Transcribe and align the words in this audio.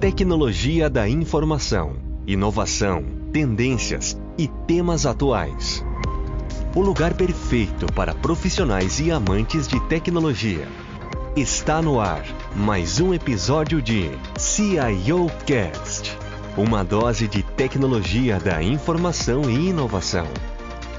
Tecnologia 0.00 0.90
da 0.90 1.08
informação, 1.08 1.96
inovação, 2.26 3.02
tendências 3.32 4.20
e 4.36 4.46
temas 4.46 5.06
atuais. 5.06 5.82
O 6.74 6.82
lugar 6.82 7.14
perfeito 7.14 7.86
para 7.94 8.14
profissionais 8.14 9.00
e 9.00 9.10
amantes 9.10 9.66
de 9.66 9.80
tecnologia. 9.88 10.68
Está 11.34 11.80
no 11.80 11.98
ar 11.98 12.26
mais 12.54 13.00
um 13.00 13.14
episódio 13.14 13.80
de 13.80 14.10
CIO 14.36 15.30
Cast, 15.46 16.14
uma 16.58 16.84
dose 16.84 17.26
de 17.26 17.42
tecnologia 17.42 18.38
da 18.38 18.62
informação 18.62 19.48
e 19.48 19.70
inovação. 19.70 20.28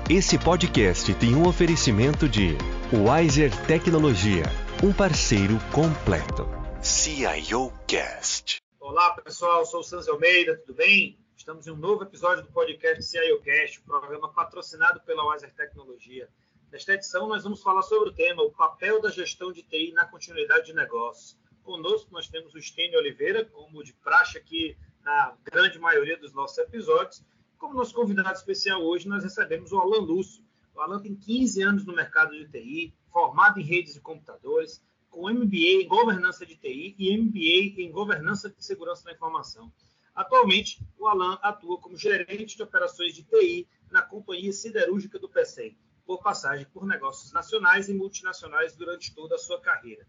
Esse 0.09 0.39
podcast 0.39 1.13
tem 1.13 1.35
um 1.35 1.47
oferecimento 1.47 2.27
de 2.27 2.57
Wiser 2.91 3.55
Tecnologia, 3.67 4.51
um 4.81 4.91
parceiro 4.91 5.59
completo. 5.71 6.49
CIO 6.81 7.71
Cast. 7.85 8.66
Olá 8.89 9.11
pessoal, 9.21 9.65
sou 9.65 9.81
o 9.81 9.83
Sanz 9.83 10.07
Almeida, 10.07 10.55
tudo 10.55 10.75
bem? 10.75 11.19
Estamos 11.35 11.67
em 11.67 11.71
um 11.71 11.75
novo 11.75 12.03
episódio 12.03 12.41
do 12.41 12.49
podcast 12.53 13.03
CIO 13.03 13.41
Cast, 13.41 13.81
um 13.81 13.83
programa 13.83 14.29
patrocinado 14.31 15.01
pela 15.01 15.29
Wiser 15.29 15.53
Tecnologia. 15.53 16.29
Nesta 16.71 16.93
edição, 16.93 17.27
nós 17.27 17.43
vamos 17.43 17.61
falar 17.61 17.81
sobre 17.81 18.07
o 18.11 18.13
tema 18.13 18.43
o 18.43 18.49
papel 18.49 19.01
da 19.01 19.11
gestão 19.11 19.51
de 19.51 19.61
TI 19.61 19.91
na 19.91 20.05
continuidade 20.05 20.67
de 20.67 20.73
negócios. 20.73 21.37
Conosco 21.63 22.13
nós 22.13 22.29
temos 22.29 22.55
o 22.55 22.61
Stênio 22.61 22.97
Oliveira, 22.97 23.43
como 23.43 23.83
de 23.83 23.91
praxe 23.91 24.37
aqui 24.37 24.77
na 25.03 25.35
grande 25.43 25.77
maioria 25.77 26.17
dos 26.17 26.31
nossos 26.31 26.57
episódios, 26.57 27.21
como 27.57 27.73
nosso 27.73 27.93
convidado 27.93 28.37
especial 28.37 28.81
hoje, 28.81 29.05
nós 29.09 29.21
recebemos 29.21 29.73
o 29.73 29.79
Alan 29.79 29.99
Lúcio. 29.99 30.41
O 30.73 30.79
Alan 30.79 31.01
tem 31.01 31.13
15 31.13 31.61
anos 31.61 31.85
no 31.85 31.93
mercado 31.93 32.31
de 32.31 32.47
TI, 32.47 32.93
formado 33.11 33.59
em 33.59 33.63
redes 33.63 33.95
de 33.95 33.99
computadores, 33.99 34.81
com 35.17 35.33
MBA 35.33 35.81
em 35.81 35.87
governança 35.87 36.45
de 36.45 36.55
TI 36.55 36.95
e 36.95 37.17
MBA 37.17 37.81
em 37.81 37.91
governança 37.91 38.51
de 38.51 38.63
segurança 38.63 39.03
da 39.03 39.11
informação. 39.11 39.73
Atualmente, 40.13 40.79
o 40.95 41.07
Alan 41.07 41.39
atua 41.41 41.79
como 41.79 41.97
gerente 41.97 42.55
de 42.55 42.61
operações 42.61 43.15
de 43.15 43.23
TI 43.23 43.67
na 43.89 44.03
companhia 44.03 44.53
siderúrgica 44.53 45.17
do 45.17 45.27
PCM, 45.27 45.75
por 46.05 46.21
passagem 46.21 46.67
por 46.67 46.85
negócios 46.85 47.33
nacionais 47.33 47.89
e 47.89 47.95
multinacionais 47.95 48.75
durante 48.75 49.11
toda 49.15 49.33
a 49.33 49.39
sua 49.39 49.59
carreira. 49.59 50.07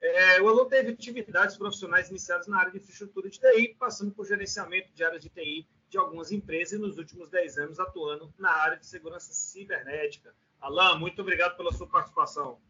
É, 0.00 0.40
o 0.40 0.48
Alan 0.48 0.68
teve 0.68 0.92
atividades 0.92 1.56
profissionais 1.56 2.08
iniciadas 2.08 2.46
na 2.46 2.60
área 2.60 2.70
de 2.70 2.78
infraestrutura 2.78 3.28
de 3.28 3.40
TI, 3.40 3.74
passando 3.76 4.12
por 4.12 4.24
gerenciamento 4.24 4.92
de 4.94 5.02
áreas 5.02 5.20
de 5.20 5.30
TI 5.30 5.66
de 5.88 5.98
algumas 5.98 6.30
empresas 6.30 6.74
e 6.74 6.78
nos 6.78 6.96
últimos 6.96 7.28
10 7.28 7.58
anos 7.58 7.80
atuando 7.80 8.32
na 8.38 8.52
área 8.52 8.76
de 8.76 8.86
segurança 8.86 9.32
cibernética. 9.32 10.32
Alain, 10.60 10.96
muito 11.00 11.22
obrigado 11.22 11.56
pela 11.56 11.72
sua 11.72 11.88
participação. 11.88 12.60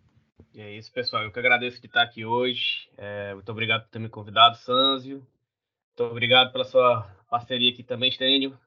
É 0.54 0.76
isso, 0.76 0.92
pessoal. 0.92 1.22
Eu 1.22 1.32
que 1.32 1.38
agradeço 1.38 1.80
de 1.80 1.86
estar 1.86 2.02
aqui 2.02 2.24
hoje. 2.24 2.90
É, 2.96 3.34
muito 3.34 3.50
obrigado 3.50 3.82
por 3.82 3.90
ter 3.90 3.98
me 3.98 4.08
convidado, 4.08 4.56
Sanzio. 4.56 5.18
Muito 5.18 6.12
obrigado 6.12 6.52
pela 6.52 6.64
sua 6.64 7.02
parceria 7.28 7.70
aqui 7.70 7.82
também, 7.82 8.10
Stênio. 8.10 8.58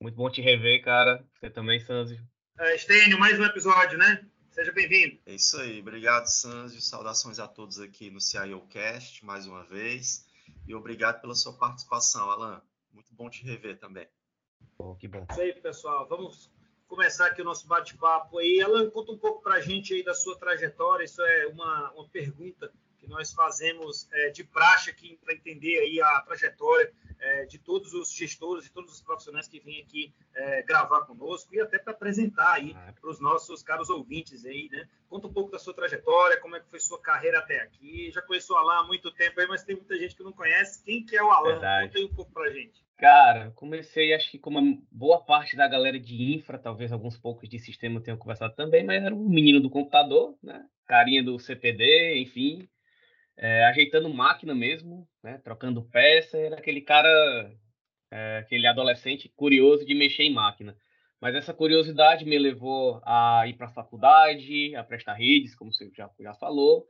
Muito 0.00 0.14
bom 0.14 0.30
te 0.30 0.40
rever, 0.40 0.82
cara. 0.82 1.24
Você 1.34 1.50
também, 1.50 1.78
Sanzio. 1.80 2.18
É, 2.58 2.76
Stênio, 2.76 3.18
mais 3.18 3.38
um 3.38 3.44
episódio, 3.44 3.98
né? 3.98 4.24
Seja 4.50 4.72
bem-vindo. 4.72 5.18
É 5.26 5.34
isso 5.34 5.58
aí. 5.58 5.80
Obrigado, 5.80 6.26
Sanzio. 6.26 6.80
Saudações 6.80 7.38
a 7.38 7.46
todos 7.46 7.78
aqui 7.80 8.10
no 8.10 8.20
CIO 8.20 8.60
Cast, 8.68 9.24
mais 9.24 9.46
uma 9.46 9.64
vez. 9.64 10.26
E 10.66 10.74
obrigado 10.74 11.20
pela 11.20 11.34
sua 11.34 11.52
participação, 11.52 12.30
Alan. 12.30 12.62
Muito 12.92 13.14
bom 13.14 13.30
te 13.30 13.44
rever 13.44 13.78
também. 13.78 14.06
Bom, 14.76 14.94
que 14.96 15.06
bom. 15.06 15.24
Isso 15.30 15.40
aí, 15.40 15.52
pessoal. 15.54 16.08
Vamos 16.08 16.50
começar 16.90 17.26
aqui 17.26 17.40
o 17.40 17.44
nosso 17.44 17.68
bate-papo 17.68 18.38
aí. 18.38 18.58
Ela 18.58 18.90
conta 18.90 19.12
um 19.12 19.16
pouco 19.16 19.40
para 19.40 19.54
a 19.54 19.60
gente 19.60 19.94
aí 19.94 20.02
da 20.02 20.12
sua 20.12 20.36
trajetória. 20.36 21.04
Isso 21.04 21.22
é 21.22 21.46
uma, 21.46 21.92
uma 21.92 22.08
pergunta 22.08 22.70
nós 23.10 23.32
fazemos 23.32 24.08
é, 24.12 24.30
de 24.30 24.44
praxe 24.44 24.88
aqui 24.88 25.18
para 25.22 25.34
entender 25.34 25.78
aí 25.80 26.00
a 26.00 26.20
trajetória 26.20 26.90
é, 27.20 27.44
de 27.44 27.58
todos 27.58 27.92
os 27.92 28.12
gestores 28.14 28.66
e 28.66 28.72
todos 28.72 28.92
os 28.92 29.02
profissionais 29.02 29.46
que 29.46 29.60
vêm 29.60 29.82
aqui 29.82 30.14
é, 30.34 30.62
gravar 30.62 31.02
conosco 31.02 31.54
e 31.54 31.60
até 31.60 31.78
para 31.78 31.92
apresentar 31.92 32.52
aí 32.52 32.74
para 32.98 33.10
os 33.10 33.20
nossos 33.20 33.62
caros 33.62 33.90
ouvintes 33.90 34.44
aí, 34.46 34.68
né? 34.70 34.88
Conta 35.08 35.26
um 35.26 35.32
pouco 35.32 35.50
da 35.50 35.58
sua 35.58 35.74
trajetória, 35.74 36.40
como 36.40 36.56
é 36.56 36.60
que 36.60 36.70
foi 36.70 36.80
sua 36.80 37.00
carreira 37.00 37.40
até 37.40 37.60
aqui. 37.60 38.10
Já 38.12 38.22
conheço 38.22 38.52
o 38.54 38.56
Alan 38.56 38.80
há 38.80 38.86
muito 38.86 39.10
tempo 39.10 39.40
aí, 39.40 39.46
mas 39.46 39.64
tem 39.64 39.76
muita 39.76 39.98
gente 39.98 40.16
que 40.16 40.22
não 40.22 40.32
conhece. 40.32 40.82
Quem 40.82 41.04
que 41.04 41.16
é 41.16 41.22
o 41.22 41.30
Alan? 41.30 41.52
Verdade. 41.52 41.88
Conta 41.88 41.98
aí 41.98 42.04
um 42.04 42.14
pouco 42.14 42.32
para 42.32 42.50
gente. 42.50 42.84
Cara, 42.96 43.50
comecei, 43.52 44.14
acho 44.14 44.30
que 44.30 44.38
como 44.38 44.58
uma 44.58 44.78
boa 44.90 45.20
parte 45.20 45.56
da 45.56 45.66
galera 45.66 45.98
de 45.98 46.34
infra, 46.34 46.58
talvez 46.58 46.92
alguns 46.92 47.16
poucos 47.16 47.48
de 47.48 47.58
sistema 47.58 48.00
tenham 48.00 48.18
conversado 48.18 48.54
também, 48.54 48.84
mas 48.84 49.02
era 49.02 49.14
um 49.14 49.28
menino 49.28 49.58
do 49.58 49.70
computador, 49.70 50.36
né? 50.42 50.64
Carinha 50.86 51.22
do 51.22 51.38
CPD, 51.38 52.20
enfim 52.20 52.68
é, 53.40 53.64
ajeitando 53.64 54.12
máquina 54.12 54.54
mesmo, 54.54 55.08
né, 55.24 55.40
trocando 55.42 55.82
peça, 55.82 56.36
era 56.36 56.56
aquele 56.56 56.82
cara, 56.82 57.50
é, 58.10 58.38
aquele 58.38 58.66
adolescente 58.66 59.32
curioso 59.34 59.84
de 59.84 59.94
mexer 59.94 60.24
em 60.24 60.34
máquina. 60.34 60.76
Mas 61.18 61.34
essa 61.34 61.54
curiosidade 61.54 62.24
me 62.26 62.38
levou 62.38 63.00
a 63.04 63.44
ir 63.46 63.54
para 63.54 63.66
a 63.66 63.72
faculdade, 63.72 64.74
a 64.76 64.84
prestar 64.84 65.14
redes, 65.14 65.54
como 65.54 65.72
você 65.72 65.90
já, 65.96 66.10
já 66.20 66.34
falou. 66.34 66.86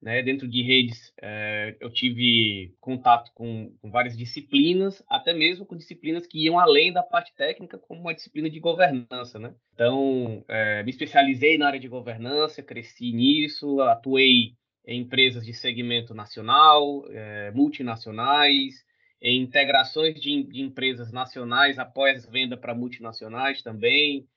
Né? 0.00 0.22
Dentro 0.22 0.46
de 0.46 0.62
redes, 0.62 1.12
é, 1.22 1.76
eu 1.80 1.90
tive 1.90 2.74
contato 2.80 3.30
com, 3.34 3.74
com, 3.80 3.90
várias 3.90 4.16
disciplinas, 4.16 5.02
até 5.08 5.32
mesmo 5.32 5.64
com 5.64 5.76
disciplinas 5.76 6.26
que 6.26 6.44
iam 6.44 6.58
além 6.58 6.92
da 6.92 7.02
parte 7.02 7.34
técnica, 7.34 7.78
como 7.78 8.00
uma 8.00 8.14
disciplina 8.14 8.50
de 8.50 8.60
governança. 8.60 9.38
Né? 9.38 9.54
Então, 9.72 10.44
é, 10.48 10.82
me 10.82 10.90
especializei 10.90 11.56
na 11.56 11.66
área 11.66 11.80
de 11.80 11.88
governança, 11.88 12.62
cresci 12.62 13.12
nisso, 13.12 13.80
atuei 13.80 14.54
empresas 14.86 15.44
de 15.44 15.52
segmento 15.52 16.14
nacional, 16.14 17.04
é, 17.10 17.50
multinacionais, 17.52 18.84
integrações 19.20 20.20
de, 20.20 20.42
de, 20.44 20.60
empresas 20.60 21.10
nacionais 21.10 21.78
após 21.78 22.26
venda 22.26 22.56
para 22.56 22.74
multinacionais 22.74 23.62
também, 23.62 24.28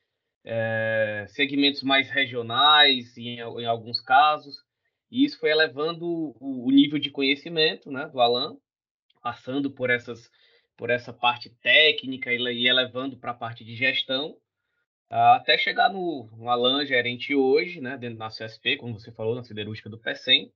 é, 0.46 1.26
segmentos 1.30 1.84
mais 1.84 2.10
regionais 2.10 3.18
em, 3.18 3.40
em, 3.40 3.66
alguns 3.66 4.00
casos. 4.00 4.64
E 5.12 5.26
isso 5.26 5.40
foi 5.40 5.50
elevando 5.50 6.06
o, 6.06 6.68
o 6.68 6.72
nível 6.72 7.00
de 7.00 7.10
conhecimento 7.10 7.92
né, 7.92 8.08
do 8.08 8.22
Alan, 8.22 8.56
passando 9.22 9.70
por 9.72 9.90
essas 9.90 10.30
por 10.78 10.92
essa 10.92 11.12
parte 11.12 11.50
técnica 11.50 12.32
e 12.32 12.68
elevando 12.68 13.18
para 13.18 13.32
a 13.32 13.34
parte 13.34 13.66
de 13.66 13.76
gestão, 13.76 14.38
até 15.10 15.58
chegar 15.58 15.90
no, 15.90 16.30
no 16.36 16.50
Alan 16.50 16.86
gerente 16.86 17.34
hoje, 17.34 17.80
né, 17.80 17.98
dentro 17.98 18.18
da 18.18 18.28
CSP, 18.28 18.78
como 18.78 19.00
você 19.00 19.12
falou, 19.12 19.36
na 19.36 19.44
siderúrgica 19.44 19.90
do 19.90 19.98
PECEM, 19.98 20.52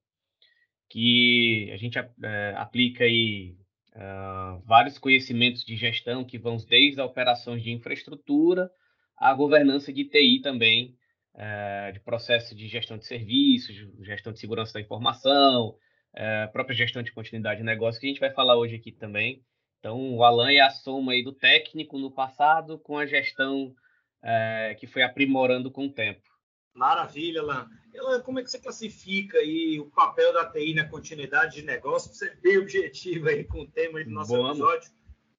que 0.90 1.70
a 1.74 1.78
gente 1.78 1.98
é, 1.98 2.54
aplica 2.58 3.06
aí 3.06 3.56
uh, 3.96 4.62
vários 4.66 4.98
conhecimentos 4.98 5.64
de 5.64 5.78
gestão 5.78 6.26
que 6.26 6.38
vão 6.38 6.58
desde 6.58 7.00
operações 7.02 7.64
de 7.64 7.72
infraestrutura 7.72 8.70
à 9.18 9.34
governança 9.34 9.94
de 9.94 10.04
TI 10.04 10.42
também, 10.42 10.96
uh, 11.36 11.94
de 11.94 12.00
processo 12.02 12.54
de 12.54 12.68
gestão 12.68 12.98
de 12.98 13.06
serviços, 13.06 13.74
gestão 14.02 14.34
de 14.34 14.40
segurança 14.40 14.74
da 14.74 14.82
informação, 14.82 15.70
uh, 15.70 16.52
própria 16.52 16.76
gestão 16.76 17.02
de 17.02 17.14
continuidade 17.14 17.60
de 17.62 17.66
negócio, 17.66 18.00
que 18.00 18.08
a 18.08 18.10
gente 18.10 18.20
vai 18.20 18.32
falar 18.32 18.58
hoje 18.58 18.76
aqui 18.76 18.92
também. 18.92 19.42
Então, 19.80 20.16
o 20.16 20.24
Alan 20.24 20.52
é 20.52 20.60
a 20.60 20.70
soma 20.70 21.14
aí 21.14 21.24
do 21.24 21.34
técnico 21.34 21.98
no 21.98 22.12
passado 22.12 22.78
com 22.80 22.98
a 22.98 23.06
gestão 23.06 23.74
é, 24.24 24.76
que 24.80 24.88
foi 24.88 25.04
aprimorando 25.04 25.72
com 25.72 25.86
o 25.86 25.94
tempo. 25.94 26.22
Maravilha, 26.74 27.44
Lan. 27.44 27.68
Elan, 27.94 28.22
como 28.22 28.40
é 28.40 28.44
que 28.44 28.50
você 28.50 28.60
classifica 28.60 29.38
aí 29.38 29.80
o 29.80 29.90
papel 29.92 30.34
da 30.34 30.50
TI 30.50 30.74
na 30.74 30.88
continuidade 30.88 31.56
de 31.56 31.64
negócio? 31.64 32.14
Você 32.14 32.28
é 32.28 32.36
bem 32.36 32.58
objetivo 32.58 33.28
aí 33.28 33.44
com 33.44 33.62
o 33.62 33.68
tema 33.68 34.04
do 34.04 34.10
nosso 34.10 34.34
Boa, 34.34 34.50
episódio. 34.50 34.90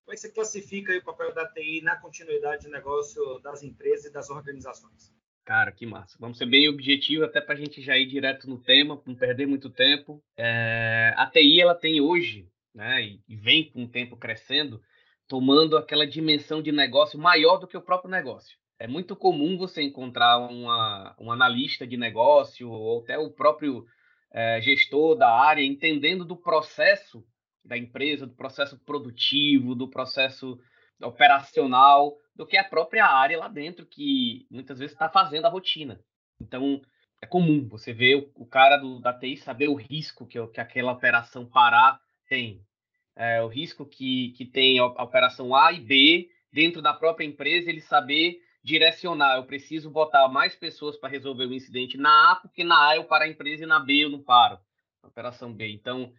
Como 0.04 0.12
é 0.12 0.14
que 0.14 0.20
você 0.20 0.30
classifica 0.30 0.92
aí 0.92 0.98
o 0.98 1.04
papel 1.04 1.32
da 1.32 1.46
TI 1.48 1.80
na 1.82 1.96
continuidade 1.96 2.62
de 2.62 2.70
negócio 2.70 3.38
das 3.40 3.62
empresas 3.62 4.06
e 4.06 4.12
das 4.12 4.28
organizações? 4.28 5.12
Cara, 5.44 5.72
que 5.72 5.86
massa. 5.86 6.16
Vamos 6.20 6.38
ser 6.38 6.46
bem 6.46 6.68
objetivo 6.68 7.24
até 7.24 7.40
para 7.40 7.54
a 7.54 7.58
gente 7.58 7.80
já 7.80 7.96
ir 7.96 8.06
direto 8.06 8.48
no 8.48 8.58
tema, 8.62 9.00
não 9.04 9.14
perder 9.14 9.46
muito 9.46 9.70
tempo. 9.70 10.22
É, 10.36 11.14
a 11.16 11.26
TI 11.26 11.60
ela 11.60 11.74
tem 11.74 12.00
hoje, 12.00 12.48
né, 12.74 13.02
e 13.02 13.36
vem 13.36 13.70
com 13.70 13.84
o 13.84 13.88
tempo 13.88 14.16
crescendo, 14.16 14.80
tomando 15.26 15.76
aquela 15.76 16.06
dimensão 16.06 16.62
de 16.62 16.70
negócio 16.70 17.18
maior 17.18 17.56
do 17.56 17.66
que 17.66 17.76
o 17.76 17.82
próprio 17.82 18.10
negócio. 18.10 18.56
É 18.82 18.88
muito 18.88 19.14
comum 19.14 19.56
você 19.56 19.80
encontrar 19.80 20.38
uma, 20.38 21.14
um 21.16 21.30
analista 21.30 21.86
de 21.86 21.96
negócio 21.96 22.68
ou 22.68 23.00
até 23.00 23.16
o 23.16 23.30
próprio 23.30 23.86
é, 24.32 24.60
gestor 24.60 25.14
da 25.14 25.32
área 25.32 25.62
entendendo 25.62 26.24
do 26.24 26.36
processo 26.36 27.24
da 27.64 27.78
empresa, 27.78 28.26
do 28.26 28.34
processo 28.34 28.76
produtivo, 28.84 29.76
do 29.76 29.88
processo 29.88 30.58
operacional, 31.00 32.16
do 32.34 32.44
que 32.44 32.56
a 32.56 32.64
própria 32.64 33.06
área 33.06 33.38
lá 33.38 33.46
dentro, 33.46 33.86
que 33.86 34.48
muitas 34.50 34.80
vezes 34.80 34.94
está 34.94 35.08
fazendo 35.08 35.46
a 35.46 35.48
rotina. 35.48 36.00
Então, 36.40 36.82
é 37.20 37.26
comum 37.26 37.68
você 37.68 37.92
ver 37.92 38.32
o, 38.34 38.44
cara 38.44 38.78
do, 38.78 38.98
da 38.98 39.12
TI 39.12 39.36
saber 39.36 39.68
o 39.68 39.76
risco 39.76 40.26
que, 40.26 40.44
que 40.48 40.60
aquela 40.60 40.90
operação 40.90 41.46
parar 41.46 42.00
tem. 42.28 42.60
É, 43.14 43.40
o 43.44 43.46
risco 43.46 43.86
que, 43.86 44.32
que 44.32 44.44
tem 44.44 44.80
a 44.80 44.86
operação 44.86 45.54
A 45.54 45.72
e 45.72 45.78
B 45.78 46.28
dentro 46.52 46.82
da 46.82 46.92
própria 46.92 47.24
empresa, 47.24 47.70
ele 47.70 47.80
saber 47.80 48.40
direcionar, 48.62 49.36
eu 49.36 49.44
preciso 49.44 49.90
botar 49.90 50.28
mais 50.28 50.54
pessoas 50.54 50.96
para 50.96 51.08
resolver 51.08 51.46
o 51.46 51.54
incidente 51.54 51.96
na 51.96 52.32
A, 52.32 52.36
porque 52.36 52.62
na 52.62 52.88
A 52.88 52.96
eu 52.96 53.04
paro 53.04 53.24
a 53.24 53.28
empresa 53.28 53.64
e 53.64 53.66
na 53.66 53.80
B 53.80 54.04
eu 54.04 54.10
não 54.10 54.22
paro. 54.22 54.58
Operação 55.02 55.52
B. 55.52 55.68
Então, 55.72 56.12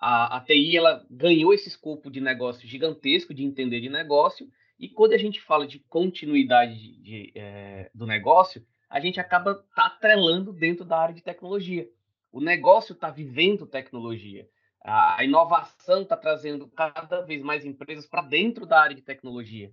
a, 0.00 0.38
a 0.38 0.40
TI 0.40 0.76
ela 0.76 1.06
ganhou 1.10 1.52
esse 1.52 1.68
escopo 1.68 2.10
de 2.10 2.20
negócio 2.20 2.66
gigantesco, 2.66 3.34
de 3.34 3.44
entender 3.44 3.80
de 3.80 3.90
negócio, 3.90 4.48
e 4.78 4.88
quando 4.88 5.12
a 5.12 5.18
gente 5.18 5.40
fala 5.42 5.66
de 5.66 5.78
continuidade 5.80 6.74
de, 6.74 7.02
de, 7.02 7.32
é, 7.34 7.90
do 7.94 8.06
negócio, 8.06 8.66
a 8.88 8.98
gente 8.98 9.20
acaba 9.20 9.54
tá 9.76 9.86
atrelando 9.86 10.54
dentro 10.54 10.86
da 10.86 10.98
área 10.98 11.14
de 11.14 11.22
tecnologia. 11.22 11.86
O 12.32 12.40
negócio 12.40 12.94
está 12.94 13.10
vivendo 13.10 13.66
tecnologia. 13.66 14.48
A 14.82 15.22
inovação 15.22 16.02
está 16.02 16.16
trazendo 16.16 16.66
cada 16.68 17.20
vez 17.20 17.42
mais 17.42 17.66
empresas 17.66 18.06
para 18.06 18.22
dentro 18.22 18.64
da 18.64 18.80
área 18.80 18.96
de 18.96 19.02
tecnologia. 19.02 19.70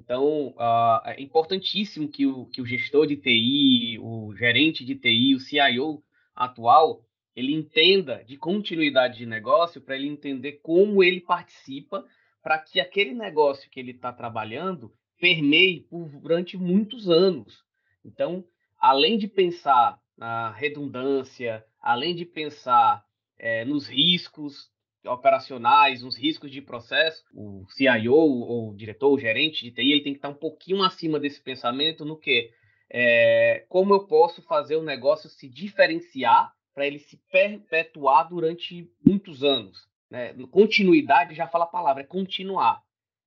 Então, 0.00 0.48
uh, 0.56 1.00
é 1.04 1.20
importantíssimo 1.20 2.08
que 2.08 2.26
o, 2.26 2.46
que 2.46 2.62
o 2.62 2.66
gestor 2.66 3.06
de 3.06 3.16
TI, 3.16 3.98
o 4.00 4.34
gerente 4.34 4.84
de 4.84 4.94
TI, 4.94 5.34
o 5.34 5.40
CIO 5.40 6.02
atual, 6.34 7.04
ele 7.34 7.52
entenda 7.52 8.24
de 8.24 8.36
continuidade 8.36 9.18
de 9.18 9.26
negócio 9.26 9.80
para 9.80 9.96
ele 9.96 10.08
entender 10.08 10.60
como 10.62 11.02
ele 11.02 11.20
participa 11.20 12.04
para 12.42 12.58
que 12.58 12.80
aquele 12.80 13.12
negócio 13.12 13.70
que 13.70 13.78
ele 13.78 13.90
está 13.90 14.12
trabalhando 14.12 14.92
permeie 15.20 15.82
por, 15.82 16.08
durante 16.08 16.56
muitos 16.56 17.08
anos. 17.08 17.62
Então, 18.04 18.44
além 18.78 19.18
de 19.18 19.28
pensar 19.28 20.00
na 20.16 20.50
redundância, 20.50 21.64
além 21.80 22.14
de 22.14 22.24
pensar 22.24 23.04
é, 23.38 23.64
nos 23.64 23.88
riscos 23.88 24.70
operacionais, 25.08 26.02
nos 26.02 26.16
riscos 26.16 26.50
de 26.50 26.60
processo, 26.60 27.24
o 27.34 27.64
CIO, 27.70 28.14
ou 28.14 28.70
o 28.70 28.76
diretor, 28.76 29.10
o 29.10 29.18
gerente 29.18 29.64
de 29.64 29.70
TI, 29.70 29.92
ele 29.92 30.02
tem 30.02 30.12
que 30.12 30.18
estar 30.18 30.28
um 30.28 30.34
pouquinho 30.34 30.82
acima 30.82 31.18
desse 31.18 31.40
pensamento 31.40 32.04
no 32.04 32.16
que 32.16 32.50
é, 32.90 33.64
como 33.68 33.94
eu 33.94 34.06
posso 34.06 34.42
fazer 34.42 34.76
o 34.76 34.82
negócio 34.82 35.28
se 35.28 35.48
diferenciar 35.48 36.52
para 36.74 36.86
ele 36.86 36.98
se 36.98 37.16
perpetuar 37.30 38.28
durante 38.28 38.90
muitos 39.04 39.42
anos. 39.42 39.86
Né? 40.10 40.34
Continuidade 40.50 41.34
já 41.34 41.46
fala 41.46 41.64
a 41.64 41.68
palavra, 41.68 42.02
é 42.02 42.06
continuar. 42.06 42.82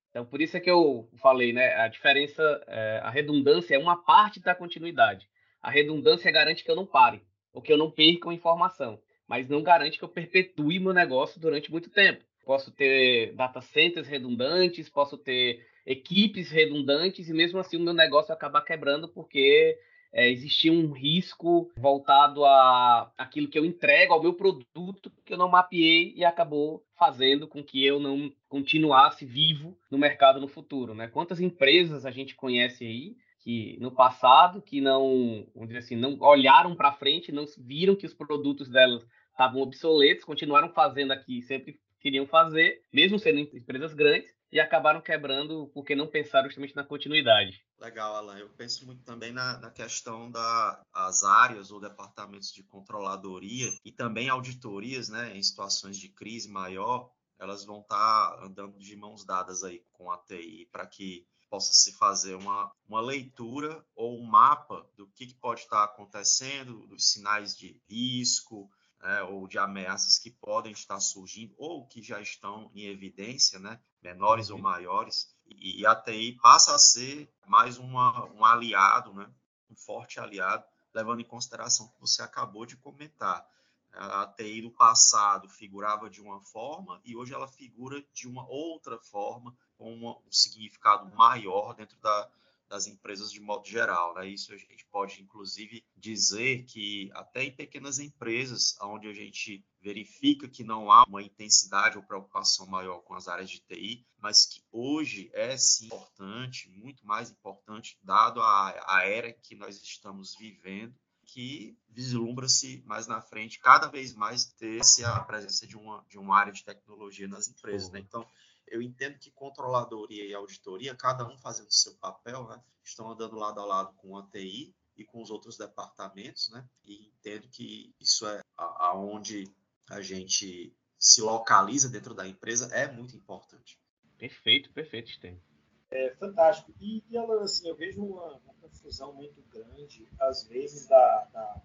Então, 0.09 0.25
por 0.25 0.41
isso 0.41 0.57
é 0.57 0.59
que 0.59 0.69
eu 0.69 1.09
falei, 1.21 1.53
né? 1.53 1.73
A 1.75 1.87
diferença, 1.87 2.43
é, 2.67 2.99
a 3.03 3.09
redundância 3.09 3.75
é 3.75 3.79
uma 3.79 3.95
parte 3.95 4.41
da 4.41 4.53
continuidade. 4.53 5.27
A 5.61 5.69
redundância 5.69 6.31
garante 6.31 6.63
que 6.63 6.71
eu 6.71 6.75
não 6.75 6.85
pare, 6.85 7.21
ou 7.53 7.61
que 7.61 7.71
eu 7.71 7.77
não 7.77 7.89
perca 7.89 8.27
uma 8.27 8.33
informação, 8.33 8.99
mas 9.31 9.47
não 9.47 9.63
garante 9.63 9.97
que 9.97 10.03
eu 10.03 10.09
perpetue 10.09 10.77
meu 10.77 10.91
negócio 10.91 11.39
durante 11.39 11.71
muito 11.71 11.89
tempo. 11.89 12.21
Posso 12.43 12.69
ter 12.69 13.31
data 13.33 13.61
centers 13.61 14.05
redundantes, 14.05 14.89
posso 14.89 15.17
ter 15.17 15.65
equipes 15.85 16.51
redundantes, 16.51 17.29
e 17.29 17.33
mesmo 17.33 17.57
assim 17.57 17.77
o 17.77 17.79
meu 17.79 17.93
negócio 17.93 18.33
acabar 18.33 18.59
quebrando 18.59 19.07
porque 19.07 19.79
é, 20.11 20.29
existia 20.29 20.73
um 20.73 20.91
risco 20.91 21.71
voltado 21.77 22.43
a 22.43 23.09
aquilo 23.17 23.47
que 23.47 23.57
eu 23.57 23.63
entrego 23.63 24.13
ao 24.13 24.21
meu 24.21 24.33
produto 24.33 25.09
que 25.25 25.33
eu 25.33 25.37
não 25.37 25.47
mapeei 25.47 26.13
e 26.13 26.25
acabou 26.25 26.83
fazendo 26.97 27.47
com 27.47 27.63
que 27.63 27.85
eu 27.85 28.01
não 28.01 28.33
continuasse 28.49 29.25
vivo 29.25 29.77
no 29.89 29.97
mercado 29.97 30.41
no 30.41 30.49
futuro, 30.49 30.93
né? 30.93 31.07
Quantas 31.07 31.39
empresas 31.39 32.05
a 32.05 32.11
gente 32.11 32.35
conhece 32.35 32.83
aí 32.83 33.15
que 33.39 33.77
no 33.79 33.91
passado 33.91 34.61
que 34.61 34.81
não, 34.81 35.47
assim, 35.77 35.95
não 35.95 36.17
olharam 36.19 36.75
para 36.75 36.91
frente, 36.91 37.31
não 37.31 37.45
viram 37.57 37.95
que 37.95 38.05
os 38.05 38.13
produtos 38.13 38.69
delas 38.69 39.05
estavam 39.41 39.61
obsoletos, 39.61 40.23
continuaram 40.23 40.69
fazendo 40.69 41.11
aqui, 41.11 41.41
sempre 41.41 41.79
queriam 41.99 42.27
fazer, 42.27 42.83
mesmo 42.93 43.17
sendo 43.17 43.39
empresas 43.39 43.93
grandes, 43.93 44.31
e 44.51 44.59
acabaram 44.59 45.01
quebrando 45.01 45.71
porque 45.73 45.95
não 45.95 46.07
pensaram 46.07 46.47
justamente 46.47 46.75
na 46.75 46.83
continuidade. 46.83 47.63
Legal, 47.79 48.15
Alan. 48.15 48.37
Eu 48.37 48.49
penso 48.49 48.85
muito 48.85 49.01
também 49.03 49.31
na, 49.31 49.57
na 49.59 49.71
questão 49.71 50.29
das 50.29 51.23
áreas 51.23 51.71
ou 51.71 51.79
departamentos 51.79 52.51
de 52.51 52.61
controladoria 52.63 53.69
e 53.83 53.91
também 53.91 54.29
auditorias, 54.29 55.09
né, 55.09 55.35
em 55.35 55.41
situações 55.41 55.97
de 55.97 56.09
crise 56.09 56.49
maior, 56.49 57.09
elas 57.39 57.65
vão 57.65 57.79
estar 57.79 57.95
tá 58.35 58.45
andando 58.45 58.77
de 58.77 58.95
mãos 58.95 59.25
dadas 59.25 59.63
aí 59.63 59.83
com 59.93 60.11
a 60.11 60.17
TI 60.17 60.67
para 60.71 60.85
que 60.85 61.25
possa 61.49 61.73
se 61.73 61.97
fazer 61.97 62.35
uma, 62.35 62.71
uma 62.87 63.01
leitura 63.01 63.83
ou 63.95 64.19
um 64.19 64.23
mapa 64.23 64.85
do 64.95 65.07
que, 65.07 65.27
que 65.27 65.33
pode 65.35 65.61
estar 65.61 65.87
tá 65.87 65.93
acontecendo, 65.93 66.85
dos 66.87 67.11
sinais 67.11 67.57
de 67.57 67.81
risco, 67.89 68.69
né, 69.01 69.23
ou 69.23 69.47
de 69.47 69.57
ameaças 69.57 70.17
que 70.17 70.29
podem 70.29 70.71
estar 70.71 70.99
surgindo 70.99 71.53
ou 71.57 71.85
que 71.87 72.01
já 72.01 72.21
estão 72.21 72.71
em 72.73 72.85
evidência, 72.85 73.59
né, 73.59 73.79
menores 74.01 74.49
uhum. 74.49 74.57
ou 74.57 74.61
maiores, 74.61 75.35
e, 75.45 75.85
a 75.85 75.95
TI 75.95 76.39
passa 76.41 76.73
a 76.73 76.79
ser 76.79 77.29
mais 77.45 77.77
uma, 77.77 78.25
um 78.31 78.45
aliado, 78.45 79.13
né, 79.13 79.29
um 79.69 79.75
forte 79.75 80.19
aliado, 80.19 80.63
levando 80.93 81.21
em 81.21 81.25
consideração 81.25 81.85
o 81.85 81.89
que 81.89 81.99
você 81.99 82.21
acabou 82.21 82.65
de 82.65 82.77
comentar. 82.77 83.45
A 83.93 84.25
TI 84.25 84.61
do 84.61 84.71
passado 84.71 85.49
figurava 85.49 86.09
de 86.09 86.21
uma 86.21 86.39
forma 86.39 87.01
e 87.03 87.15
hoje 87.15 87.33
ela 87.33 87.47
figura 87.47 88.01
de 88.13 88.27
uma 88.27 88.47
outra 88.47 88.97
forma, 88.99 89.53
com 89.77 89.93
um 89.93 90.31
significado 90.31 91.13
maior 91.13 91.73
dentro 91.73 91.97
da, 91.99 92.29
das 92.71 92.87
empresas 92.87 93.29
de 93.29 93.41
modo 93.41 93.67
geral. 93.67 94.15
Né? 94.15 94.29
Isso 94.29 94.53
a 94.53 94.57
gente 94.57 94.85
pode, 94.89 95.21
inclusive, 95.21 95.83
dizer 95.93 96.63
que 96.63 97.11
até 97.13 97.43
em 97.43 97.51
pequenas 97.51 97.99
empresas, 97.99 98.77
onde 98.81 99.09
a 99.09 99.13
gente 99.13 99.61
verifica 99.81 100.47
que 100.47 100.63
não 100.63 100.89
há 100.89 101.03
uma 101.03 101.21
intensidade 101.21 101.97
ou 101.97 102.03
preocupação 102.03 102.65
maior 102.65 102.99
com 102.99 103.13
as 103.13 103.27
áreas 103.27 103.49
de 103.49 103.59
TI, 103.59 104.07
mas 104.17 104.45
que 104.45 104.63
hoje 104.71 105.29
é 105.33 105.57
sim 105.57 105.87
importante, 105.87 106.69
muito 106.69 107.05
mais 107.05 107.29
importante, 107.29 107.99
dado 108.01 108.41
a, 108.41 108.85
a 108.87 109.03
era 109.03 109.33
que 109.33 109.53
nós 109.53 109.75
estamos 109.81 110.33
vivendo, 110.39 110.95
que 111.25 111.77
vislumbra-se 111.89 112.83
mais 112.85 113.05
na 113.05 113.21
frente 113.21 113.59
cada 113.59 113.87
vez 113.87 114.13
mais 114.13 114.45
ter 114.45 114.81
a 115.05 115.19
presença 115.21 115.67
de 115.67 115.75
uma, 115.75 116.05
de 116.09 116.17
uma 116.17 116.37
área 116.37 116.53
de 116.53 116.63
tecnologia 116.63 117.27
nas 117.27 117.49
empresas. 117.49 117.89
Né? 117.89 117.99
Então, 117.99 118.25
eu 118.71 118.81
entendo 118.81 119.19
que 119.19 119.29
controladoria 119.31 120.25
e 120.25 120.33
auditoria, 120.33 120.95
cada 120.95 121.27
um 121.27 121.37
fazendo 121.37 121.67
o 121.67 121.73
seu 121.73 121.93
papel, 121.95 122.47
né, 122.47 122.59
estão 122.83 123.11
andando 123.11 123.35
lado 123.35 123.59
a 123.59 123.65
lado 123.65 123.93
com 123.97 124.17
a 124.17 124.25
TI 124.27 124.73
e 124.95 125.03
com 125.03 125.21
os 125.21 125.29
outros 125.29 125.57
departamentos, 125.57 126.49
né, 126.49 126.65
e 126.85 127.07
entendo 127.09 127.47
que 127.49 127.93
isso 127.99 128.25
é 128.25 128.41
aonde 128.55 129.53
a 129.89 130.01
gente 130.01 130.73
se 130.97 131.21
localiza 131.21 131.89
dentro 131.89 132.13
da 132.13 132.27
empresa 132.27 132.73
é 132.73 132.89
muito 132.89 133.15
importante. 133.15 133.77
Perfeito, 134.17 134.71
perfeito, 134.71 135.09
Sten. 135.09 135.41
É 135.89 136.15
fantástico. 136.15 136.73
E, 136.79 137.03
e 137.09 137.17
Alan, 137.17 137.41
assim, 137.41 137.67
eu 137.67 137.75
vejo 137.75 138.01
uma, 138.01 138.37
uma, 138.37 138.53
confusão 138.61 139.13
muito 139.13 139.41
grande, 139.49 140.07
às 140.19 140.47
vezes, 140.47 140.87
da, 140.87 141.27
da, 141.33 141.61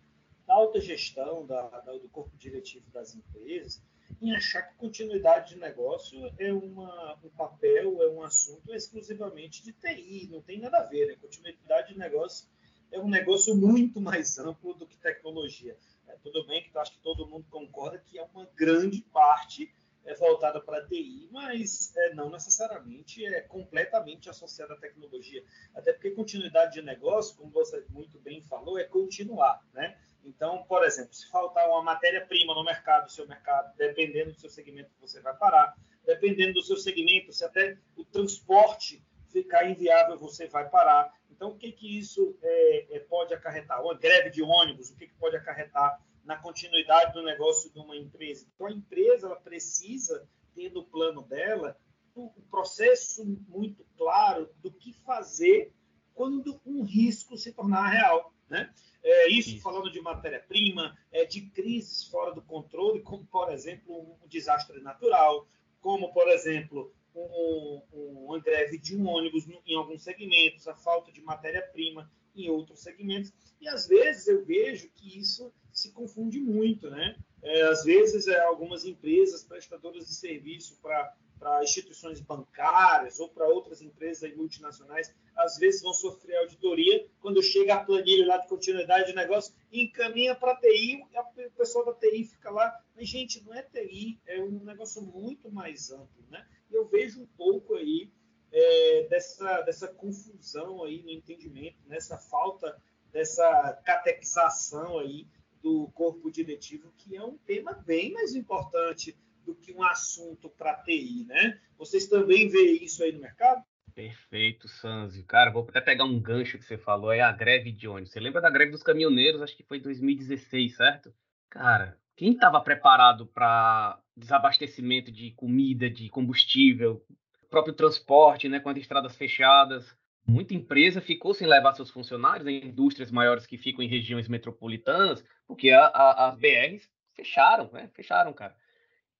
da 0.46 0.54
alta 0.54 0.80
gestão, 0.80 1.46
da, 1.46 1.68
da, 1.68 1.92
do 1.92 2.08
corpo 2.08 2.36
diretivo 2.36 2.90
das 2.90 3.14
empresas, 3.14 3.80
em 4.20 4.34
achar 4.34 4.62
que 4.62 4.76
continuidade 4.76 5.54
de 5.54 5.60
negócio 5.60 6.32
é 6.38 6.52
uma, 6.52 7.18
um 7.22 7.28
papel, 7.30 8.02
é 8.02 8.08
um 8.08 8.22
assunto 8.22 8.74
exclusivamente 8.74 9.62
de 9.62 9.72
TI, 9.72 10.28
não 10.30 10.40
tem 10.40 10.60
nada 10.60 10.78
a 10.78 10.84
ver. 10.84 11.06
Né? 11.06 11.16
Continuidade 11.20 11.92
de 11.92 11.98
negócio 11.98 12.48
é 12.90 12.98
um 12.98 13.08
negócio 13.08 13.54
muito 13.56 14.00
mais 14.00 14.38
amplo 14.38 14.74
do 14.74 14.86
que 14.86 14.96
tecnologia. 14.96 15.76
É, 16.08 16.16
tudo 16.22 16.46
bem 16.46 16.62
que 16.62 16.76
acho 16.78 16.92
que 16.92 17.02
todo 17.02 17.26
mundo 17.26 17.46
concorda 17.50 17.98
que 17.98 18.18
é 18.18 18.22
uma 18.22 18.46
grande 18.54 19.02
parte 19.12 19.72
é 20.06 20.14
voltada 20.14 20.60
para 20.60 20.86
TI, 20.86 21.28
mas 21.32 21.94
é, 21.96 22.14
não 22.14 22.30
necessariamente 22.30 23.26
é 23.26 23.40
completamente 23.40 24.30
associada 24.30 24.74
à 24.74 24.76
tecnologia. 24.76 25.44
Até 25.74 25.92
porque 25.92 26.12
continuidade 26.12 26.74
de 26.74 26.82
negócio, 26.82 27.36
como 27.36 27.50
você 27.50 27.84
muito 27.90 28.18
bem 28.20 28.40
falou, 28.40 28.78
é 28.78 28.84
continuar. 28.84 29.60
Né? 29.74 29.98
Então, 30.26 30.64
por 30.64 30.84
exemplo, 30.84 31.14
se 31.14 31.30
faltar 31.30 31.68
uma 31.68 31.82
matéria-prima 31.82 32.52
no 32.52 32.64
mercado, 32.64 33.10
seu 33.10 33.28
mercado, 33.28 33.72
dependendo 33.76 34.32
do 34.32 34.40
seu 34.40 34.50
segmento, 34.50 34.90
você 35.00 35.20
vai 35.20 35.34
parar. 35.36 35.74
Dependendo 36.04 36.54
do 36.54 36.62
seu 36.62 36.76
segmento, 36.76 37.32
se 37.32 37.44
até 37.44 37.78
o 37.96 38.04
transporte 38.04 39.02
ficar 39.30 39.70
inviável, 39.70 40.18
você 40.18 40.48
vai 40.48 40.68
parar. 40.68 41.12
Então, 41.30 41.50
o 41.50 41.56
que, 41.56 41.70
que 41.70 41.98
isso 41.98 42.36
é, 42.42 42.96
é, 42.96 42.98
pode 43.00 43.32
acarretar? 43.34 43.80
Uma 43.82 43.94
greve 43.94 44.30
de 44.30 44.42
ônibus, 44.42 44.90
o 44.90 44.96
que, 44.96 45.06
que 45.06 45.14
pode 45.14 45.36
acarretar 45.36 46.02
na 46.24 46.36
continuidade 46.36 47.12
do 47.12 47.22
negócio 47.22 47.72
de 47.72 47.78
uma 47.78 47.96
empresa? 47.96 48.46
Então, 48.54 48.66
a 48.66 48.72
empresa 48.72 49.28
ela 49.28 49.36
precisa 49.36 50.28
ter 50.54 50.72
no 50.72 50.84
plano 50.84 51.22
dela 51.22 51.78
um 52.16 52.28
processo 52.50 53.24
muito 53.46 53.86
claro 53.96 54.50
do 54.56 54.72
que 54.72 54.92
fazer 55.04 55.72
quando 56.14 56.60
um 56.64 56.82
risco 56.82 57.36
se 57.36 57.52
tornar 57.52 57.88
real. 57.88 58.32
Né? 58.48 58.72
É, 59.02 59.28
isso, 59.28 59.50
isso, 59.50 59.62
falando 59.62 59.90
de 59.90 60.00
matéria-prima, 60.00 60.96
é, 61.12 61.24
de 61.24 61.42
crises 61.42 62.04
fora 62.04 62.34
do 62.34 62.42
controle, 62.42 63.00
como, 63.00 63.24
por 63.26 63.52
exemplo, 63.52 64.16
um 64.22 64.28
desastre 64.28 64.80
natural, 64.80 65.46
como, 65.80 66.12
por 66.12 66.28
exemplo, 66.28 66.92
um, 67.14 67.82
um, 67.92 68.24
uma 68.26 68.40
greve 68.40 68.78
de 68.78 68.96
um 68.96 69.06
ônibus 69.06 69.46
em 69.66 69.74
alguns 69.76 70.02
segmentos, 70.02 70.66
a 70.68 70.74
falta 70.74 71.12
de 71.12 71.20
matéria-prima 71.20 72.10
em 72.34 72.50
outros 72.50 72.80
segmentos. 72.80 73.32
E, 73.60 73.68
às 73.68 73.86
vezes, 73.86 74.26
eu 74.26 74.44
vejo 74.44 74.90
que 74.94 75.18
isso 75.18 75.52
se 75.72 75.92
confunde 75.92 76.40
muito. 76.40 76.90
Né? 76.90 77.16
É, 77.42 77.62
às 77.62 77.84
vezes, 77.84 78.26
é, 78.26 78.38
algumas 78.40 78.84
empresas 78.84 79.44
prestadoras 79.44 80.06
de 80.06 80.14
serviço 80.14 80.78
para 80.82 81.14
para 81.38 81.62
instituições 81.62 82.20
bancárias 82.20 83.18
ou 83.20 83.28
para 83.28 83.46
outras 83.48 83.82
empresas 83.82 84.34
multinacionais, 84.36 85.14
às 85.36 85.58
vezes 85.58 85.82
vão 85.82 85.92
sofrer 85.92 86.36
auditoria 86.38 87.06
quando 87.20 87.42
chega 87.42 87.74
a 87.74 87.84
planilha 87.84 88.26
lá 88.26 88.38
de 88.38 88.48
continuidade 88.48 89.08
de 89.08 89.14
negócio 89.14 89.54
encaminha 89.72 90.34
para 90.34 90.52
a 90.52 90.56
TI, 90.56 91.02
o 91.46 91.50
pessoal 91.52 91.84
da 91.84 91.94
TI 91.94 92.24
fica 92.24 92.50
lá, 92.50 92.72
mas 92.94 93.08
gente, 93.08 93.44
não 93.44 93.54
é 93.54 93.62
TI, 93.62 94.18
é 94.26 94.40
um 94.40 94.64
negócio 94.64 95.02
muito 95.02 95.50
mais 95.50 95.90
amplo, 95.90 96.24
né? 96.30 96.46
E 96.70 96.74
eu 96.74 96.86
vejo 96.86 97.20
um 97.20 97.26
pouco 97.26 97.74
aí 97.74 98.10
é, 98.52 99.06
dessa, 99.08 99.62
dessa 99.62 99.88
confusão 99.88 100.82
aí 100.82 101.02
no 101.02 101.10
entendimento, 101.10 101.76
nessa 101.86 102.16
falta 102.16 102.80
dessa 103.12 103.80
catequização 103.84 104.98
aí 104.98 105.26
do 105.62 105.88
corpo 105.94 106.30
diretivo, 106.30 106.92
que 106.96 107.16
é 107.16 107.24
um 107.24 107.36
tema 107.38 107.72
bem 107.72 108.12
mais 108.12 108.34
importante 108.34 109.16
do 109.46 109.54
que 109.54 109.72
um 109.72 109.82
assunto 109.84 110.50
para 110.50 110.74
TI, 110.82 111.24
né? 111.26 111.58
Vocês 111.78 112.08
também 112.08 112.48
veem 112.48 112.84
isso 112.84 113.02
aí 113.02 113.12
no 113.12 113.20
mercado? 113.20 113.62
Perfeito, 113.94 114.68
Sanzio. 114.68 115.24
Cara, 115.24 115.50
vou 115.50 115.64
até 115.68 115.80
pegar 115.80 116.04
um 116.04 116.20
gancho 116.20 116.58
que 116.58 116.64
você 116.64 116.76
falou, 116.76 117.12
é 117.12 117.20
a 117.20 117.32
greve 117.32 117.72
de 117.72 117.88
ônibus. 117.88 118.10
Você 118.10 118.20
lembra 118.20 118.42
da 118.42 118.50
greve 118.50 118.72
dos 118.72 118.82
caminhoneiros? 118.82 119.40
Acho 119.40 119.56
que 119.56 119.62
foi 119.62 119.78
em 119.78 119.82
2016, 119.82 120.76
certo? 120.76 121.14
Cara, 121.48 121.96
quem 122.14 122.32
estava 122.32 122.60
preparado 122.60 123.26
para 123.26 123.98
desabastecimento 124.14 125.10
de 125.10 125.30
comida, 125.30 125.88
de 125.88 126.10
combustível, 126.10 127.02
próprio 127.48 127.72
transporte, 127.72 128.48
né, 128.48 128.60
com 128.60 128.68
as 128.68 128.76
estradas 128.76 129.16
fechadas? 129.16 129.96
Muita 130.26 130.54
empresa 130.54 131.00
ficou 131.00 131.32
sem 131.32 131.46
levar 131.46 131.72
seus 131.72 131.90
funcionários 131.90 132.46
em 132.48 132.66
indústrias 132.66 133.12
maiores 133.12 133.46
que 133.46 133.56
ficam 133.56 133.82
em 133.82 133.88
regiões 133.88 134.28
metropolitanas, 134.28 135.24
porque 135.46 135.70
a, 135.70 135.86
a, 135.86 136.28
as 136.28 136.36
BRs 136.36 136.90
fecharam, 137.14 137.70
né? 137.72 137.88
Fecharam, 137.94 138.32
cara 138.32 138.54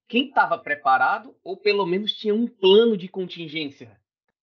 quem 0.09 0.29
estava 0.29 0.59
preparado 0.59 1.35
ou 1.43 1.57
pelo 1.57 1.87
menos 1.87 2.13
tinha 2.13 2.35
um 2.35 2.47
plano 2.47 2.97
de 2.97 3.09
contingência. 3.09 3.99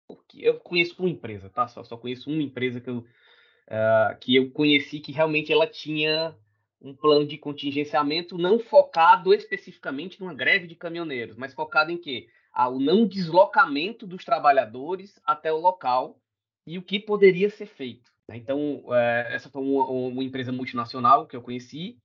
Porque 0.07 0.40
eu 0.40 0.59
conheço 0.59 0.95
uma 0.99 1.09
empresa, 1.09 1.49
tá? 1.49 1.69
Só, 1.69 1.85
só 1.85 1.97
conheço 1.97 2.30
uma 2.30 2.42
empresa 2.42 2.80
que 2.80 2.90
eu, 2.90 2.99
uh, 2.99 4.19
que 4.21 4.35
eu 4.35 4.50
conheci 4.50 5.00
que 5.00 5.12
realmente 5.12 5.52
ela 5.52 5.66
tinha 5.66 6.37
um 6.80 6.95
plano 6.95 7.26
de 7.26 7.37
contingenciamento 7.37 8.38
não 8.38 8.59
focado 8.59 9.35
especificamente 9.35 10.19
numa 10.19 10.35
greve 10.35 10.66
de 10.66 10.75
caminhoneiros, 10.75 11.37
mas 11.37 11.52
focado 11.52 11.92
em 11.92 11.99
quê? 11.99 12.28
Ao 12.52 12.78
não 12.80 13.07
deslocamento 13.07 14.07
dos 14.07 14.25
trabalhadores 14.25 15.21
até 15.25 15.52
o 15.52 15.59
local 15.59 16.19
e 16.66 16.78
o 16.78 16.83
que 16.83 16.99
poderia 16.99 17.50
ser 17.50 17.66
feito. 17.66 18.11
Então, 18.33 18.78
uh, 18.87 18.95
essa 19.28 19.50
foi 19.50 19.62
uma 19.62 20.23
empresa 20.23 20.52
multinacional 20.52 21.26
que 21.26 21.37
eu 21.37 21.42
conheci 21.42 21.99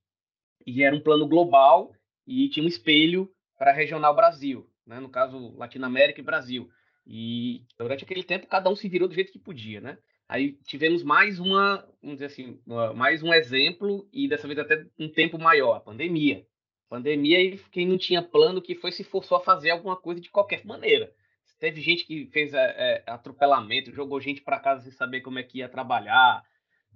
e 0.65 0.83
era 0.83 0.95
um 0.95 1.01
plano 1.01 1.27
global 1.27 1.93
e 2.27 2.49
tinha 2.49 2.63
um 2.63 2.69
espelho 2.69 3.31
para 3.57 3.71
regional 3.71 4.15
Brasil, 4.15 4.69
né? 4.85 4.99
no 4.99 5.09
caso 5.09 5.55
Latinoamérica 5.57 6.19
e 6.19 6.23
Brasil. 6.23 6.69
E 7.05 7.63
durante 7.77 8.03
aquele 8.03 8.23
tempo 8.23 8.47
cada 8.47 8.69
um 8.69 8.75
se 8.75 8.89
virou 8.89 9.07
do 9.07 9.13
jeito 9.13 9.31
que 9.31 9.39
podia, 9.39 9.79
né? 9.79 9.97
Aí 10.27 10.53
tivemos 10.65 11.03
mais 11.03 11.39
uma, 11.39 11.87
vamos 12.01 12.15
dizer 12.15 12.25
assim, 12.25 12.59
uma, 12.65 12.93
mais 12.93 13.21
um 13.21 13.31
exemplo 13.31 14.07
e 14.11 14.27
dessa 14.27 14.47
vez 14.47 14.57
até 14.57 14.85
um 14.97 15.07
tempo 15.07 15.37
maior, 15.37 15.75
a 15.75 15.79
pandemia. 15.79 16.47
Pandemia 16.89 17.41
e 17.41 17.57
quem 17.71 17.87
não 17.87 17.97
tinha 17.97 18.23
plano 18.23 18.61
que 18.61 18.73
foi 18.73 18.91
se 18.91 19.03
forçou 19.03 19.37
a 19.37 19.43
fazer 19.43 19.69
alguma 19.69 19.95
coisa 19.95 20.19
de 20.19 20.29
qualquer 20.29 20.65
maneira. 20.65 21.13
Teve 21.59 21.79
gente 21.79 22.05
que 22.05 22.25
fez 22.27 22.53
é, 22.53 23.03
atropelamento, 23.07 23.93
jogou 23.93 24.19
gente 24.19 24.41
para 24.41 24.59
casa 24.59 24.81
sem 24.81 24.91
saber 24.91 25.21
como 25.21 25.39
é 25.39 25.43
que 25.43 25.59
ia 25.59 25.69
trabalhar. 25.69 26.43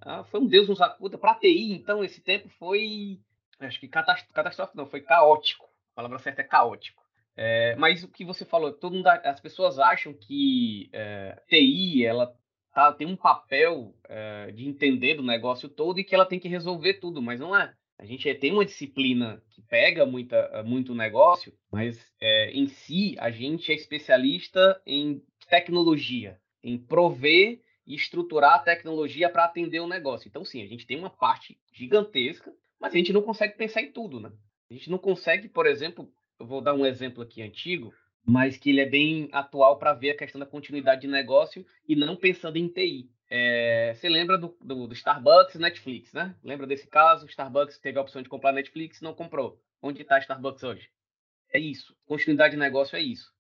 Ah, 0.01 0.23
foi 0.25 0.39
um 0.39 0.47
Deus 0.47 0.67
nos 0.67 0.81
acuda. 0.81 1.17
Para 1.17 1.35
TI, 1.35 1.73
então, 1.73 2.03
esse 2.03 2.21
tempo 2.21 2.49
foi, 2.59 3.19
acho 3.59 3.79
que 3.79 3.87
catastrófico, 3.87 4.77
não, 4.77 4.85
foi 4.85 5.01
caótico 5.01 5.68
palavra 5.99 6.19
certa 6.19 6.41
é 6.41 6.45
caótico. 6.45 7.03
É, 7.35 7.75
mas 7.75 8.03
o 8.03 8.07
que 8.07 8.25
você 8.25 8.45
falou, 8.45 8.71
todo 8.71 8.95
mundo, 8.95 9.07
as 9.07 9.39
pessoas 9.39 9.79
acham 9.79 10.13
que 10.13 10.89
é, 10.93 11.41
TI 11.47 12.05
ela 12.05 12.33
tá, 12.73 12.91
tem 12.93 13.07
um 13.07 13.15
papel 13.15 13.93
é, 14.07 14.51
de 14.51 14.67
entender 14.67 15.15
do 15.15 15.23
negócio 15.23 15.67
todo 15.67 15.99
e 15.99 16.03
que 16.03 16.15
ela 16.15 16.25
tem 16.25 16.39
que 16.39 16.47
resolver 16.47 16.95
tudo, 16.95 17.21
mas 17.21 17.39
não 17.39 17.55
é. 17.55 17.73
A 17.97 18.05
gente 18.05 18.33
tem 18.35 18.53
uma 18.53 18.63
disciplina 18.63 19.43
que 19.49 19.61
pega 19.61 20.05
muita, 20.05 20.63
muito 20.63 20.95
negócio, 20.95 21.53
mas 21.69 21.99
é, 22.21 22.51
em 22.51 22.67
si 22.67 23.15
a 23.19 23.29
gente 23.29 23.71
é 23.71 23.75
especialista 23.75 24.81
em 24.85 25.21
tecnologia, 25.49 26.39
em 26.63 26.77
prover 26.77 27.59
e 27.85 27.95
estruturar 27.95 28.55
a 28.55 28.59
tecnologia 28.59 29.29
para 29.29 29.45
atender 29.45 29.81
o 29.81 29.87
negócio. 29.87 30.29
Então, 30.29 30.45
sim, 30.45 30.61
a 30.61 30.67
gente 30.67 30.87
tem 30.87 30.97
uma 30.97 31.09
parte 31.09 31.59
gigantesca, 31.73 32.53
mas 32.79 32.93
a 32.93 32.97
gente 32.97 33.11
não 33.11 33.21
consegue 33.21 33.57
pensar 33.57 33.81
em 33.81 33.91
tudo, 33.91 34.19
né? 34.19 34.31
A 34.69 34.73
gente 34.73 34.89
não 34.89 34.97
consegue, 34.99 35.49
por 35.49 35.65
exemplo, 35.65 36.11
eu 36.39 36.45
vou 36.45 36.61
dar 36.61 36.73
um 36.75 36.85
exemplo 36.85 37.23
aqui 37.23 37.41
antigo, 37.41 37.93
mas 38.23 38.57
que 38.57 38.69
ele 38.69 38.81
é 38.81 38.85
bem 38.85 39.27
atual 39.31 39.79
para 39.79 39.93
ver 39.93 40.11
a 40.11 40.17
questão 40.17 40.39
da 40.39 40.45
continuidade 40.45 41.01
de 41.01 41.07
negócio 41.07 41.65
e 41.87 41.95
não 41.95 42.15
pensando 42.15 42.57
em 42.57 42.67
TI. 42.67 43.09
É, 43.29 43.93
você 43.95 44.07
lembra 44.07 44.37
do, 44.37 44.55
do, 44.61 44.87
do, 44.87 44.93
Starbucks 44.93 45.55
e 45.55 45.59
Netflix, 45.59 46.13
né? 46.13 46.35
Lembra 46.43 46.67
desse 46.67 46.87
caso? 46.87 47.25
Starbucks 47.25 47.79
teve 47.79 47.97
a 47.97 48.01
opção 48.01 48.21
de 48.21 48.29
comprar 48.29 48.51
Netflix 48.51 49.01
não 49.01 49.13
comprou. 49.13 49.59
Onde 49.81 50.01
está 50.01 50.19
Starbucks 50.19 50.63
hoje? 50.63 50.89
É 51.51 51.59
isso. 51.59 51.95
Continuidade 52.05 52.53
de 52.53 52.59
negócio 52.59 52.95
é 52.95 53.01
isso. 53.01 53.33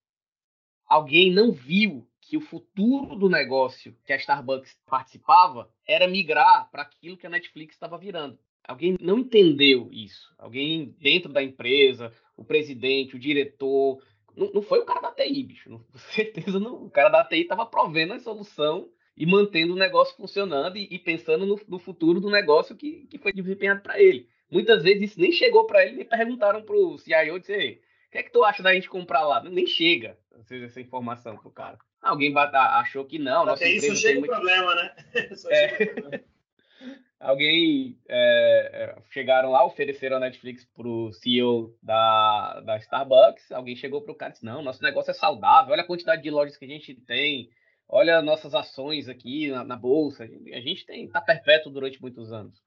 Alguém 0.85 1.31
não 1.31 1.51
viu 1.51 2.09
que 2.21 2.37
o 2.37 2.41
futuro 2.41 3.15
do 3.15 3.29
negócio 3.29 3.95
que 4.03 4.13
a 4.13 4.15
Starbucks 4.15 4.77
participava 4.85 5.71
era 5.87 6.07
migrar 6.07 6.69
para 6.71 6.81
aquilo 6.81 7.17
que 7.17 7.27
a 7.27 7.29
Netflix 7.29 7.75
estava 7.75 7.97
virando. 7.97 8.39
Alguém 8.67 8.97
não 8.99 9.19
entendeu 9.19 9.89
isso. 9.91 10.33
Alguém 10.37 10.95
dentro 10.99 11.31
da 11.31 11.41
empresa, 11.41 12.11
o 12.37 12.43
presidente, 12.43 13.15
o 13.15 13.19
diretor. 13.19 14.01
Não, 14.35 14.51
não 14.53 14.61
foi 14.61 14.79
o 14.79 14.85
cara 14.85 15.01
da 15.01 15.11
TI, 15.11 15.43
bicho. 15.43 15.69
Não, 15.69 15.79
com 15.79 15.97
certeza 16.13 16.59
não. 16.59 16.85
O 16.85 16.89
cara 16.89 17.09
da 17.09 17.23
TI 17.23 17.41
estava 17.41 17.65
provendo 17.65 18.13
a 18.13 18.19
solução 18.19 18.89
e 19.17 19.25
mantendo 19.25 19.73
o 19.73 19.77
negócio 19.77 20.15
funcionando 20.15 20.77
e, 20.77 20.87
e 20.91 20.99
pensando 20.99 21.45
no, 21.45 21.59
no, 21.67 21.79
futuro 21.79 22.21
do 22.21 22.29
negócio 22.29 22.75
que, 22.75 23.07
que 23.07 23.17
foi 23.17 23.33
desempenhado 23.33 23.81
para 23.81 23.99
ele. 24.01 24.29
Muitas 24.49 24.83
vezes 24.83 25.11
isso 25.11 25.19
nem 25.19 25.31
chegou 25.31 25.65
para 25.65 25.85
ele, 25.85 25.97
nem 25.97 26.05
perguntaram 26.05 26.61
para 26.61 26.75
o 26.75 26.97
CIO 26.97 27.39
dizer, 27.39 27.81
o 28.07 28.11
que 28.11 28.17
é 28.17 28.23
que 28.23 28.31
tu 28.31 28.43
acha 28.43 28.63
da 28.63 28.73
gente 28.73 28.89
comprar 28.89 29.27
lá? 29.27 29.43
Nem 29.43 29.67
chega 29.67 30.17
seja, 30.49 30.65
essa 30.65 30.81
informação 30.81 31.37
pro 31.37 31.51
cara. 31.51 31.77
Alguém 32.01 32.33
achou 32.35 33.05
que 33.05 33.19
não. 33.19 33.47
Até 33.47 33.69
isso 33.69 33.95
chega 33.95 34.19
o 34.19 34.21
muito... 34.21 34.31
problema, 34.31 34.75
né? 34.75 34.95
é. 35.49 35.85
Problema 35.85 36.23
alguém 37.19 37.99
é, 38.07 38.95
chegaram 39.09 39.51
lá, 39.51 39.65
ofereceram 39.65 40.17
a 40.17 40.19
Netflix 40.21 40.65
pro 40.73 41.11
CEO 41.13 41.75
da, 41.83 42.61
da 42.61 42.77
Starbucks, 42.77 43.51
alguém 43.51 43.75
chegou 43.75 44.01
pro 44.01 44.15
cara 44.15 44.31
e 44.31 44.33
disse, 44.33 44.45
não, 44.45 44.61
nosso 44.61 44.81
negócio 44.81 45.11
é 45.11 45.13
saudável, 45.13 45.73
olha 45.73 45.83
a 45.83 45.87
quantidade 45.87 46.23
de 46.23 46.31
lojas 46.31 46.55
que 46.55 46.65
a 46.65 46.69
gente 46.69 46.95
tem, 46.95 47.49
olha 47.87 48.21
nossas 48.21 48.55
ações 48.55 49.09
aqui 49.09 49.49
na, 49.49 49.63
na 49.63 49.75
bolsa, 49.75 50.23
a 50.23 50.61
gente 50.61 50.85
tem, 50.85 51.09
tá 51.09 51.21
perpétuo 51.21 51.71
durante 51.71 52.01
muitos 52.01 52.31
anos. 52.31 52.61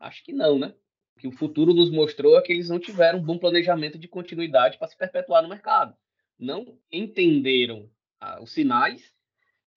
Acho 0.00 0.24
que 0.24 0.32
não, 0.32 0.58
né? 0.58 0.74
O 1.16 1.20
que 1.20 1.28
o 1.28 1.32
futuro 1.32 1.72
nos 1.72 1.90
mostrou 1.90 2.38
é 2.38 2.42
que 2.42 2.52
eles 2.52 2.68
não 2.68 2.78
tiveram 2.78 3.18
um 3.18 3.24
bom 3.24 3.38
planejamento 3.38 3.98
de 3.98 4.08
continuidade 4.08 4.78
para 4.78 4.88
se 4.88 4.96
perpetuar 4.96 5.42
no 5.42 5.48
mercado. 5.48 5.94
Não 6.38 6.76
entenderam 6.90 7.88
ah, 8.20 8.42
os 8.42 8.52
sinais 8.52 9.14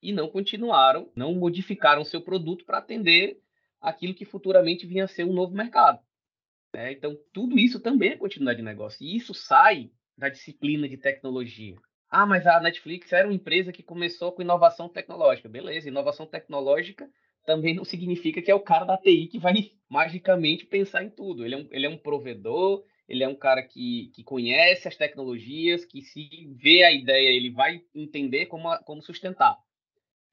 e 0.01 0.11
não 0.11 0.27
continuaram, 0.27 1.11
não 1.15 1.33
modificaram 1.35 2.03
seu 2.03 2.21
produto 2.21 2.65
para 2.65 2.79
atender 2.79 3.39
aquilo 3.81 4.13
que 4.13 4.25
futuramente 4.25 4.85
vinha 4.85 5.05
a 5.05 5.07
ser 5.07 5.23
um 5.23 5.33
novo 5.33 5.55
mercado. 5.55 5.99
Né? 6.73 6.91
Então, 6.93 7.17
tudo 7.33 7.57
isso 7.57 7.79
também 7.79 8.11
é 8.11 8.17
continuidade 8.17 8.57
de 8.57 8.63
negócio. 8.63 9.03
E 9.03 9.15
isso 9.15 9.33
sai 9.33 9.91
da 10.17 10.29
disciplina 10.29 10.87
de 10.87 10.97
tecnologia. 10.97 11.75
Ah, 12.09 12.25
mas 12.25 12.47
a 12.47 12.59
Netflix 12.59 13.11
era 13.11 13.27
uma 13.27 13.33
empresa 13.33 13.71
que 13.71 13.83
começou 13.83 14.31
com 14.31 14.41
inovação 14.41 14.87
tecnológica. 14.87 15.49
Beleza, 15.49 15.89
inovação 15.89 16.25
tecnológica 16.25 17.09
também 17.45 17.73
não 17.73 17.85
significa 17.85 18.41
que 18.41 18.51
é 18.51 18.55
o 18.55 18.59
cara 18.59 18.85
da 18.85 18.97
TI 18.97 19.27
que 19.27 19.39
vai 19.39 19.53
magicamente 19.89 20.65
pensar 20.65 21.03
em 21.03 21.09
tudo. 21.09 21.45
Ele 21.45 21.55
é 21.55 21.57
um, 21.57 21.67
ele 21.71 21.85
é 21.85 21.89
um 21.89 21.97
provedor, 21.97 22.83
ele 23.07 23.23
é 23.23 23.27
um 23.27 23.35
cara 23.35 23.63
que, 23.63 24.11
que 24.13 24.23
conhece 24.23 24.87
as 24.87 24.97
tecnologias, 24.97 25.85
que 25.85 26.01
se 26.01 26.29
vê 26.55 26.83
a 26.83 26.91
ideia, 26.91 27.29
ele 27.29 27.49
vai 27.49 27.81
entender 27.95 28.47
como, 28.47 28.77
como 28.83 29.01
sustentar. 29.01 29.57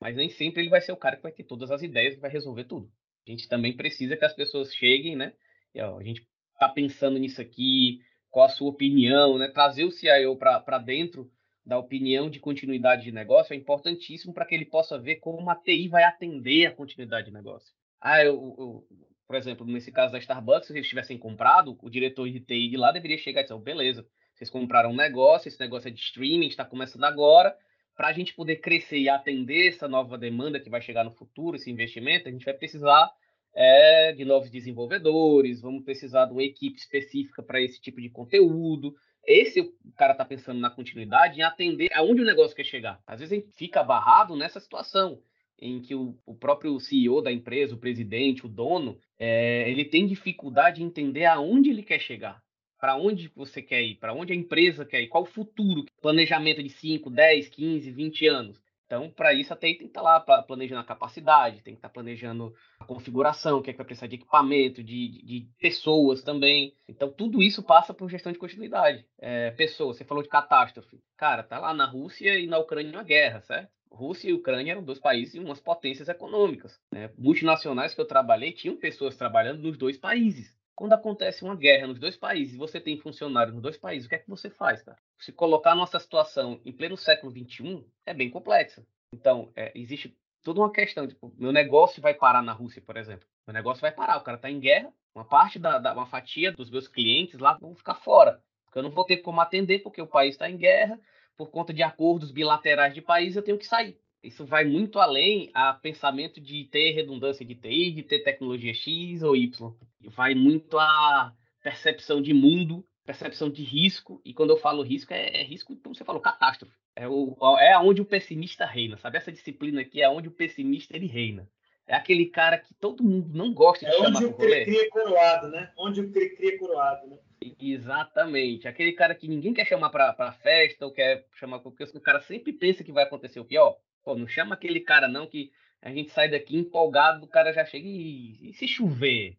Mas 0.01 0.17
nem 0.17 0.29
sempre 0.29 0.63
ele 0.63 0.71
vai 0.71 0.81
ser 0.81 0.93
o 0.93 0.97
cara 0.97 1.17
que 1.17 1.23
vai 1.23 1.33
ter 1.33 1.45
todas 1.45 1.71
as 1.71 1.83
ideias 1.83 2.15
e 2.15 2.21
vai 2.21 2.31
resolver 2.31 2.65
tudo. 2.65 2.91
A 3.27 3.31
gente 3.31 3.49
também 3.49 3.77
precisa 3.77 4.17
que 4.17 4.25
as 4.25 4.35
pessoas 4.35 4.75
cheguem, 4.75 5.17
né? 5.17 5.33
E, 5.75 5.81
ó, 5.81 5.99
a 5.99 6.03
gente 6.03 6.27
está 6.53 6.69
pensando 6.69 7.19
nisso 7.19 7.41
aqui, 7.41 8.01
qual 8.31 8.47
a 8.47 8.51
sua 8.51 8.69
opinião, 8.69 9.39
né? 9.39 9.49
Trazer 9.49 9.85
o 9.85 9.91
CIO 9.91 10.37
para 10.37 10.79
dentro 10.79 11.31
da 11.65 11.79
opinião 11.79 12.29
de 12.29 12.39
continuidade 12.39 13.05
de 13.05 13.13
negócio 13.13 13.55
é 13.55 13.57
importantíssimo 13.57 14.35
para 14.35 14.45
que 14.45 14.55
ele 14.55 14.67
possa 14.67 14.99
ver 14.99 15.17
como 15.17 15.49
a 15.49 15.57
TI 15.57 15.89
vai 15.89 16.05
atender 16.05 16.67
a 16.67 16.73
continuidade 16.73 17.27
de 17.29 17.33
negócio. 17.33 17.73
Ah, 18.01 18.23
eu, 18.23 18.55
eu, 18.59 18.87
por 19.27 19.37
exemplo, 19.37 19.67
nesse 19.67 19.91
caso 19.91 20.13
da 20.13 20.19
Starbucks, 20.19 20.67
se 20.67 20.75
eles 20.75 20.89
tivessem 20.89 21.17
comprado, 21.17 21.79
o 21.81 21.89
diretor 21.89 22.29
de 22.31 22.41
TI 22.41 22.69
de 22.69 22.77
lá 22.77 22.93
deveria 22.93 23.17
chegar 23.17 23.41
e 23.41 23.45
dizer, 23.45 23.55
oh, 23.55 23.59
beleza, 23.59 24.07
vocês 24.35 24.51
compraram 24.51 24.91
um 24.91 24.97
negócio, 24.97 25.49
esse 25.49 25.59
negócio 25.59 25.89
é 25.89 25.91
de 25.91 26.01
streaming, 26.01 26.49
está 26.49 26.65
começando 26.65 27.05
agora, 27.05 27.57
para 27.97 28.09
a 28.09 28.13
gente 28.13 28.35
poder 28.35 28.57
crescer 28.57 28.99
e 28.99 29.09
atender 29.09 29.69
essa 29.69 29.87
nova 29.87 30.19
demanda 30.19 30.61
que 30.61 30.71
vai 30.71 30.81
chegar 30.81 31.05
no 31.05 31.13
futuro, 31.13 31.57
esse 31.57 31.71
investimento, 31.71 32.29
a 32.29 32.33
gente 32.33 32.45
vai 32.45 32.55
precisar 32.55 33.11
é, 33.55 34.13
de 34.13 34.25
novos 34.25 34.51
desenvolvedores, 34.51 35.61
vamos 35.61 35.85
precisar 35.85 36.27
de 36.27 36.33
uma 36.33 36.43
equipe 36.43 36.77
específica 36.77 37.43
para 37.43 37.61
esse 37.61 37.81
tipo 37.81 38.01
de 38.01 38.11
conteúdo. 38.11 38.95
esse 39.25 39.61
o 39.61 39.73
cara 39.97 40.13
está 40.13 40.25
pensando 40.25 40.61
na 40.61 40.71
continuidade, 40.71 41.39
em 41.39 41.43
atender 41.43 41.91
aonde 41.95 42.23
o 42.23 42.27
negócio 42.27 42.57
quer 42.57 42.65
chegar. 42.65 43.01
Às 43.07 43.21
vezes 43.21 43.33
a 43.33 43.37
gente 43.37 43.53
fica 43.57 43.83
barrado 43.83 44.35
nessa 44.35 44.59
situação 44.59 45.21
em 45.57 45.81
que 45.81 45.95
o, 45.95 46.19
o 46.27 46.35
próprio 46.35 46.79
CEO 46.81 47.23
da 47.23 47.31
empresa, 47.31 47.75
o 47.75 47.79
presidente, 47.79 48.45
o 48.45 48.49
dono, 48.49 48.99
é, 49.17 49.71
ele 49.71 49.85
tem 49.85 50.05
dificuldade 50.05 50.83
em 50.83 50.87
entender 50.87 51.27
aonde 51.27 51.71
ele 51.71 51.83
quer 51.83 52.01
chegar 52.01 52.43
para 52.85 52.97
onde 52.97 53.33
você 53.35 53.63
quer 53.63 53.83
ir, 53.83 53.95
para 53.95 54.13
onde 54.13 54.35
a 54.35 54.37
empresa 54.37 54.85
quer 54.85 55.01
ir, 55.01 55.09
qual 55.09 55.23
o 55.23 55.27
futuro, 55.27 55.87
planejamento 56.05 56.63
de 56.63 56.69
5, 56.69 57.09
10, 57.09 57.49
15, 57.49 57.91
20 57.91 58.27
anos. 58.27 58.63
Então, 58.85 59.09
para 59.09 59.33
isso, 59.33 59.55
até 59.55 59.69
tem 59.69 59.79
que 59.79 59.85
estar 59.87 60.03
tá 60.03 60.23
lá 60.29 60.43
planejando 60.43 60.83
a 60.83 60.85
capacidade, 60.85 61.63
tem 61.63 61.73
que 61.73 61.79
estar 61.79 61.89
tá 61.89 61.95
planejando 61.95 62.55
a 62.79 62.85
configuração, 62.85 63.59
o 63.59 63.63
que 63.63 63.71
é 63.71 63.73
que 63.73 63.79
vai 63.79 63.87
precisar 63.87 64.07
de 64.07 64.17
equipamento, 64.17 64.85
de, 64.85 65.23
de, 65.25 65.49
pessoas 65.59 66.23
também. 66.23 66.75
Então, 66.87 67.11
tudo 67.11 67.43
isso 67.43 67.63
passa 67.63 67.95
por 67.95 68.11
gestão 68.11 68.31
de 68.31 68.39
continuidade. 68.39 69.07
É, 69.19 69.51
pessoas, 69.53 69.97
você 69.97 70.05
falou 70.05 70.23
de 70.23 70.29
catástrofe. 70.29 71.01
Cara, 71.17 71.43
tá 71.43 71.59
lá 71.59 71.73
na 71.73 71.87
Rússia 71.87 72.39
e 72.39 72.47
na 72.47 72.59
Ucrânia 72.59 72.93
uma 72.93 73.03
guerra, 73.03 73.41
certo? 73.41 73.71
Rússia 73.91 74.29
e 74.29 74.35
Ucrânia 74.35 74.73
eram 74.73 74.85
dois 74.85 74.99
países 74.99 75.35
e 75.35 75.39
umas 75.39 75.61
potências 75.61 76.11
econômicas. 76.11 76.79
Né? 76.93 77.11
Multinacionais 77.17 77.95
que 77.95 78.01
eu 78.03 78.07
trabalhei 78.07 78.53
tinham 78.53 78.77
pessoas 78.77 79.17
trabalhando 79.17 79.63
nos 79.63 79.79
dois 79.79 79.97
países. 79.97 80.55
Quando 80.75 80.93
acontece 80.93 81.45
uma 81.45 81.55
guerra 81.55 81.87
nos 81.87 81.99
dois 81.99 82.17
países 82.17 82.57
você 82.57 82.81
tem 82.81 82.99
funcionários 82.99 83.55
nos 83.55 83.63
dois 83.63 83.77
países, 83.77 84.07
o 84.07 84.09
que 84.09 84.17
é 84.17 84.19
que 84.19 84.29
você 84.29 84.51
faz, 84.51 84.83
cara? 84.83 84.99
Se 85.19 85.33
colocar 85.33 85.75
nossa 85.75 86.01
situação 86.01 86.61
em 86.65 86.73
pleno 86.73 86.97
século 86.97 87.33
XXI 87.33 87.85
é 88.05 88.13
bem 88.13 88.29
complexa. 88.31 88.85
Então, 89.13 89.53
é, 89.55 89.71
existe 89.75 90.17
toda 90.43 90.61
uma 90.61 90.73
questão. 90.73 91.07
Tipo, 91.07 91.33
meu 91.37 91.53
negócio 91.53 92.03
vai 92.03 92.15
parar 92.15 92.43
na 92.43 92.53
Rússia, 92.53 92.83
por 92.83 92.97
exemplo. 92.97 93.27
Meu 93.47 93.55
negócio 93.55 93.81
vai 93.81 93.93
parar, 93.93 94.19
o 94.19 94.23
cara 94.23 94.37
está 94.37 94.51
em 94.51 94.59
guerra, 94.59 94.93
uma 95.15 95.25
parte 95.25 95.59
da, 95.59 95.79
da, 95.79 95.93
uma 95.93 96.07
fatia 96.07 96.53
dos 96.53 96.71
meus 96.71 96.89
clientes 96.89 97.39
lá 97.39 97.55
vão 97.55 97.75
ficar 97.75 97.95
fora. 97.95 98.43
Porque 98.65 98.79
eu 98.79 98.83
não 98.83 98.91
vou 98.91 99.05
ter 99.05 99.19
como 99.19 99.41
atender 99.41 99.81
porque 99.81 100.03
o 100.03 100.07
país 100.07 100.35
está 100.35 100.51
em 100.51 100.57
guerra, 100.57 100.99
por 101.37 101.51
conta 101.51 101.73
de 101.73 101.83
acordos 101.83 102.31
bilaterais 102.31 102.95
de 102.95 103.01
país, 103.01 103.37
eu 103.37 103.43
tenho 103.43 103.59
que 103.59 103.67
sair. 103.67 103.99
Isso 104.25 104.45
vai 104.45 104.65
muito 104.65 104.99
além 104.99 105.51
a 105.53 105.75
pensamento 105.75 106.41
de 106.41 106.65
ter 106.65 106.93
redundância 106.93 107.45
de 107.45 107.55
TI, 107.55 107.91
de 107.91 108.03
ter 108.03 108.21
tecnologia 108.21 108.73
X 108.73 109.23
ou 109.23 109.37
Y. 109.37 109.73
Vai 110.07 110.35
muito 110.35 110.79
a 110.79 111.35
percepção 111.63 112.23
de 112.23 112.33
mundo, 112.33 112.85
percepção 113.05 113.51
de 113.51 113.63
risco. 113.63 114.21
E 114.25 114.33
quando 114.33 114.51
eu 114.51 114.57
falo 114.57 114.83
risco, 114.83 115.13
é, 115.13 115.41
é 115.41 115.45
risco, 115.45 115.77
como 115.77 115.95
você 115.95 116.05
falou, 116.05 116.23
catástrofe. 116.23 116.75
É, 116.97 117.07
o, 117.07 117.37
é 117.59 117.79
onde 117.79 118.01
o 118.01 118.05
pessimista 118.05 118.65
reina, 118.65 118.97
sabe? 118.97 119.19
Essa 119.19 119.33
disciplina 119.33 119.83
aqui 119.83 120.01
é 120.01 120.09
onde 120.09 120.29
o 120.29 120.33
pessimista 120.33 120.97
ele 120.97 121.07
reina. 121.07 121.49
É 121.87 121.95
aquele 121.95 122.27
cara 122.27 122.57
que 122.57 122.73
todo 122.75 123.05
mundo 123.05 123.29
não 123.35 123.53
gosta 123.53 123.85
de 123.85 123.93
é 123.93 123.95
chamar 123.95 124.09
onde 124.09 124.25
o 124.25 124.33
cri-cri 124.33 124.79
é 124.79 124.89
coroado, 124.89 125.49
né? 125.49 125.71
Onde 125.77 126.01
o 126.01 126.11
cri-cri 126.11 126.49
é 126.49 126.59
coroado, 126.59 127.07
né? 127.09 127.19
Exatamente. 127.61 128.67
Aquele 128.67 128.93
cara 128.93 129.15
que 129.15 129.29
ninguém 129.29 129.53
quer 129.53 129.67
chamar 129.67 129.91
para 129.91 130.33
festa 130.33 130.87
ou 130.87 130.93
quer 130.93 131.27
chamar 131.35 131.59
porque 131.59 131.85
o 131.85 132.01
cara 132.01 132.23
sempre 132.23 132.55
pensa 132.55 132.83
que 132.83 132.93
vai 132.93 133.05
acontecer 133.05 133.39
o 133.39 133.45
pior. 133.45 133.77
Pô, 134.05 134.15
não 134.15 134.29
chama 134.29 134.55
aquele 134.55 134.81
cara 134.81 135.09
não 135.09 135.27
que 135.27 135.51
a 135.81 135.91
gente 135.91 136.11
sai 136.11 136.31
daqui 136.31 136.57
empolgado, 136.57 137.25
o 137.25 137.29
cara 137.29 137.53
já 137.53 137.65
chega 137.65 137.87
e, 137.87 138.51
e 138.51 138.53
se 138.53 138.69
chover? 138.69 139.37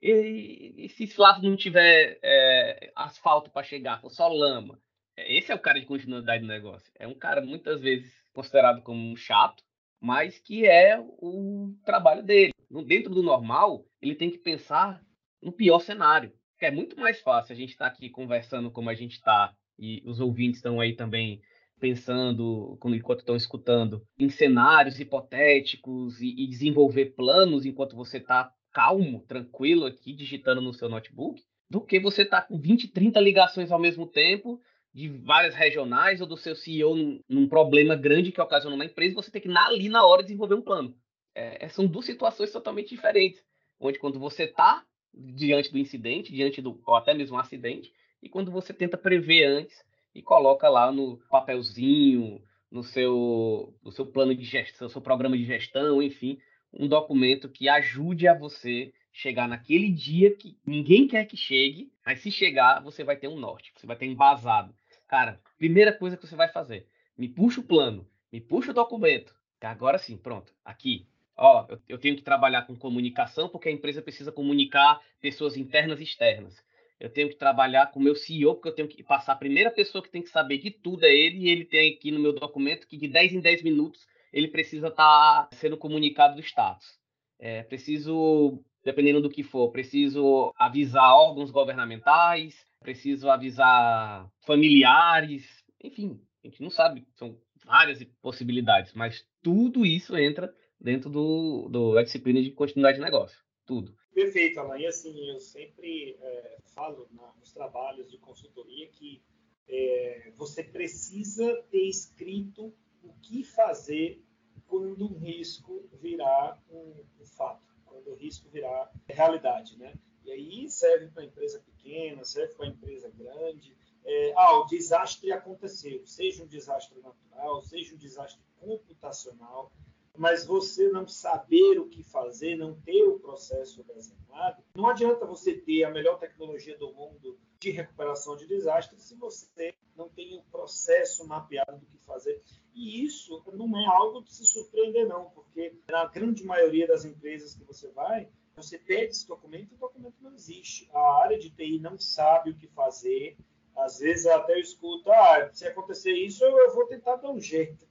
E, 0.00 0.74
e 0.76 0.88
se 0.88 1.12
lá 1.18 1.38
não 1.40 1.56
tiver 1.56 2.18
é, 2.22 2.92
asfalto 2.94 3.50
para 3.50 3.62
chegar, 3.62 4.00
for 4.00 4.10
só 4.10 4.28
lama? 4.28 4.80
Esse 5.16 5.50
é 5.50 5.54
o 5.54 5.58
cara 5.60 5.80
de 5.80 5.86
continuidade 5.86 6.42
do 6.42 6.48
negócio. 6.48 6.90
É 6.98 7.06
um 7.06 7.14
cara 7.14 7.40
muitas 7.40 7.80
vezes 7.80 8.12
considerado 8.32 8.82
como 8.82 9.16
chato, 9.16 9.64
mas 9.98 10.38
que 10.38 10.66
é 10.66 10.98
o 11.00 11.74
trabalho 11.84 12.22
dele. 12.22 12.52
Dentro 12.86 13.14
do 13.14 13.22
normal, 13.22 13.86
ele 14.02 14.14
tem 14.14 14.30
que 14.30 14.38
pensar 14.38 15.02
no 15.42 15.52
pior 15.52 15.78
cenário. 15.78 16.32
É 16.60 16.70
muito 16.70 16.98
mais 16.98 17.20
fácil 17.20 17.54
a 17.54 17.56
gente 17.56 17.70
estar 17.70 17.88
tá 17.88 17.92
aqui 17.92 18.10
conversando 18.10 18.70
como 18.70 18.90
a 18.90 18.94
gente 18.94 19.12
está 19.12 19.54
e 19.78 20.02
os 20.04 20.20
ouvintes 20.20 20.58
estão 20.58 20.80
aí 20.80 20.94
também 20.94 21.40
pensando, 21.78 22.78
enquanto 22.86 23.20
estão 23.20 23.36
escutando, 23.36 24.02
em 24.18 24.28
cenários 24.28 24.98
hipotéticos 24.98 26.20
e, 26.20 26.44
e 26.44 26.46
desenvolver 26.46 27.14
planos 27.14 27.66
enquanto 27.66 27.96
você 27.96 28.18
está 28.18 28.52
calmo, 28.72 29.24
tranquilo 29.26 29.86
aqui, 29.86 30.12
digitando 30.12 30.60
no 30.60 30.74
seu 30.74 30.88
notebook, 30.88 31.42
do 31.68 31.80
que 31.80 31.98
você 31.98 32.22
estar 32.22 32.42
tá 32.42 32.46
com 32.46 32.58
20, 32.58 32.88
30 32.88 33.20
ligações 33.20 33.72
ao 33.72 33.78
mesmo 33.78 34.06
tempo 34.06 34.60
de 34.92 35.08
várias 35.08 35.54
regionais 35.54 36.20
ou 36.20 36.26
do 36.26 36.36
seu 36.36 36.54
CEO 36.54 36.94
num, 36.94 37.20
num 37.28 37.48
problema 37.48 37.94
grande 37.94 38.32
que 38.32 38.40
ocasionou 38.40 38.78
na 38.78 38.86
empresa, 38.86 39.14
você 39.14 39.30
tem 39.30 39.42
que 39.42 39.48
ali 39.48 39.88
na 39.88 40.06
hora 40.06 40.22
desenvolver 40.22 40.54
um 40.54 40.62
plano. 40.62 40.96
É, 41.34 41.66
é, 41.66 41.68
são 41.68 41.86
duas 41.86 42.06
situações 42.06 42.50
totalmente 42.50 42.88
diferentes, 42.88 43.42
onde 43.78 43.98
quando 43.98 44.18
você 44.18 44.44
está 44.44 44.82
diante 45.12 45.70
do 45.70 45.78
incidente, 45.78 46.32
diante 46.32 46.62
do 46.62 46.80
ou 46.86 46.94
até 46.94 47.12
mesmo 47.12 47.36
um 47.36 47.38
acidente, 47.38 47.92
e 48.22 48.28
quando 48.28 48.50
você 48.50 48.72
tenta 48.72 48.96
prever 48.96 49.44
antes 49.44 49.84
e 50.16 50.22
coloca 50.22 50.66
lá 50.70 50.90
no 50.90 51.18
papelzinho, 51.28 52.42
no 52.70 52.82
seu, 52.82 53.74
no 53.84 53.92
seu 53.92 54.06
plano 54.06 54.34
de 54.34 54.44
gestão, 54.44 54.88
seu 54.88 55.02
programa 55.02 55.36
de 55.36 55.44
gestão, 55.44 56.02
enfim, 56.02 56.38
um 56.72 56.88
documento 56.88 57.50
que 57.50 57.68
ajude 57.68 58.26
a 58.26 58.32
você 58.32 58.94
chegar 59.12 59.46
naquele 59.46 59.90
dia 59.90 60.34
que 60.34 60.58
ninguém 60.66 61.06
quer 61.06 61.26
que 61.26 61.36
chegue, 61.36 61.92
mas 62.04 62.20
se 62.20 62.30
chegar, 62.30 62.82
você 62.82 63.04
vai 63.04 63.16
ter 63.16 63.28
um 63.28 63.38
norte, 63.38 63.74
você 63.76 63.86
vai 63.86 63.94
ter 63.94 64.06
embasado. 64.06 64.74
Cara, 65.06 65.38
primeira 65.58 65.92
coisa 65.92 66.16
que 66.16 66.26
você 66.26 66.34
vai 66.34 66.48
fazer, 66.48 66.88
me 67.16 67.28
puxa 67.28 67.60
o 67.60 67.64
plano, 67.64 68.08
me 68.32 68.40
puxa 68.40 68.70
o 68.70 68.74
documento. 68.74 69.36
Agora 69.60 69.98
sim, 69.98 70.16
pronto, 70.16 70.50
aqui. 70.64 71.06
Ó, 71.36 71.66
eu, 71.68 71.78
eu 71.90 71.98
tenho 71.98 72.16
que 72.16 72.22
trabalhar 72.22 72.62
com 72.62 72.74
comunicação 72.74 73.50
porque 73.50 73.68
a 73.68 73.72
empresa 73.72 74.00
precisa 74.00 74.32
comunicar 74.32 74.98
pessoas 75.20 75.58
internas 75.58 76.00
e 76.00 76.04
externas 76.04 76.64
eu 76.98 77.10
tenho 77.10 77.28
que 77.28 77.36
trabalhar 77.36 77.90
com 77.90 78.00
o 78.00 78.02
meu 78.02 78.14
CEO, 78.14 78.54
porque 78.54 78.68
eu 78.68 78.74
tenho 78.74 78.88
que 78.88 79.02
passar 79.02 79.32
a 79.32 79.36
primeira 79.36 79.70
pessoa 79.70 80.02
que 80.02 80.10
tem 80.10 80.22
que 80.22 80.30
saber 80.30 80.58
de 80.58 80.70
tudo 80.70 81.04
é 81.04 81.14
ele, 81.14 81.38
e 81.38 81.48
ele 81.48 81.64
tem 81.64 81.94
aqui 81.94 82.10
no 82.10 82.20
meu 82.20 82.32
documento 82.32 82.86
que 82.86 82.96
de 82.96 83.08
10 83.08 83.34
em 83.34 83.40
10 83.40 83.62
minutos 83.62 84.06
ele 84.32 84.48
precisa 84.48 84.88
estar 84.88 85.48
tá 85.48 85.56
sendo 85.56 85.76
comunicado 85.76 86.36
do 86.36 86.42
status. 86.42 86.98
É, 87.38 87.62
preciso, 87.62 88.62
dependendo 88.82 89.20
do 89.20 89.30
que 89.30 89.42
for, 89.42 89.70
preciso 89.70 90.52
avisar 90.56 91.14
órgãos 91.14 91.50
governamentais, 91.50 92.54
preciso 92.80 93.28
avisar 93.28 94.30
familiares, 94.46 95.44
enfim, 95.82 96.20
a 96.42 96.48
gente 96.48 96.62
não 96.62 96.70
sabe, 96.70 97.06
são 97.16 97.38
várias 97.64 98.02
possibilidades, 98.22 98.92
mas 98.94 99.26
tudo 99.42 99.84
isso 99.84 100.16
entra 100.16 100.52
dentro 100.80 101.10
do, 101.10 101.68
do 101.68 102.02
disciplina 102.02 102.40
de 102.40 102.52
continuidade 102.52 102.98
de 102.98 103.04
negócio, 103.04 103.38
tudo. 103.66 103.94
Perfeito, 104.14 104.58
Alain. 104.60 104.82
E 104.82 104.86
assim, 104.86 105.28
eu 105.28 105.38
sempre 105.38 106.16
é, 106.20 106.55
falo 106.86 107.08
na, 107.12 107.32
nos 107.38 107.52
trabalhos 107.52 108.08
de 108.08 108.18
consultoria 108.18 108.86
que 108.88 109.20
é, 109.68 110.30
você 110.36 110.62
precisa 110.62 111.62
ter 111.70 111.88
escrito 111.88 112.72
o 113.02 113.12
que 113.20 113.42
fazer 113.42 114.22
quando 114.66 115.04
um 115.04 115.18
risco 115.18 115.88
virar 116.00 116.62
um, 116.70 117.04
um 117.20 117.26
fato, 117.26 117.74
quando 117.84 118.12
o 118.12 118.14
risco 118.14 118.48
virar 118.48 118.90
realidade, 119.08 119.76
né? 119.76 119.94
E 120.24 120.30
aí 120.30 120.68
serve 120.68 121.08
para 121.08 121.24
empresa 121.24 121.60
pequena, 121.60 122.24
serve 122.24 122.54
para 122.54 122.66
empresa 122.66 123.08
grande. 123.10 123.76
É, 124.04 124.32
ah, 124.36 124.58
o 124.60 124.66
desastre 124.66 125.32
aconteceu, 125.32 126.04
seja 126.06 126.42
um 126.42 126.46
desastre 126.46 127.00
natural, 127.00 127.62
seja 127.62 127.94
um 127.94 127.98
desastre 127.98 128.40
computacional, 128.58 129.72
mas 130.18 130.46
você 130.46 130.88
não 130.88 131.06
saber 131.06 131.78
o 131.78 131.88
que 131.88 132.02
fazer, 132.02 132.56
não 132.56 132.74
ter 132.80 133.04
o 133.04 133.18
processo 133.18 133.82
desenhado, 133.84 134.62
não 134.74 134.88
adianta 134.88 135.26
você 135.26 135.54
ter 135.54 135.84
a 135.84 135.90
melhor 135.90 136.18
tecnologia 136.18 136.76
do 136.78 136.92
mundo 136.92 137.38
de 137.58 137.70
recuperação 137.70 138.36
de 138.36 138.46
desastres 138.46 139.02
se 139.02 139.14
você 139.14 139.74
não 139.96 140.08
tem 140.08 140.36
o 140.36 140.42
processo 140.50 141.26
mapeado 141.26 141.78
do 141.78 141.86
que 141.86 141.98
fazer. 141.98 142.42
E 142.74 143.04
isso 143.04 143.42
não 143.54 143.78
é 143.78 143.86
algo 143.86 144.22
de 144.22 144.32
se 144.32 144.44
surpreender, 144.44 145.06
não, 145.08 145.30
porque 145.30 145.74
na 145.88 146.04
grande 146.06 146.44
maioria 146.44 146.86
das 146.86 147.04
empresas 147.04 147.54
que 147.54 147.64
você 147.64 147.88
vai, 147.90 148.28
você 148.54 148.78
pede 148.78 149.12
esse 149.12 149.26
documento 149.26 149.72
e 149.72 149.74
o 149.74 149.78
documento 149.78 150.16
não 150.20 150.32
existe. 150.34 150.88
A 150.92 151.22
área 151.22 151.38
de 151.38 151.50
TI 151.50 151.78
não 151.78 151.98
sabe 151.98 152.50
o 152.50 152.56
que 152.56 152.66
fazer. 152.68 153.36
Às 153.76 153.98
vezes 153.98 154.26
até 154.26 154.54
eu 154.54 154.60
escuto, 154.60 155.10
ah, 155.10 155.50
se 155.52 155.66
acontecer 155.66 156.12
isso, 156.12 156.44
eu 156.44 156.74
vou 156.74 156.86
tentar 156.86 157.16
dar 157.16 157.30
um 157.30 157.40
jeito 157.40 157.86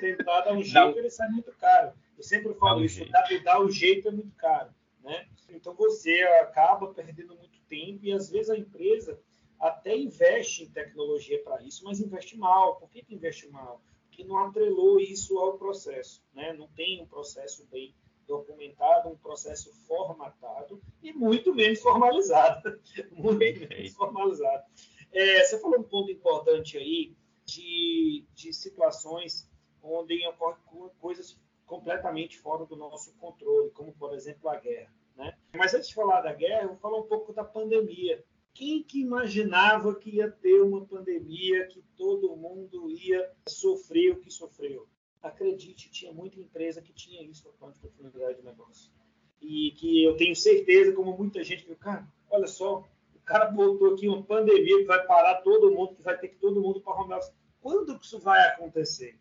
tentar 0.00 0.42
dar 0.42 0.52
um 0.52 0.62
jeito, 0.62 0.98
ele 0.98 1.10
sai 1.10 1.28
muito 1.28 1.52
caro. 1.52 1.92
Eu 2.16 2.22
sempre 2.22 2.54
falo 2.54 2.80
dá 2.80 2.86
isso, 2.86 3.10
dar, 3.10 3.42
dar 3.42 3.60
o 3.60 3.70
jeito 3.70 4.08
é 4.08 4.10
muito 4.10 4.34
caro. 4.36 4.70
Né? 5.02 5.26
Então 5.50 5.74
você 5.74 6.22
acaba 6.40 6.92
perdendo 6.94 7.34
muito 7.36 7.60
tempo 7.68 8.04
e 8.04 8.12
às 8.12 8.30
vezes 8.30 8.50
a 8.50 8.56
empresa 8.56 9.18
até 9.58 9.96
investe 9.96 10.64
em 10.64 10.70
tecnologia 10.70 11.42
para 11.42 11.62
isso, 11.62 11.84
mas 11.84 12.00
investe 12.00 12.36
mal. 12.36 12.76
Por 12.76 12.90
que, 12.90 13.02
que 13.02 13.14
investe 13.14 13.48
mal? 13.48 13.82
Porque 14.08 14.24
não 14.24 14.38
atrelou 14.38 15.00
isso 15.00 15.38
ao 15.38 15.56
processo, 15.56 16.22
né? 16.34 16.52
não 16.52 16.68
tem 16.68 17.00
um 17.02 17.06
processo 17.06 17.66
bem 17.70 17.94
documentado, 18.26 19.08
um 19.08 19.16
processo 19.16 19.72
formatado 19.86 20.80
e 21.02 21.12
muito 21.12 21.54
menos 21.54 21.80
formalizado. 21.80 22.80
muito 23.12 23.38
Perfeito. 23.38 23.68
menos 23.68 23.92
formalizado. 23.92 24.64
É, 25.12 25.44
você 25.44 25.58
falou 25.58 25.80
um 25.80 25.84
ponto 25.84 26.10
importante 26.10 26.78
aí, 26.78 27.14
de, 27.44 28.24
de 28.34 28.52
situações 28.52 29.50
onde 29.82 30.26
ocorrem 30.26 30.56
coisas 31.00 31.38
completamente 31.66 32.38
fora 32.38 32.66
do 32.66 32.76
nosso 32.76 33.14
controle, 33.14 33.70
como, 33.70 33.92
por 33.92 34.14
exemplo, 34.14 34.48
a 34.48 34.56
guerra. 34.56 34.92
Né? 35.16 35.36
Mas 35.56 35.74
antes 35.74 35.88
de 35.88 35.94
falar 35.94 36.20
da 36.20 36.32
guerra, 36.32 36.62
eu 36.62 36.68
vou 36.68 36.76
falar 36.78 36.98
um 36.98 37.06
pouco 37.06 37.32
da 37.32 37.44
pandemia. 37.44 38.24
Quem 38.54 38.82
que 38.82 39.00
imaginava 39.00 39.94
que 39.94 40.16
ia 40.16 40.30
ter 40.30 40.60
uma 40.60 40.84
pandemia, 40.84 41.66
que 41.68 41.82
todo 41.96 42.36
mundo 42.36 42.90
ia 42.90 43.30
sofrer 43.48 44.12
o 44.12 44.20
que 44.20 44.30
sofreu? 44.30 44.86
Acredite, 45.22 45.90
tinha 45.90 46.12
muita 46.12 46.38
empresa 46.38 46.82
que 46.82 46.92
tinha 46.92 47.22
isso 47.22 47.46
no 47.46 47.54
plano 47.54 47.72
de 47.72 47.80
continuidade 47.80 48.38
de 48.38 48.44
negócio. 48.44 48.92
E 49.40 49.72
que 49.72 50.04
eu 50.04 50.16
tenho 50.16 50.36
certeza, 50.36 50.92
como 50.92 51.16
muita 51.16 51.42
gente 51.42 51.64
viu, 51.64 51.76
cara, 51.76 52.06
olha 52.30 52.46
só, 52.46 52.84
o 53.14 53.20
cara 53.20 53.50
botou 53.50 53.94
aqui 53.94 54.06
uma 54.06 54.22
pandemia 54.22 54.78
que 54.78 54.84
vai 54.84 55.06
parar 55.06 55.40
todo 55.42 55.72
mundo, 55.72 55.94
que 55.94 56.02
vai 56.02 56.18
ter 56.18 56.28
que 56.28 56.36
todo 56.36 56.60
mundo 56.60 56.80
para 56.80 57.00
home 57.00 57.14
office. 57.14 57.32
Quando 57.60 57.98
que 57.98 58.04
isso 58.04 58.18
vai 58.18 58.40
acontecer? 58.48 59.18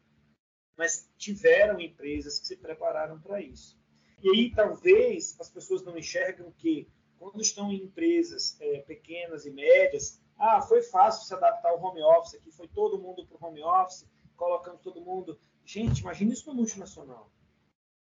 Mas 0.78 1.10
tiveram 1.18 1.80
empresas 1.80 2.40
que 2.40 2.48
se 2.48 2.58
prepararam 2.58 3.20
para 3.20 3.42
isso. 3.42 3.80
E 4.22 4.30
aí 4.30 4.52
talvez 4.54 5.36
as 5.40 5.50
pessoas 5.50 5.84
não 5.84 5.98
enxergam 5.98 6.52
que 6.52 6.88
quando 7.18 7.42
estão 7.42 7.72
em 7.72 7.84
empresas 7.84 8.58
é, 8.60 8.80
pequenas 8.80 9.46
e 9.46 9.52
médias, 9.52 10.20
ah, 10.38 10.62
foi 10.62 10.82
fácil 10.82 11.28
se 11.28 11.34
adaptar 11.34 11.70
ao 11.70 11.80
home 11.80 12.02
office 12.02 12.34
aqui, 12.34 12.52
foi 12.52 12.68
todo 12.68 13.00
mundo 13.00 13.28
para 13.28 13.38
o 13.38 13.48
home 13.48 13.62
office, 13.64 14.08
colocando 14.36 14.80
todo 14.80 15.02
mundo. 15.02 15.40
Gente, 15.64 16.00
imagine 16.00 16.34
isso 16.34 16.50
no 16.50 16.56
multinacional. 16.56 17.32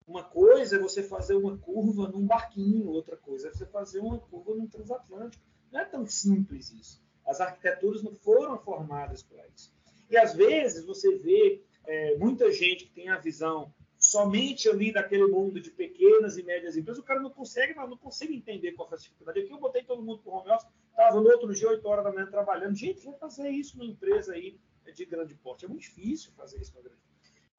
Uma 0.06 0.23
coisa 0.23 0.75
é 0.75 0.80
você 0.80 1.01
fazer 1.03 1.34
uma 1.34 1.58
curva 1.58 2.08
num 2.08 2.25
barquinho, 2.25 2.89
outra 2.89 3.17
coisa 3.17 3.49
é 3.49 3.51
você 3.51 3.65
fazer 3.65 3.99
uma 3.99 4.19
curva 4.19 4.53
num 4.53 4.67
transatlântico. 4.67 5.43
Não 5.71 5.80
é 5.80 5.86
tão 5.86 6.06
simples 6.06 6.71
isso. 6.71 7.03
As 7.25 7.41
arquiteturas 7.41 8.03
não 8.03 8.15
foram 8.15 8.58
formadas 8.60 9.21
para 9.21 9.45
isso. 9.47 9.75
E 10.10 10.15
às 10.15 10.34
vezes 10.34 10.86
você 10.86 11.17
vê 11.17 11.65
é, 11.88 12.15
muita 12.17 12.52
gente 12.52 12.86
que 12.86 12.91
tem 12.91 13.10
a 13.10 13.17
visão 13.17 13.73
somente 13.97 14.69
ali 14.69 14.91
daquele 14.91 15.26
mundo 15.26 15.60
de 15.60 15.71
pequenas 15.71 16.38
e 16.38 16.43
médias 16.43 16.78
empresas, 16.78 17.02
o 17.02 17.06
cara 17.06 17.19
não 17.19 17.32
consegue, 17.32 17.73
mas 17.73 17.89
não 17.89 17.97
consegue 17.97 18.36
entender 18.36 18.73
qual 18.73 18.88
foi 18.88 18.97
a 18.97 19.02
dificuldade. 19.02 19.39
Aqui 19.39 19.52
eu 19.52 19.60
botei 19.60 19.84
todo 19.84 20.04
mundo 20.04 20.19
para 20.19 20.32
o 20.32 20.36
home 20.36 20.52
office, 20.52 20.67
estava 20.91 21.19
no 21.19 21.30
outro 21.30 21.54
dia, 21.54 21.69
8 21.69 21.88
horas 21.88 22.04
da 22.04 22.12
manhã, 22.12 22.28
trabalhando. 22.28 22.76
Gente, 22.76 23.04
vai 23.04 23.17
fazer 23.17 23.50
isso 23.50 23.78
numa 23.78 23.89
empresa 23.89 24.34
aí 24.34 24.60
de 24.93 25.06
grande 25.06 25.34
porte. 25.36 25.65
É 25.65 25.67
muito 25.67 25.82
difícil 25.82 26.32
fazer 26.34 26.62
isso 26.62 26.73
grande 26.73 26.97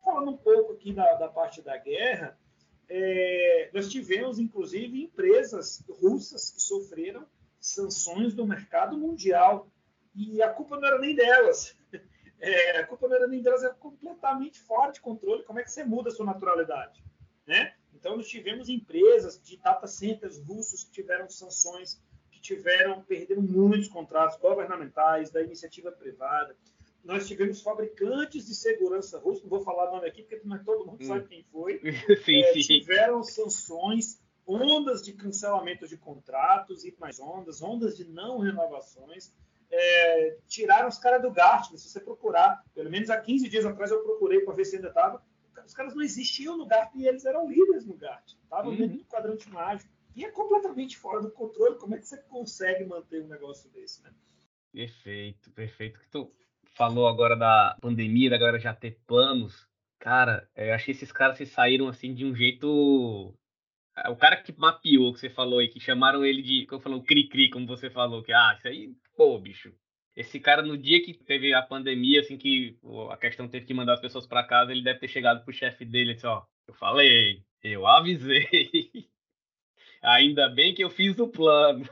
Falando 0.03 0.31
um 0.31 0.37
pouco 0.37 0.73
aqui 0.73 0.93
da, 0.93 1.15
da 1.15 1.29
parte 1.29 1.61
da 1.61 1.77
guerra, 1.77 2.39
é, 2.89 3.71
nós 3.75 3.91
tivemos, 3.91 4.39
inclusive, 4.39 5.03
empresas 5.03 5.85
russas 5.89 6.51
que 6.51 6.63
sofreram 6.63 7.27
sanções 7.61 8.33
do 8.33 8.47
mercado 8.47 8.97
mundial. 8.97 9.69
E 10.15 10.41
a 10.41 10.49
culpa 10.49 10.79
não 10.79 10.87
era 10.87 10.99
nem 10.99 11.15
delas. 11.15 11.77
É, 12.41 12.79
a 12.79 12.87
culpa 12.87 13.09
não 13.09 13.17
era 13.17 13.27
nem 13.27 13.43
delas, 13.43 13.65
era 13.65 13.75
completamente 13.75 14.61
fora 14.61 14.93
de 14.93 15.01
controle. 15.01 15.43
Como 15.45 15.59
é 15.59 15.63
que 15.63 15.71
você 15.71 15.85
muda 15.85 16.09
a 16.09 16.13
sua 16.13 16.27
naturalidade? 16.27 17.03
Né? 17.47 17.75
Então, 17.95 18.17
nós 18.17 18.29
tivemos 18.29 18.69
empresas 18.69 19.41
de 19.43 19.57
data 19.57 19.87
centers 19.87 20.39
russos 20.39 20.85
que 20.85 20.93
tiveram 20.93 21.29
sanções, 21.29 22.01
que 22.31 22.41
tiveram, 22.41 23.03
perderam 23.03 23.43
muitos 23.43 23.89
contratos 23.89 24.39
governamentais, 24.39 25.31
da 25.31 25.43
iniciativa 25.43 25.91
privada. 25.91 26.57
Nós 27.03 27.27
tivemos 27.27 27.61
fabricantes 27.61 28.47
de 28.47 28.55
segurança 28.55 29.19
russos, 29.19 29.43
não 29.43 29.51
vou 29.51 29.63
falar 29.63 29.91
o 29.91 29.97
nome 29.97 30.09
aqui, 30.09 30.23
porque 30.23 30.37
todo 30.65 30.87
mundo 30.87 31.03
hum. 31.03 31.07
sabe 31.07 31.27
quem 31.27 31.43
foi. 31.45 31.81
sim, 32.25 32.41
é, 32.41 32.53
sim. 32.53 32.81
Tiveram 32.81 33.23
sanções, 33.25 34.21
ondas 34.47 35.03
de 35.03 35.13
cancelamento 35.13 35.89
de 35.89 35.97
contratos 35.97 36.85
e 36.85 36.95
mais 36.99 37.19
ondas, 37.19 37.63
ondas 37.63 37.97
de 37.97 38.05
não 38.05 38.39
renovações 38.39 39.33
é, 39.71 40.39
tiraram 40.47 40.89
os 40.89 40.99
caras 40.99 41.23
do 41.23 41.31
GART. 41.31 41.71
Se 41.77 41.89
você 41.89 42.01
procurar, 42.01 42.65
pelo 42.75 42.91
menos 42.91 43.11
há 43.11 43.21
15 43.21 43.49
dias 43.49 43.67
atrás 43.67 43.91
eu 43.91 44.03
procurei 44.03 44.41
para 44.41 44.55
ver 44.55 44.65
se 44.65 44.77
ainda 44.77 44.89
estava. 44.89 45.23
Os 45.65 45.75
caras 45.75 45.95
não 45.95 46.03
existiam 46.03 46.57
no 46.57 46.67
GART 46.67 46.95
e 46.95 47.07
eles 47.07 47.25
eram 47.25 47.49
líderes 47.49 47.85
no 47.87 47.95
GART. 47.95 48.33
Estavam 48.43 48.73
uhum. 48.73 48.79
dentro 48.79 48.99
do 48.99 49.05
quadrante 49.05 49.51
mágico. 49.51 49.91
E 50.17 50.25
é 50.25 50.31
completamente 50.31 50.97
fora 50.97 51.21
do 51.21 51.31
controle. 51.31 51.77
Como 51.77 51.95
é 51.95 51.99
que 51.99 52.07
você 52.07 52.17
consegue 52.23 52.85
manter 52.85 53.23
um 53.23 53.29
negócio 53.29 53.71
desse, 53.71 54.03
né? 54.03 54.11
Perfeito, 54.73 55.51
perfeito. 55.53 56.01
Que 56.01 56.09
tu 56.09 56.33
falou 56.75 57.07
agora 57.07 57.37
da 57.37 57.77
pandemia, 57.81 58.31
da 58.31 58.39
galera 58.39 58.59
já 58.59 58.75
ter 58.75 58.99
planos. 59.07 59.69
Cara, 59.99 60.49
eu 60.57 60.73
achei 60.73 60.95
que 60.95 61.03
esses 61.03 61.13
caras 61.13 61.37
se 61.37 61.47
saíram 61.47 61.89
assim 61.89 62.15
de 62.15 62.25
um 62.25 62.35
jeito 62.35 63.35
o 64.09 64.17
cara 64.17 64.37
que 64.37 64.55
mapeou, 64.57 65.13
que 65.13 65.21
você 65.21 65.31
falou 65.31 65.59
aí, 65.59 65.69
que 65.69 65.81
chamaram 65.81 66.25
ele 66.25 66.43
de, 66.43 66.67
como 66.67 66.81
falou, 66.81 67.03
cri-cri, 67.03 67.51
como 67.51 67.67
você 67.67 67.91
falou, 67.91 68.23
que, 68.23 68.33
ah, 68.33 68.55
isso 68.57 68.69
aí, 68.69 68.93
pô, 69.17 69.39
bicho. 69.39 69.73
Esse 70.17 70.41
cara, 70.41 70.63
no 70.63 70.77
dia 70.77 71.03
que 71.03 71.15
teve 71.15 71.55
a 71.55 71.63
pandemia, 71.63 72.21
assim, 72.21 72.37
que 72.37 72.77
a 73.11 73.17
questão 73.17 73.49
teve 73.49 73.67
que 73.67 73.75
mandar 73.75 73.95
as 73.95 74.01
pessoas 74.01 74.27
para 74.27 74.43
casa, 74.45 74.73
ele 74.73 74.83
deve 74.83 74.99
ter 74.99 75.09
chegado 75.09 75.45
pro 75.45 75.55
chefe 75.55 75.85
dele 75.85 76.15
disse, 76.15 76.27
ó, 76.27 76.45
eu 76.67 76.75
falei, 76.75 77.45
eu 77.63 77.87
avisei. 77.87 78.49
Ainda 80.03 80.49
bem 80.49 80.75
que 80.75 80.83
eu 80.83 80.91
fiz 80.91 81.19
o 81.19 81.29
plano. 81.29 81.89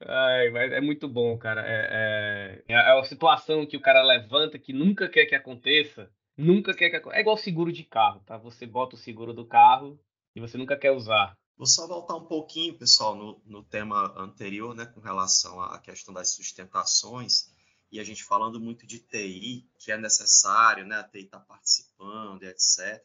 Ai, 0.00 0.50
mas 0.50 0.72
é 0.72 0.80
muito 0.80 1.08
bom, 1.08 1.36
cara. 1.38 1.64
É, 1.66 2.62
é, 2.68 2.74
é 2.74 2.98
a 2.98 3.02
situação 3.04 3.66
que 3.66 3.76
o 3.76 3.80
cara 3.80 4.02
levanta 4.02 4.58
que 4.58 4.72
nunca 4.72 5.08
quer 5.08 5.26
que 5.26 5.34
aconteça. 5.34 6.10
Nunca 6.36 6.74
quer 6.74 6.90
que 6.90 6.96
aconteça. 6.96 7.18
É 7.18 7.22
igual 7.22 7.36
seguro 7.36 7.72
de 7.72 7.84
carro, 7.84 8.20
tá? 8.20 8.36
Você 8.38 8.66
bota 8.66 8.94
o 8.94 8.98
seguro 8.98 9.32
do 9.32 9.44
carro 9.44 9.98
e 10.34 10.40
você 10.40 10.56
nunca 10.56 10.76
quer 10.76 10.92
usar. 10.92 11.36
Vou 11.56 11.66
só 11.66 11.86
voltar 11.86 12.14
um 12.14 12.26
pouquinho, 12.26 12.78
pessoal, 12.78 13.16
no, 13.16 13.42
no 13.44 13.64
tema 13.64 14.14
anterior, 14.16 14.74
né, 14.74 14.86
com 14.86 15.00
relação 15.00 15.60
à 15.60 15.78
questão 15.80 16.14
das 16.14 16.30
sustentações, 16.30 17.52
e 17.90 17.98
a 17.98 18.04
gente 18.04 18.22
falando 18.22 18.60
muito 18.60 18.86
de 18.86 19.00
TI, 19.00 19.68
que 19.78 19.90
é 19.90 19.98
necessário, 19.98 20.86
né, 20.86 20.96
a 20.96 21.04
TI 21.04 21.24
está 21.24 21.40
participando, 21.40 22.44
etc. 22.44 23.04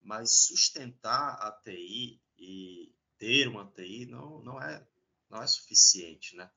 Mas 0.00 0.46
sustentar 0.46 1.34
a 1.34 1.50
TI 1.52 2.20
e 2.38 2.94
ter 3.18 3.48
uma 3.48 3.66
TI 3.66 4.06
não, 4.06 4.40
não, 4.42 4.62
é, 4.62 4.86
não 5.28 5.42
é 5.42 5.46
suficiente, 5.46 6.36
né? 6.36 6.50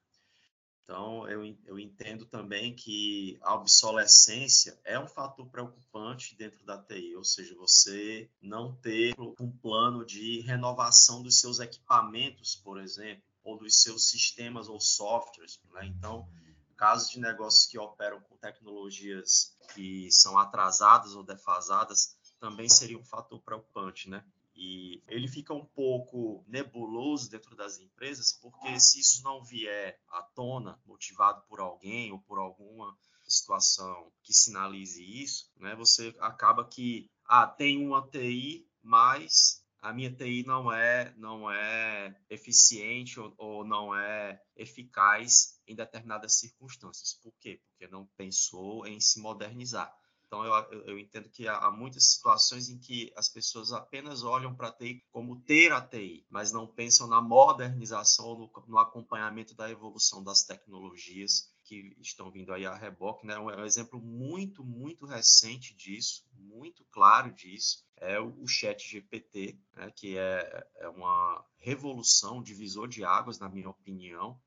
Então, 0.89 1.29
eu, 1.29 1.55
eu 1.67 1.77
entendo 1.77 2.25
também 2.25 2.75
que 2.75 3.37
a 3.43 3.53
obsolescência 3.53 4.75
é 4.83 4.99
um 4.99 5.07
fator 5.07 5.47
preocupante 5.47 6.35
dentro 6.35 6.65
da 6.65 6.79
TI, 6.79 7.15
ou 7.15 7.23
seja, 7.23 7.53
você 7.53 8.27
não 8.41 8.73
ter 8.73 9.13
um 9.39 9.51
plano 9.51 10.03
de 10.03 10.39
renovação 10.39 11.21
dos 11.21 11.39
seus 11.39 11.59
equipamentos, 11.59 12.55
por 12.55 12.79
exemplo, 12.79 13.23
ou 13.43 13.55
dos 13.55 13.83
seus 13.83 14.09
sistemas 14.09 14.67
ou 14.67 14.79
softwares. 14.79 15.59
Né? 15.73 15.85
Então, 15.85 16.27
casos 16.75 17.11
de 17.11 17.19
negócios 17.19 17.67
que 17.67 17.77
operam 17.77 18.19
com 18.21 18.35
tecnologias 18.37 19.55
que 19.75 20.11
são 20.11 20.39
atrasadas 20.39 21.13
ou 21.13 21.21
defasadas 21.23 22.17
também 22.39 22.67
seria 22.67 22.97
um 22.97 23.05
fator 23.05 23.39
preocupante, 23.41 24.09
né? 24.09 24.23
E 24.61 25.01
ele 25.07 25.29
fica 25.29 25.53
um 25.53 25.65
pouco 25.65 26.43
nebuloso 26.45 27.29
dentro 27.29 27.55
das 27.55 27.79
empresas, 27.79 28.33
porque 28.33 28.77
se 28.77 28.99
isso 28.99 29.23
não 29.23 29.41
vier 29.41 29.97
à 30.09 30.21
tona, 30.21 30.77
motivado 30.85 31.41
por 31.47 31.61
alguém 31.61 32.11
ou 32.11 32.19
por 32.19 32.37
alguma 32.37 32.93
situação 33.23 34.11
que 34.21 34.33
sinalize 34.33 35.01
isso, 35.01 35.49
né, 35.55 35.73
você 35.75 36.13
acaba 36.19 36.67
que 36.67 37.09
ah, 37.23 37.47
tem 37.47 37.87
uma 37.87 38.05
TI, 38.05 38.67
mas 38.83 39.63
a 39.81 39.93
minha 39.93 40.13
TI 40.13 40.43
não 40.45 40.69
é 40.69 41.13
não 41.15 41.49
é 41.49 42.19
eficiente 42.29 43.17
ou, 43.17 43.33
ou, 43.37 43.63
não 43.63 43.95
é 43.95 44.43
eficaz 44.57 45.57
em 45.65 45.73
determinadas 45.73 46.37
circunstâncias. 46.37 47.13
Por 47.13 47.33
quê? 47.39 47.61
Porque 47.69 47.87
não 47.87 48.05
pensou 48.17 48.85
em 48.85 48.99
se 48.99 49.21
modernizar. 49.21 49.89
Então, 50.29 50.45
eu, 50.45 50.83
eu 50.83 50.99
entendo 50.99 51.27
que 51.27 51.47
há, 51.47 51.71
muitas 51.71 52.11
situações 52.11 52.69
em 52.69 52.77
que 52.77 53.11
as 53.17 53.27
pessoas 53.27 53.73
apenas 53.73 54.21
olham 54.23 54.53
para 54.53 54.67
a 54.67 54.71
TI 54.71 55.03
como 55.11 55.41
ter 55.41 55.71
a 55.71 55.81
TI, 55.81 56.23
mas 56.29 56.51
não 56.51 56.67
pensam 56.67 57.07
na 57.07 57.19
modernização, 57.19 58.37
no, 58.37 58.51
no 58.67 58.77
acompanhamento 58.77 59.55
da 59.55 59.71
evolução 59.71 60.23
das 60.23 60.43
tecnologias 60.43 61.51
que 61.63 61.97
estão 61.99 62.29
vindo 62.29 62.53
aí 62.53 62.63
a 62.63 62.75
reboque. 62.75 63.25
Né? 63.25 63.39
Um, 63.39 63.65
exemplo 63.65 63.99
muito, 63.99 64.63
muito 64.63 65.07
recente 65.07 65.73
disso, 65.73 66.23
muito 66.31 66.85
claro 66.91 67.33
disso, 67.33 67.83
é 67.97 68.19
o, 68.19 68.43
o 68.43 68.47
Chat 68.47 68.87
GPT, 68.87 69.59
né? 69.75 69.91
que 69.95 70.15
é, 70.15 70.67
é 70.75 70.89
uma 70.89 71.43
revolução, 71.57 72.43
divisor 72.43 72.87
de 72.87 73.03
águas, 73.03 73.39
na 73.39 73.49
minha 73.49 73.69
opinião, 73.69 74.39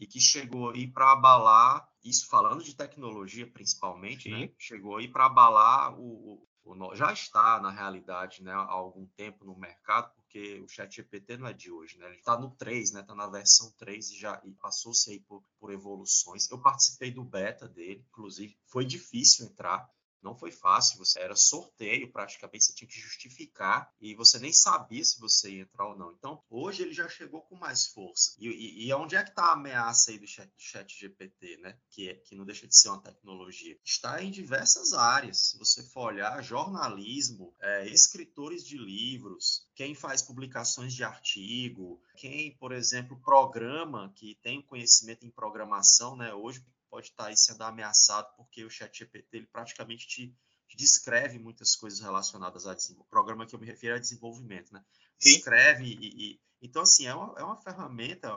e 0.00 0.06
que 0.06 0.18
chegou 0.18 0.70
aí 0.70 0.86
para 0.86 1.12
abalar, 1.12 1.86
isso 2.02 2.26
falando 2.26 2.64
de 2.64 2.74
tecnologia 2.74 3.46
principalmente, 3.46 4.30
né? 4.30 4.50
chegou 4.58 4.96
aí 4.96 5.06
para 5.06 5.26
abalar 5.26 5.94
o, 6.00 6.42
o, 6.64 6.72
o, 6.72 6.94
já 6.96 7.12
está 7.12 7.60
na 7.60 7.70
realidade 7.70 8.42
né, 8.42 8.50
há 8.50 8.62
algum 8.62 9.06
tempo 9.08 9.44
no 9.44 9.54
mercado, 9.54 10.10
porque 10.14 10.58
o 10.62 10.68
chat 10.68 10.96
GPT 10.96 11.36
não 11.36 11.48
é 11.48 11.52
de 11.52 11.70
hoje, 11.70 11.98
né? 11.98 12.06
ele 12.06 12.16
está 12.16 12.38
no 12.38 12.50
3, 12.52 12.92
né? 12.92 13.00
está 13.02 13.14
na 13.14 13.26
versão 13.26 13.70
3 13.72 14.12
e 14.12 14.18
já 14.18 14.42
passou-se 14.58 15.10
aí 15.10 15.20
por, 15.20 15.44
por 15.58 15.70
evoluções. 15.70 16.50
Eu 16.50 16.58
participei 16.58 17.10
do 17.10 17.22
beta 17.22 17.68
dele, 17.68 18.02
inclusive 18.08 18.56
foi 18.64 18.86
difícil 18.86 19.44
entrar, 19.44 19.86
Não 20.22 20.36
foi 20.36 20.50
fácil, 20.50 20.98
você 20.98 21.20
era 21.20 21.34
sorteio, 21.34 22.12
praticamente 22.12 22.64
você 22.64 22.74
tinha 22.74 22.88
que 22.88 23.00
justificar 23.00 23.92
e 24.00 24.14
você 24.14 24.38
nem 24.38 24.52
sabia 24.52 25.04
se 25.04 25.18
você 25.18 25.50
ia 25.50 25.62
entrar 25.62 25.88
ou 25.88 25.96
não. 25.96 26.12
Então, 26.12 26.42
hoje 26.48 26.82
ele 26.82 26.92
já 26.92 27.08
chegou 27.08 27.42
com 27.42 27.56
mais 27.56 27.86
força. 27.86 28.36
E, 28.38 28.48
e, 28.48 28.86
e 28.86 28.94
onde 28.94 29.16
é 29.16 29.22
que 29.22 29.30
está 29.30 29.46
a 29.46 29.52
ameaça 29.52 30.10
aí 30.10 30.18
do 30.18 30.26
chat, 30.26 30.46
do 30.48 30.60
chat 30.60 30.98
GPT, 30.98 31.56
né? 31.58 31.78
Que, 31.88 32.10
é, 32.10 32.14
que 32.14 32.34
não 32.34 32.44
deixa 32.44 32.66
de 32.66 32.76
ser 32.76 32.88
uma 32.88 33.02
tecnologia? 33.02 33.78
Está 33.84 34.22
em 34.22 34.30
diversas 34.30 34.92
áreas. 34.92 35.50
Se 35.50 35.58
você 35.58 35.82
for 35.82 36.12
olhar, 36.12 36.42
jornalismo, 36.42 37.54
é, 37.60 37.88
escritores 37.88 38.64
de 38.64 38.76
livros, 38.76 39.66
quem 39.74 39.94
faz 39.94 40.22
publicações 40.22 40.94
de 40.94 41.02
artigo, 41.02 42.00
quem, 42.16 42.54
por 42.56 42.72
exemplo, 42.72 43.20
programa, 43.20 44.12
que 44.14 44.38
tem 44.42 44.60
conhecimento 44.62 45.24
em 45.24 45.30
programação, 45.30 46.16
né? 46.16 46.34
Hoje 46.34 46.64
pode 46.90 47.06
estar 47.06 47.26
aí 47.26 47.36
sendo 47.36 47.62
ameaçado 47.62 48.28
porque 48.36 48.64
o 48.64 48.70
chat 48.70 48.98
GPT 48.98 49.36
ele 49.36 49.46
praticamente 49.46 50.06
te, 50.06 50.36
te 50.68 50.76
descreve 50.76 51.38
muitas 51.38 51.76
coisas 51.76 52.00
relacionadas 52.00 52.66
a 52.66 52.74
desenvolvimento. 52.74 53.10
Programa 53.10 53.46
que 53.46 53.54
eu 53.54 53.60
me 53.60 53.66
refiro 53.66 53.96
é 53.96 54.00
desenvolvimento, 54.00 54.72
né? 54.74 54.84
Descreve 55.18 55.84
e, 55.84 56.32
e, 56.32 56.40
então 56.60 56.82
assim 56.82 57.06
é 57.06 57.14
uma, 57.14 57.38
é 57.38 57.44
uma 57.44 57.60
ferramenta 57.62 58.28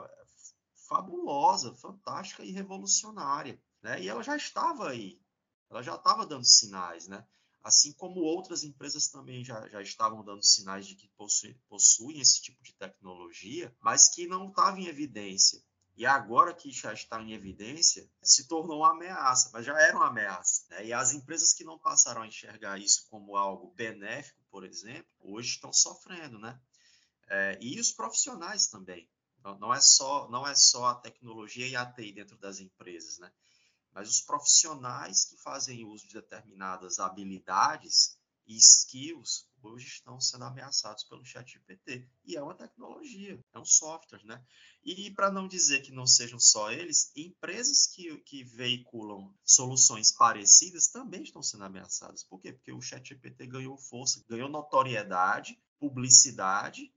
fabulosa, 0.88 1.74
fantástica 1.74 2.44
e 2.44 2.52
revolucionária, 2.52 3.60
né? 3.82 4.00
E 4.00 4.08
ela 4.08 4.22
já 4.22 4.36
estava 4.36 4.90
aí, 4.90 5.20
ela 5.70 5.82
já 5.82 5.96
estava 5.96 6.26
dando 6.26 6.44
sinais, 6.44 7.08
né? 7.08 7.26
Assim 7.62 7.94
como 7.94 8.20
outras 8.20 8.62
empresas 8.62 9.08
também 9.08 9.42
já, 9.42 9.66
já 9.70 9.80
estavam 9.80 10.22
dando 10.22 10.44
sinais 10.44 10.86
de 10.86 10.94
que 10.94 11.08
possuem, 11.16 11.58
possuem 11.66 12.20
esse 12.20 12.42
tipo 12.42 12.62
de 12.62 12.74
tecnologia, 12.74 13.74
mas 13.80 14.08
que 14.14 14.26
não 14.26 14.48
estava 14.48 14.78
em 14.78 14.86
evidência. 14.86 15.62
E 15.96 16.04
agora 16.04 16.52
que 16.52 16.72
já 16.72 16.92
está 16.92 17.20
em 17.22 17.32
evidência, 17.32 18.10
se 18.20 18.48
tornou 18.48 18.78
uma 18.78 18.90
ameaça, 18.90 19.50
mas 19.52 19.64
já 19.64 19.80
era 19.80 19.96
uma 19.96 20.08
ameaça. 20.08 20.64
Né? 20.70 20.86
E 20.86 20.92
as 20.92 21.12
empresas 21.12 21.52
que 21.52 21.62
não 21.62 21.78
passaram 21.78 22.22
a 22.22 22.26
enxergar 22.26 22.80
isso 22.80 23.06
como 23.08 23.36
algo 23.36 23.72
benéfico, 23.74 24.42
por 24.50 24.64
exemplo, 24.64 25.06
hoje 25.20 25.50
estão 25.50 25.72
sofrendo, 25.72 26.38
né? 26.38 26.60
É, 27.28 27.58
e 27.60 27.78
os 27.78 27.92
profissionais 27.92 28.66
também. 28.66 29.08
Não, 29.60 29.72
é 29.72 29.80
só, 29.80 30.28
não 30.30 30.46
é 30.46 30.54
só 30.54 30.86
a 30.86 30.94
tecnologia 30.94 31.66
e 31.68 31.76
a 31.76 31.84
TI 31.84 32.12
dentro 32.12 32.36
das 32.38 32.60
empresas, 32.60 33.18
né? 33.18 33.30
Mas 33.92 34.08
os 34.08 34.20
profissionais 34.20 35.24
que 35.24 35.36
fazem 35.36 35.84
uso 35.84 36.08
de 36.08 36.14
determinadas 36.14 36.98
habilidades 36.98 38.18
e 38.46 38.56
skills 38.56 39.46
hoje 39.66 39.86
estão 39.86 40.20
sendo 40.20 40.44
ameaçados 40.44 41.04
pelo 41.04 41.24
chat 41.24 41.52
GPT. 41.52 42.08
E 42.24 42.36
é 42.36 42.42
uma 42.42 42.54
tecnologia, 42.54 43.38
é 43.52 43.58
um 43.58 43.64
software, 43.64 44.24
né? 44.24 44.44
E 44.84 45.10
para 45.10 45.30
não 45.30 45.48
dizer 45.48 45.80
que 45.80 45.92
não 45.92 46.06
sejam 46.06 46.38
só 46.38 46.70
eles, 46.70 47.10
empresas 47.16 47.86
que, 47.86 48.16
que 48.18 48.44
veiculam 48.44 49.34
soluções 49.44 50.12
parecidas 50.12 50.88
também 50.88 51.22
estão 51.22 51.42
sendo 51.42 51.64
ameaçadas. 51.64 52.22
Por 52.22 52.40
quê? 52.40 52.52
Porque 52.52 52.72
o 52.72 52.82
chat 52.82 53.08
GPT 53.08 53.46
ganhou 53.46 53.76
força, 53.76 54.24
ganhou 54.28 54.48
notoriedade, 54.48 55.58
publicidade, 55.78 56.92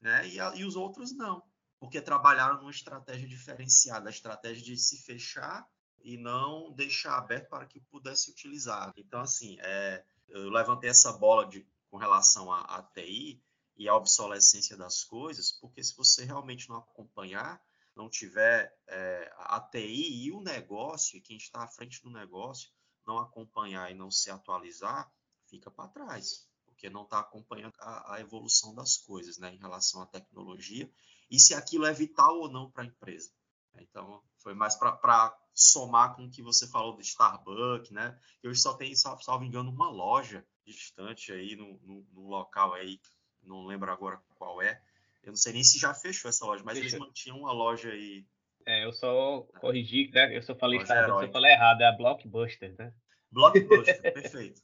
né? 0.00 0.28
E, 0.28 0.40
a, 0.40 0.54
e 0.54 0.64
os 0.64 0.76
outros 0.76 1.12
não. 1.12 1.42
Porque 1.78 2.00
trabalharam 2.00 2.58
numa 2.58 2.70
estratégia 2.70 3.26
diferenciada, 3.26 4.08
a 4.08 4.12
estratégia 4.12 4.62
de 4.62 4.76
se 4.76 4.98
fechar 5.02 5.68
e 6.04 6.16
não 6.16 6.72
deixar 6.72 7.16
aberto 7.16 7.48
para 7.48 7.66
que 7.66 7.80
pudesse 7.80 8.30
utilizar. 8.30 8.92
Então, 8.96 9.20
assim, 9.20 9.56
é, 9.60 10.04
eu 10.28 10.48
levantei 10.50 10.90
essa 10.90 11.12
bola 11.12 11.46
de, 11.46 11.66
com 11.92 11.98
relação 11.98 12.50
à, 12.50 12.62
à 12.62 12.82
TI 12.82 13.44
e 13.76 13.86
à 13.86 13.94
obsolescência 13.94 14.74
das 14.78 15.04
coisas, 15.04 15.52
porque 15.52 15.84
se 15.84 15.94
você 15.94 16.24
realmente 16.24 16.66
não 16.70 16.76
acompanhar, 16.76 17.62
não 17.94 18.08
tiver 18.08 18.74
é, 18.88 19.30
a 19.36 19.60
TI 19.60 20.24
e 20.24 20.32
o 20.32 20.40
negócio, 20.40 21.18
e 21.18 21.20
quem 21.20 21.36
está 21.36 21.62
à 21.62 21.68
frente 21.68 22.02
do 22.02 22.08
negócio, 22.08 22.70
não 23.06 23.18
acompanhar 23.18 23.90
e 23.90 23.94
não 23.94 24.10
se 24.10 24.30
atualizar, 24.30 25.12
fica 25.44 25.70
para 25.70 25.90
trás, 25.90 26.48
porque 26.64 26.88
não 26.88 27.02
está 27.02 27.20
acompanhando 27.20 27.74
a, 27.78 28.14
a, 28.14 28.20
evolução 28.22 28.74
das 28.74 28.96
coisas 28.96 29.36
né, 29.36 29.52
em 29.52 29.58
relação 29.58 30.00
à 30.00 30.06
tecnologia 30.06 30.90
e 31.30 31.38
se 31.38 31.52
aquilo 31.52 31.84
é 31.84 31.92
vital 31.92 32.38
ou 32.38 32.50
não 32.50 32.70
para 32.70 32.84
a 32.84 32.86
empresa. 32.86 33.30
Então, 33.74 34.22
foi 34.38 34.54
mais 34.54 34.76
para 34.76 35.38
somar 35.52 36.16
com 36.16 36.24
o 36.24 36.30
que 36.30 36.42
você 36.42 36.66
falou 36.66 36.94
do 36.94 37.02
Starbucks, 37.02 37.90
né? 37.90 38.18
Que 38.40 38.48
hoje 38.48 38.60
só 38.60 38.74
tem, 38.74 38.94
salvo 38.94 39.44
engano, 39.44 39.70
uma 39.70 39.90
loja 39.90 40.46
distante 40.64 41.32
aí 41.32 41.56
no, 41.56 41.78
no, 42.12 42.28
local 42.28 42.74
aí, 42.74 43.00
não 43.42 43.64
lembro 43.64 43.90
agora 43.90 44.20
qual 44.36 44.60
é. 44.62 44.80
Eu 45.22 45.30
não 45.30 45.36
sei 45.36 45.52
nem 45.52 45.64
se 45.64 45.78
já 45.78 45.94
fechou 45.94 46.28
essa 46.28 46.44
loja, 46.44 46.62
mas 46.64 46.74
Deixa. 46.74 46.96
eles 46.96 47.06
mantinham 47.06 47.38
uma 47.38 47.52
loja 47.52 47.90
aí. 47.90 48.24
É, 48.66 48.84
eu 48.84 48.92
só 48.92 49.42
corrigi, 49.60 50.10
né? 50.12 50.36
Eu 50.36 50.42
só 50.42 50.54
falei 50.54 50.80
Starbucks, 50.80 51.26
eu 51.26 51.32
falei 51.32 51.52
errado, 51.52 51.80
é 51.80 51.88
a 51.88 51.92
Blockbuster, 51.92 52.74
né? 52.78 52.92
Blockbuster, 53.30 54.00
perfeito. 54.12 54.60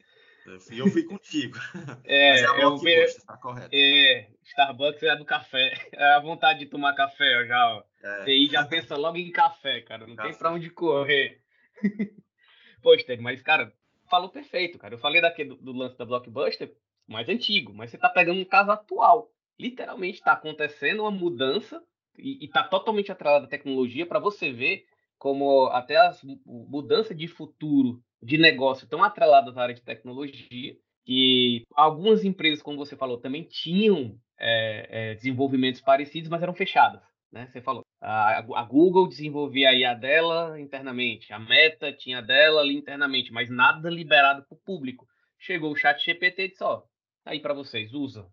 E 0.70 0.78
eu 0.78 0.88
fui 0.88 1.02
contigo. 1.04 1.58
É, 2.04 2.30
Mas 2.30 2.42
é 2.42 2.64
eu 2.64 2.76
vi, 2.78 3.24
tá 3.26 3.36
correto. 3.36 3.68
É, 3.72 4.30
Starbucks 4.44 5.02
é 5.02 5.10
a 5.10 5.14
do 5.14 5.24
café. 5.24 5.72
É 5.92 6.14
a 6.14 6.20
vontade 6.20 6.60
de 6.60 6.66
tomar 6.66 6.94
café, 6.94 7.42
ó, 7.42 7.46
já, 7.46 7.76
ó. 7.76 7.84
É. 8.02 8.24
TI 8.24 8.48
já 8.50 8.64
pensa 8.64 8.96
logo 8.96 9.18
em 9.18 9.30
café, 9.30 9.82
cara. 9.82 10.06
Não 10.06 10.16
café. 10.16 10.30
tem 10.30 10.38
pra 10.38 10.52
onde 10.52 10.70
correr. 10.70 11.42
Poxa, 12.82 13.04
mas, 13.20 13.42
cara, 13.42 13.72
falou 14.08 14.28
perfeito, 14.28 14.78
cara. 14.78 14.94
Eu 14.94 14.98
falei 14.98 15.20
daqui 15.20 15.44
do, 15.44 15.56
do, 15.56 15.72
lance 15.72 15.96
da 15.96 16.04
Blockbuster, 16.04 16.74
mais 17.06 17.28
antigo, 17.28 17.72
mas 17.72 17.90
você 17.90 17.98
tá 17.98 18.08
pegando 18.08 18.40
um 18.40 18.44
caso 18.44 18.70
atual. 18.70 19.30
Literalmente 19.58 20.20
tá 20.22 20.32
acontecendo 20.32 21.00
uma 21.00 21.10
mudança 21.10 21.82
e, 22.18 22.44
e 22.44 22.48
tá 22.48 22.62
totalmente 22.62 23.10
atrelada 23.10 23.46
à 23.46 23.48
tecnologia 23.48 24.06
para 24.06 24.18
você 24.18 24.52
ver 24.52 24.86
como 25.18 25.66
até 25.66 25.96
as 25.96 26.22
mudanças 26.46 27.16
de 27.16 27.26
futuro 27.26 28.00
de 28.22 28.38
negócio 28.38 28.84
estão 28.84 29.02
atreladas 29.02 29.56
à 29.56 29.62
área 29.62 29.74
de 29.74 29.82
tecnologia, 29.82 30.76
que 31.04 31.64
algumas 31.74 32.24
empresas, 32.24 32.62
como 32.62 32.76
você 32.76 32.96
falou, 32.96 33.18
também 33.18 33.42
tinham 33.42 34.18
é, 34.38 34.88
é, 34.90 35.14
desenvolvimentos 35.14 35.80
parecidos, 35.80 36.28
mas 36.28 36.42
eram 36.42 36.54
fechadas. 36.54 37.02
Né? 37.30 37.46
Você 37.46 37.60
falou, 37.60 37.84
a, 38.00 38.38
a, 38.38 38.62
Google 38.64 39.08
desenvolvia 39.08 39.70
aí 39.70 39.84
a 39.84 39.94
dela 39.94 40.58
internamente, 40.58 41.32
a 41.32 41.38
Meta 41.38 41.92
tinha 41.92 42.18
a 42.18 42.22
dela 42.22 42.60
ali 42.60 42.74
internamente, 42.74 43.32
mas 43.32 43.50
nada 43.50 43.90
liberado 43.90 44.44
para 44.46 44.54
o 44.54 44.60
público. 44.60 45.06
Chegou 45.38 45.70
o 45.70 45.76
chat 45.76 46.02
GPT 46.02 46.42
e 46.42 46.48
disse, 46.48 46.64
ó, 46.64 46.82
tá 47.24 47.32
aí 47.32 47.40
para 47.40 47.54
vocês, 47.54 47.92
usa. 47.92 48.26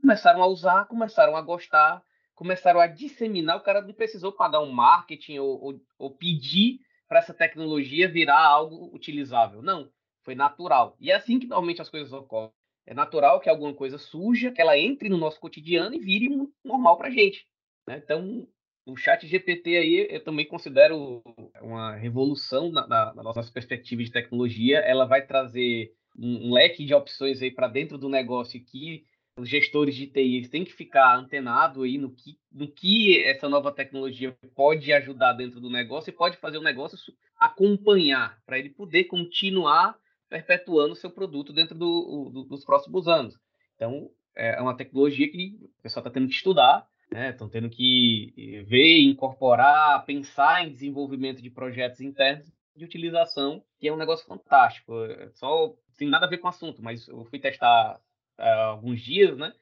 Começaram 0.00 0.42
a 0.42 0.46
usar, 0.46 0.84
começaram 0.86 1.34
a 1.34 1.40
gostar, 1.40 2.02
começaram 2.34 2.80
a 2.80 2.86
disseminar, 2.86 3.56
o 3.56 3.62
cara 3.62 3.80
não 3.80 3.94
precisou 3.94 4.32
pagar 4.32 4.60
um 4.60 4.70
marketing 4.70 5.38
ou, 5.38 5.62
ou, 5.62 5.80
ou 5.98 6.10
pedir 6.10 6.80
para 7.08 7.20
essa 7.20 7.34
tecnologia 7.34 8.08
virar 8.08 8.40
algo 8.40 8.94
utilizável. 8.94 9.62
Não, 9.62 9.90
foi 10.22 10.34
natural. 10.34 10.96
E 11.00 11.10
é 11.10 11.14
assim 11.14 11.38
que 11.38 11.46
normalmente 11.46 11.82
as 11.82 11.90
coisas 11.90 12.12
ocorrem. 12.12 12.52
É 12.84 12.94
natural 12.94 13.38
que 13.38 13.48
alguma 13.48 13.72
coisa 13.74 13.96
suja, 13.96 14.50
que 14.50 14.60
ela 14.60 14.76
entre 14.76 15.08
no 15.08 15.16
nosso 15.16 15.38
cotidiano 15.38 15.94
e 15.94 16.00
vire 16.00 16.28
normal 16.64 16.96
para 16.98 17.08
a 17.08 17.10
gente. 17.10 17.46
Né? 17.88 18.00
Então, 18.02 18.46
o 18.86 18.96
chat 18.96 19.26
GPT 19.26 19.76
aí 19.76 20.06
eu 20.10 20.22
também 20.22 20.46
considero 20.46 21.22
uma 21.60 21.94
revolução 21.94 22.70
na, 22.70 22.86
na, 22.86 23.14
na 23.14 23.22
nossa 23.22 23.42
perspectiva 23.52 24.02
de 24.02 24.10
tecnologia. 24.10 24.78
Ela 24.78 25.04
vai 25.04 25.24
trazer 25.24 25.92
um, 26.18 26.48
um 26.48 26.52
leque 26.52 26.84
de 26.84 26.94
opções 26.94 27.40
aí 27.42 27.50
para 27.50 27.68
dentro 27.68 27.96
do 27.98 28.08
negócio 28.08 28.62
que 28.64 29.04
os 29.36 29.48
gestores 29.48 29.94
de 29.94 30.06
TI 30.06 30.48
têm 30.48 30.64
que 30.64 30.72
ficar 30.72 31.16
antenados 31.16 31.82
aí 31.82 31.96
no 31.96 32.10
que, 32.10 32.38
no 32.52 32.68
que 32.68 33.22
essa 33.22 33.48
nova 33.48 33.72
tecnologia 33.72 34.36
pode 34.54 34.92
ajudar 34.92 35.32
dentro 35.32 35.58
do 35.58 35.70
negócio 35.70 36.10
e 36.10 36.12
pode 36.12 36.36
fazer 36.36 36.58
o 36.58 36.62
negócio 36.62 36.98
acompanhar, 37.38 38.38
para 38.44 38.58
ele 38.58 38.68
poder 38.68 39.04
continuar 39.04 39.96
perpetuando 40.28 40.94
seu 40.94 41.10
produto 41.10 41.52
dentro 41.52 41.74
do, 41.76 42.30
do, 42.32 42.44
dos 42.44 42.64
próximos 42.64 43.08
anos. 43.08 43.38
Então, 43.74 44.10
é 44.34 44.60
uma 44.60 44.76
tecnologia 44.76 45.30
que 45.30 45.58
o 45.60 45.82
pessoal 45.82 46.02
está 46.02 46.10
tendo 46.10 46.28
que 46.28 46.34
estudar, 46.34 46.86
estão 47.12 47.46
né? 47.46 47.52
tendo 47.52 47.70
que 47.70 48.64
ver, 48.66 49.00
incorporar, 49.00 50.04
pensar 50.04 50.66
em 50.66 50.72
desenvolvimento 50.72 51.42
de 51.42 51.50
projetos 51.50 52.00
internos 52.00 52.50
de 52.74 52.84
utilização, 52.84 53.62
que 53.78 53.88
é 53.88 53.92
um 53.92 53.96
negócio 53.96 54.26
fantástico. 54.26 55.04
É 55.04 55.30
só 55.34 55.74
tem 55.96 56.08
nada 56.08 56.26
a 56.26 56.28
ver 56.28 56.38
com 56.38 56.46
o 56.46 56.50
assunto, 56.50 56.82
mas 56.82 57.06
eu 57.06 57.24
fui 57.26 57.38
testar 57.38 58.00
uh, 58.38 58.42
alguns 58.42 59.00
dias, 59.00 59.36
né? 59.36 59.52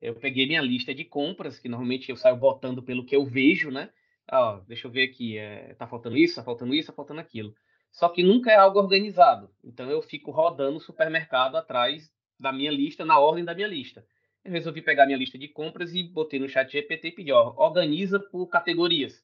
Eu 0.00 0.14
peguei 0.14 0.46
minha 0.46 0.60
lista 0.60 0.94
de 0.94 1.04
compras, 1.04 1.58
que 1.58 1.68
normalmente 1.68 2.10
eu 2.10 2.16
saio 2.16 2.36
botando 2.36 2.82
pelo 2.82 3.04
que 3.04 3.16
eu 3.16 3.24
vejo, 3.24 3.70
né? 3.70 3.90
Ah, 4.30 4.60
deixa 4.68 4.86
eu 4.86 4.90
ver 4.90 5.04
aqui, 5.04 5.38
é, 5.38 5.74
tá 5.74 5.86
faltando 5.86 6.16
isso, 6.16 6.36
tá 6.36 6.44
faltando 6.44 6.74
isso, 6.74 6.88
tá 6.88 6.92
faltando 6.92 7.20
aquilo. 7.20 7.54
Só 7.90 8.08
que 8.08 8.22
nunca 8.22 8.50
é 8.50 8.56
algo 8.56 8.78
organizado. 8.78 9.50
Então 9.64 9.90
eu 9.90 10.02
fico 10.02 10.30
rodando 10.30 10.76
o 10.76 10.80
supermercado 10.80 11.56
atrás 11.56 12.12
da 12.38 12.52
minha 12.52 12.70
lista, 12.70 13.04
na 13.04 13.18
ordem 13.18 13.44
da 13.44 13.54
minha 13.54 13.66
lista. 13.66 14.04
Resolvi 14.48 14.82
pegar 14.82 15.06
minha 15.06 15.18
lista 15.18 15.38
de 15.38 15.48
compras 15.48 15.94
e 15.94 16.02
botei 16.02 16.38
no 16.38 16.48
chat 16.48 16.70
GPT 16.70 17.08
e 17.08 17.12
pedi, 17.12 17.32
ó, 17.32 17.54
organiza 17.56 18.18
por 18.18 18.46
categorias. 18.46 19.22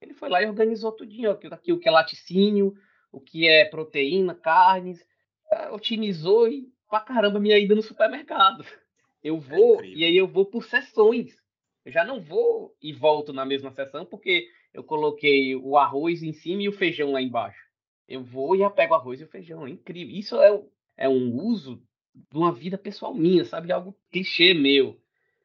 Ele 0.00 0.12
foi 0.12 0.28
lá 0.28 0.42
e 0.42 0.46
organizou 0.46 0.92
tudinho, 0.92 1.30
ó, 1.30 1.54
aqui 1.54 1.72
o 1.72 1.78
que 1.78 1.88
é 1.88 1.92
laticínio, 1.92 2.74
o 3.10 3.20
que 3.20 3.48
é 3.48 3.64
proteína, 3.64 4.34
carnes, 4.34 5.04
ah, 5.50 5.70
otimizou 5.72 6.48
e 6.48 6.68
pra 6.88 7.00
caramba 7.00 7.40
minha 7.40 7.58
ida 7.58 7.74
no 7.74 7.82
supermercado. 7.82 8.64
Eu 9.22 9.36
é 9.36 9.40
vou, 9.40 9.82
é 9.82 9.86
e 9.88 10.04
aí 10.04 10.16
eu 10.16 10.28
vou 10.28 10.46
por 10.46 10.64
sessões. 10.64 11.36
Eu 11.84 11.92
já 11.92 12.04
não 12.04 12.20
vou 12.20 12.76
e 12.82 12.92
volto 12.92 13.32
na 13.32 13.44
mesma 13.44 13.70
sessão, 13.72 14.04
porque 14.04 14.48
eu 14.74 14.84
coloquei 14.84 15.54
o 15.56 15.76
arroz 15.76 16.22
em 16.22 16.32
cima 16.32 16.62
e 16.62 16.68
o 16.68 16.72
feijão 16.72 17.12
lá 17.12 17.22
embaixo. 17.22 17.60
Eu 18.08 18.22
vou 18.22 18.54
e 18.54 18.58
já 18.58 18.70
pego 18.70 18.92
o 18.92 18.96
arroz 18.96 19.20
e 19.20 19.24
o 19.24 19.28
feijão. 19.28 19.66
É 19.66 19.70
incrível. 19.70 20.14
Isso 20.14 20.40
é, 20.40 20.62
é 20.96 21.08
um 21.08 21.34
uso 21.34 21.82
de 22.30 22.36
uma 22.36 22.52
vida 22.52 22.78
pessoal 22.78 23.14
minha, 23.14 23.44
sabe? 23.44 23.66
De 23.66 23.72
algo 23.72 23.96
clichê 24.10 24.54
meu. 24.54 25.00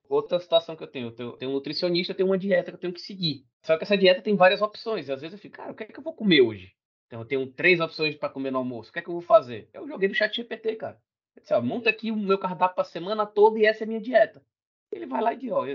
Outra 0.07 0.39
situação 0.39 0.75
que 0.75 0.83
eu 0.83 0.87
tenho, 0.87 1.13
eu 1.17 1.31
tenho, 1.33 1.51
um 1.51 1.53
nutricionista, 1.53 2.11
eu 2.11 2.17
tenho 2.17 2.29
uma 2.29 2.37
dieta 2.37 2.71
que 2.71 2.75
eu 2.75 2.79
tenho 2.81 2.93
que 2.93 3.01
seguir. 3.01 3.45
Só 3.61 3.77
que 3.77 3.83
essa 3.83 3.97
dieta 3.97 4.21
tem 4.21 4.35
várias 4.35 4.61
opções. 4.61 5.07
E 5.07 5.11
às 5.11 5.21
vezes 5.21 5.33
eu 5.33 5.39
fico, 5.39 5.55
cara, 5.55 5.71
o 5.71 5.75
que 5.75 5.83
é 5.83 5.85
que 5.85 5.97
eu 5.97 6.03
vou 6.03 6.13
comer 6.13 6.41
hoje? 6.41 6.73
Então 7.07 7.19
eu 7.21 7.25
tenho 7.25 7.47
três 7.47 7.79
opções 7.79 8.15
para 8.15 8.29
comer 8.29 8.51
no 8.51 8.57
almoço. 8.57 8.89
O 8.89 8.93
que 8.93 8.99
é 8.99 9.01
que 9.01 9.09
eu 9.09 9.13
vou 9.13 9.21
fazer? 9.21 9.69
Eu 9.73 9.87
joguei 9.87 10.09
no 10.09 10.15
chat 10.15 10.35
GPT, 10.35 10.75
cara. 10.75 10.97
Eu 11.35 11.41
disse, 11.41 11.53
ó, 11.53 11.61
monta 11.61 11.89
aqui 11.89 12.11
o 12.11 12.15
meu 12.15 12.37
cardápio 12.37 12.75
para 12.75 12.83
a 12.83 12.85
semana 12.85 13.25
toda 13.25 13.59
e 13.59 13.65
essa 13.65 13.83
é 13.83 13.85
a 13.85 13.87
minha 13.87 14.01
dieta. 14.01 14.43
Ele 14.91 15.05
vai 15.05 15.21
lá 15.21 15.33
e 15.33 15.37
diz, 15.37 15.51
ó, 15.51 15.65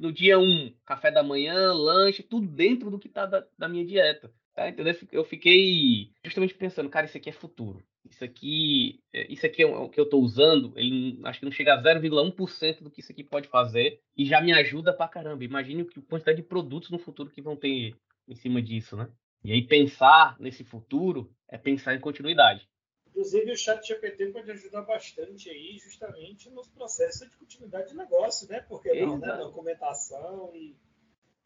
no 0.00 0.12
dia 0.12 0.38
um, 0.38 0.74
café 0.84 1.10
da 1.10 1.22
manhã, 1.22 1.72
lanche, 1.72 2.22
tudo 2.22 2.46
dentro 2.46 2.90
do 2.90 2.98
que 2.98 3.08
tá 3.08 3.24
da, 3.24 3.46
da 3.56 3.68
minha 3.68 3.86
dieta. 3.86 4.30
Tá? 4.54 4.68
Entendeu? 4.68 4.94
Eu 5.12 5.24
fiquei 5.24 6.12
justamente 6.22 6.54
pensando, 6.54 6.90
cara, 6.90 7.06
isso 7.06 7.16
aqui 7.16 7.30
é 7.30 7.32
futuro. 7.32 7.82
Isso 8.10 8.24
aqui, 8.24 9.00
é, 9.12 9.30
isso 9.32 9.44
aqui 9.46 9.62
é 9.62 9.66
o 9.66 9.88
que 9.88 10.00
eu 10.00 10.04
estou 10.04 10.22
usando, 10.22 10.72
ele 10.76 11.18
acho 11.24 11.40
que 11.40 11.44
não 11.44 11.52
chega 11.52 11.74
a 11.74 11.82
0,1% 11.82 12.82
do 12.82 12.90
que 12.90 13.00
isso 13.00 13.12
aqui 13.12 13.24
pode 13.24 13.48
fazer 13.48 14.00
e 14.16 14.24
já 14.24 14.40
me 14.40 14.52
ajuda 14.52 14.92
pra 14.92 15.08
caramba. 15.08 15.44
Imagine 15.44 15.82
a 15.82 16.00
quantidade 16.08 16.36
de 16.36 16.42
produtos 16.42 16.90
no 16.90 16.98
futuro 16.98 17.30
que 17.30 17.42
vão 17.42 17.56
ter 17.56 17.96
em 18.28 18.34
cima 18.34 18.62
disso, 18.62 18.96
né? 18.96 19.08
E 19.44 19.52
aí 19.52 19.66
pensar 19.66 20.36
nesse 20.40 20.64
futuro 20.64 21.30
é 21.48 21.56
pensar 21.56 21.94
em 21.94 22.00
continuidade. 22.00 22.68
Inclusive 23.08 23.52
o 23.52 23.56
chat 23.56 23.86
GPT 23.86 24.26
pode 24.26 24.50
ajudar 24.50 24.82
bastante 24.82 25.48
aí 25.48 25.78
justamente 25.78 26.50
nos 26.50 26.68
processos 26.68 27.30
de 27.30 27.36
continuidade 27.36 27.88
de 27.88 27.96
negócio, 27.96 28.48
né? 28.48 28.60
Porque 28.60 28.92
não, 29.00 29.18
né? 29.18 29.36
documentação 29.36 30.54
e, 30.54 30.76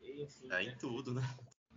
e 0.00 0.22
enfim. 0.22 0.50
É 0.50 0.62
em 0.62 0.76
tudo, 0.76 1.14
né? 1.14 1.22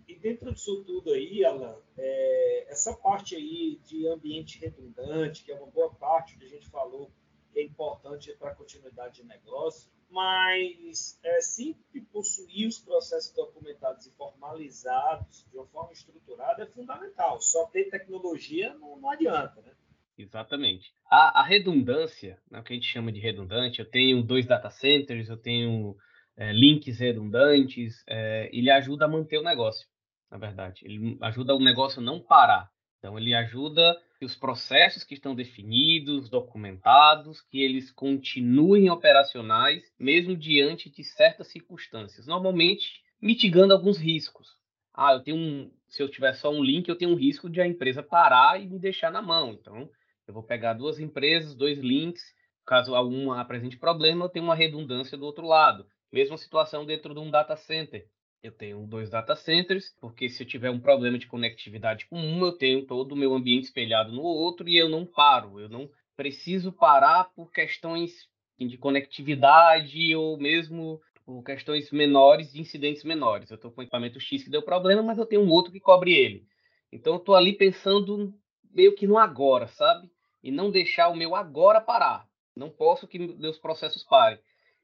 E 0.08 0.16
dentro 0.16 0.54
disso 0.54 0.84
tudo 0.84 1.12
aí, 1.12 1.44
Alan, 1.46 1.78
é, 1.98 2.66
essa 2.70 2.94
parte 2.94 3.36
aí 3.36 3.80
de 3.86 4.08
ambiente 4.08 4.60
redundante, 4.60 5.44
que 5.44 5.52
é 5.52 5.56
uma 5.56 5.68
boa 5.68 5.94
parte 5.94 6.38
que 6.38 6.46
a 6.46 6.50
gente 6.50 6.70
falou 6.70 7.12
que 7.52 7.60
é 7.60 7.64
importante 7.64 8.34
para 8.34 8.52
a 8.52 8.56
continuidade 8.56 9.22
de 9.22 9.28
negócio, 9.28 9.90
mas 10.10 11.20
é, 11.24 11.42
sempre 11.42 12.02
possuir 12.12 12.68
os 12.68 12.80
processos 12.80 13.34
documentados 13.34 14.06
e 14.06 14.12
formalizados 14.12 15.46
de 15.50 15.58
uma 15.58 15.66
forma 15.68 15.94
estruturada 15.94 16.64
é 16.64 16.68
fundamental. 16.68 17.40
Só 17.42 17.66
ter 17.68 17.90
tecnologia 17.90 18.74
não, 18.76 19.00
não 19.00 19.10
adianta, 19.10 19.62
né? 19.62 19.74
Exatamente. 20.18 20.94
A, 21.10 21.42
a 21.42 21.44
redundância, 21.44 22.40
né, 22.50 22.60
o 22.60 22.64
que 22.64 22.74
a 22.74 22.76
gente 22.76 22.88
chama 22.88 23.12
de 23.12 23.20
redundante, 23.20 23.80
eu 23.80 23.90
tenho 23.90 24.22
dois 24.22 24.46
data 24.46 24.70
centers, 24.70 25.30
eu 25.30 25.38
tenho 25.38 25.96
é, 26.36 26.52
links 26.52 27.00
redundantes, 27.00 28.04
é, 28.08 28.50
ele 28.52 28.70
ajuda 28.70 29.06
a 29.06 29.08
manter 29.08 29.38
o 29.38 29.44
negócio 29.44 29.88
na 30.34 30.40
verdade. 30.40 30.82
Ele 30.84 31.16
ajuda 31.22 31.54
o 31.54 31.60
negócio 31.60 32.02
a 32.02 32.04
não 32.04 32.20
parar. 32.20 32.68
Então, 32.98 33.20
ele 33.20 33.36
ajuda 33.36 33.96
que 34.18 34.26
os 34.26 34.36
processos 34.36 35.04
que 35.04 35.14
estão 35.14 35.36
definidos, 35.36 36.28
documentados, 36.28 37.40
que 37.42 37.62
eles 37.62 37.92
continuem 37.92 38.90
operacionais, 38.90 39.84
mesmo 40.00 40.36
diante 40.36 40.90
de 40.90 41.04
certas 41.04 41.50
circunstâncias. 41.50 42.26
Normalmente, 42.26 43.04
mitigando 43.22 43.74
alguns 43.74 44.00
riscos. 44.00 44.48
Ah, 44.92 45.14
eu 45.14 45.20
tenho 45.20 45.38
um, 45.38 45.72
se 45.88 46.02
eu 46.02 46.10
tiver 46.10 46.34
só 46.34 46.52
um 46.52 46.64
link, 46.64 46.90
eu 46.90 46.98
tenho 46.98 47.12
um 47.12 47.16
risco 47.16 47.48
de 47.48 47.62
a 47.62 47.68
empresa 47.68 48.02
parar 48.02 48.60
e 48.60 48.68
me 48.68 48.80
deixar 48.80 49.12
na 49.12 49.22
mão. 49.22 49.52
Então, 49.52 49.88
eu 50.28 50.34
vou 50.34 50.42
pegar 50.42 50.74
duas 50.74 50.98
empresas, 50.98 51.54
dois 51.54 51.78
links. 51.78 52.24
Caso 52.66 52.96
alguma 52.96 53.40
apresente 53.40 53.78
problema, 53.78 54.26
eu 54.26 54.30
tenho 54.30 54.46
uma 54.46 54.56
redundância 54.56 55.16
do 55.16 55.26
outro 55.26 55.46
lado. 55.46 55.86
Mesma 56.14 56.38
situação 56.38 56.86
dentro 56.86 57.12
de 57.12 57.20
um 57.20 57.32
data 57.32 57.56
center. 57.56 58.08
Eu 58.44 58.52
tenho 58.52 58.86
dois 58.86 59.10
data 59.10 59.36
centers, 59.36 59.96
porque 60.00 60.30
se 60.30 60.44
eu 60.44 60.48
tiver 60.48 60.70
um 60.70 60.80
problema 60.80 61.18
de 61.18 61.26
conectividade 61.26 62.06
com 62.06 62.20
um, 62.20 62.46
eu 62.46 62.52
tenho 62.52 62.86
todo 62.86 63.14
o 63.14 63.16
meu 63.16 63.34
ambiente 63.34 63.64
espelhado 63.64 64.12
no 64.12 64.22
outro 64.22 64.70
e 64.70 64.78
eu 64.78 64.88
não 64.88 65.08
paro. 65.08 65.60
Eu 65.60 65.68
não 65.68 65.90
preciso 66.16 66.72
parar 66.72 67.34
por 67.34 67.52
questões 67.52 68.30
de 68.60 68.78
conectividade 68.78 70.16
ou 70.16 70.38
mesmo 70.38 71.02
por 71.26 71.42
questões 71.42 71.90
menores, 71.90 72.54
de 72.54 72.62
incidentes 72.62 73.04
menores. 73.04 73.50
Eu 73.50 73.56
estou 73.56 73.72
com 73.72 73.82
o 73.82 73.84
equipamento 73.84 74.20
X 74.20 74.44
que 74.44 74.52
deu 74.52 74.62
problema, 74.62 75.02
mas 75.02 75.18
eu 75.18 75.26
tenho 75.26 75.42
um 75.42 75.50
outro 75.50 75.72
que 75.72 75.80
cobre 75.80 76.14
ele. 76.14 76.46
Então 76.92 77.14
eu 77.14 77.20
estou 77.20 77.34
ali 77.34 77.54
pensando 77.54 78.32
meio 78.72 78.94
que 78.94 79.08
no 79.08 79.18
agora, 79.18 79.68
sabe? 79.68 80.08
E 80.44 80.52
não 80.52 80.70
deixar 80.70 81.10
o 81.10 81.16
meu 81.16 81.36
agora 81.36 81.82
parar. 81.82 82.28
Não 82.56 82.70
posso 82.70 83.08
que 83.08 83.18
meus 83.18 83.58
processos 83.58 84.04
parem. 84.04 84.38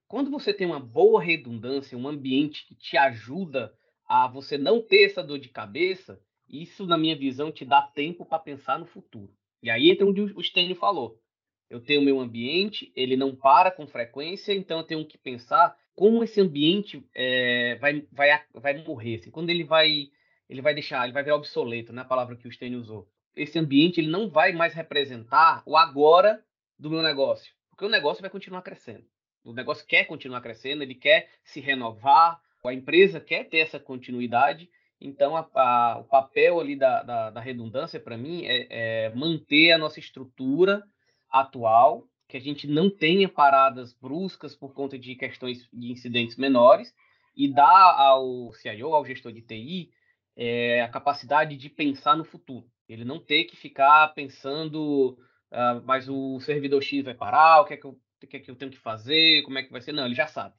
Quando 0.10 0.32
você 0.32 0.52
tem 0.52 0.66
uma 0.66 0.80
boa 0.80 1.22
redundância, 1.22 1.96
um 1.96 2.08
ambiente 2.08 2.66
que 2.66 2.74
te 2.74 2.98
ajuda 2.98 3.72
a 4.08 4.28
você 4.28 4.58
não 4.58 4.82
ter 4.82 5.06
essa 5.06 5.22
dor 5.24 5.38
de 5.38 5.50
cabeça, 5.50 6.20
isso, 6.48 6.88
na 6.88 6.98
minha 6.98 7.16
visão, 7.16 7.52
te 7.52 7.64
dá 7.64 7.84
tempo 7.84 8.26
para 8.26 8.40
pensar 8.40 8.80
no 8.80 8.88
futuro. 8.88 9.32
E 9.62 9.70
aí 9.70 9.92
entra 9.92 10.08
onde 10.08 10.22
o 10.22 10.44
Stênio 10.44 10.76
falou. 10.76 11.22
Eu 11.70 11.80
tenho 11.80 12.02
meu 12.02 12.20
ambiente, 12.20 12.92
ele 12.96 13.16
não 13.16 13.36
para 13.36 13.70
com 13.70 13.86
frequência, 13.86 14.52
então 14.52 14.80
eu 14.80 14.84
tenho 14.84 15.06
que 15.06 15.16
pensar 15.16 15.78
como 15.94 16.24
esse 16.24 16.42
ambiente 16.42 17.08
é, 17.14 17.76
vai, 17.76 18.04
vai, 18.12 18.44
vai 18.52 18.84
morrer. 18.84 19.18
Assim, 19.18 19.30
quando 19.30 19.52
ele 19.52 19.64
vai, 19.64 20.10
ele 20.50 20.62
vai 20.64 20.74
deixar, 20.74 21.04
ele 21.04 21.14
vai 21.14 21.22
virar 21.22 21.36
obsoleto, 21.36 21.94
né? 21.94 22.02
A 22.02 22.06
palavra 22.06 22.36
que 22.36 22.48
o 22.48 22.52
Stênio 22.52 22.80
usou. 22.80 23.08
Esse 23.36 23.60
ambiente 23.60 24.02
ele 24.02 24.10
não 24.10 24.28
vai 24.28 24.54
mais 24.54 24.74
representar 24.74 25.62
o 25.68 25.78
agora 25.78 26.44
do 26.80 26.90
meu 26.90 27.04
negócio, 27.04 27.54
porque 27.70 27.86
o 27.86 27.90
negócio 27.90 28.22
vai 28.22 28.32
continuar 28.32 28.64
crescendo 28.64 29.06
o 29.50 29.54
negócio 29.54 29.86
quer 29.86 30.06
continuar 30.06 30.42
crescendo, 30.42 30.84
ele 30.84 30.96
quer 30.96 31.30
se 31.44 31.60
renovar, 31.60 32.40
a 32.64 32.74
empresa 32.74 33.20
quer 33.20 33.46
ter 33.46 33.60
essa 33.60 33.80
continuidade. 33.80 34.70
Então, 35.02 35.36
a, 35.36 35.48
a, 35.56 36.00
o 36.00 36.04
papel 36.04 36.60
ali 36.60 36.76
da, 36.76 37.04
da, 37.04 37.30
da 37.30 37.40
redundância, 37.40 38.00
para 38.00 38.18
mim, 38.18 38.46
é, 38.46 38.68
é, 38.70 39.16
manter 39.16 39.72
a 39.72 39.78
nossa 39.78 40.00
estrutura 40.00 40.84
atual, 41.32 42.06
que 42.28 42.38
a 42.38 42.42
gente 42.42 42.68
não 42.68 42.90
tenha 42.90 43.28
paradas 43.28 43.94
bruscas 43.94 44.56
por 44.56 44.74
conta 44.74 45.00
de 45.00 45.16
questões 45.16 45.68
de 45.72 45.92
incidentes 45.92 46.36
menores, 46.36 46.94
e 47.36 47.48
dar 47.48 47.96
ao 47.98 48.52
CIO, 48.54 48.94
ao 48.94 49.06
gestor 49.06 49.32
de 49.32 49.42
TI, 49.42 49.90
é, 50.36 50.82
a 50.82 50.90
capacidade 50.90 51.56
de 51.56 51.70
pensar 51.70 52.16
no 52.16 52.26
futuro. 52.26 52.68
Ele 52.88 53.06
não 53.06 53.20
ter 53.20 53.46
que 53.46 53.56
ficar 53.56 54.14
pensando, 54.14 55.18
uh, 55.52 55.82
mas 55.86 56.10
o 56.10 56.40
servidor 56.40 56.82
X 56.82 57.04
vai 57.06 57.14
parar, 57.14 57.62
o 57.62 57.66
que 57.66 57.76
é 57.76 57.78
que 57.78 57.86
eu 57.86 57.98
o 58.26 58.30
que 58.30 58.38
é 58.38 58.40
que 58.40 58.52
eu 58.52 58.56
tenho 58.56 58.72
que 58.72 58.78
fazer, 58.78 59.44
como 59.44 59.58
é 59.58 59.64
que 59.64 59.72
vai 59.72 59.82
ser. 59.82 59.92
Não, 59.92 60.06
ele 60.06 60.16
já 60.16 60.28
sabe. 60.28 60.56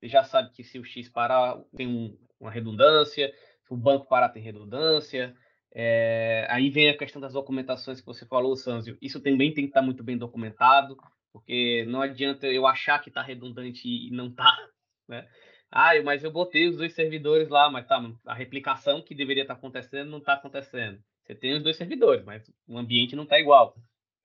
Ele 0.00 0.10
já 0.10 0.24
sabe 0.24 0.50
que 0.52 0.64
se 0.64 0.78
o 0.78 0.84
X 0.84 1.08
parar, 1.08 1.58
tem 1.76 1.86
um, 1.86 2.16
uma 2.38 2.50
redundância, 2.50 3.32
se 3.62 3.72
o 3.72 3.76
banco 3.76 4.06
parar, 4.06 4.30
tem 4.30 4.42
redundância. 4.42 5.34
É, 5.72 6.46
aí 6.50 6.70
vem 6.70 6.88
a 6.88 6.96
questão 6.96 7.20
das 7.20 7.32
documentações 7.32 8.00
que 8.00 8.06
você 8.06 8.26
falou, 8.26 8.56
Sanzio. 8.56 8.96
Isso 9.00 9.20
também 9.20 9.52
tem 9.52 9.64
que 9.64 9.70
estar 9.70 9.82
muito 9.82 10.02
bem 10.02 10.16
documentado, 10.16 10.96
porque 11.32 11.84
não 11.86 12.00
adianta 12.00 12.46
eu 12.46 12.66
achar 12.66 12.98
que 13.00 13.08
está 13.10 13.22
redundante 13.22 13.86
e 13.86 14.10
não 14.10 14.28
está. 14.28 14.50
Né? 15.08 15.28
Ah, 15.72 15.90
mas 16.04 16.22
eu 16.22 16.30
botei 16.30 16.68
os 16.68 16.76
dois 16.76 16.94
servidores 16.94 17.48
lá, 17.48 17.68
mas 17.68 17.84
tá, 17.84 18.00
a 18.24 18.32
replicação 18.32 19.02
que 19.02 19.12
deveria 19.12 19.42
estar 19.42 19.54
tá 19.54 19.58
acontecendo 19.58 20.08
não 20.08 20.18
está 20.18 20.34
acontecendo. 20.34 21.02
Você 21.24 21.34
tem 21.34 21.54
os 21.54 21.64
dois 21.64 21.76
servidores, 21.76 22.24
mas 22.24 22.48
o 22.68 22.78
ambiente 22.78 23.16
não 23.16 23.24
está 23.24 23.36
igual 23.36 23.74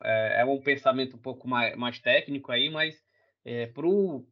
é, 0.03 0.41
é 0.41 0.45
um 0.45 0.61
pensamento 0.61 1.15
um 1.15 1.19
pouco 1.19 1.47
mais, 1.47 1.75
mais 1.75 1.99
técnico 1.99 2.51
aí, 2.51 2.69
mas 2.69 2.95
é, 3.43 3.67
para 3.67 3.87
o 3.87 4.25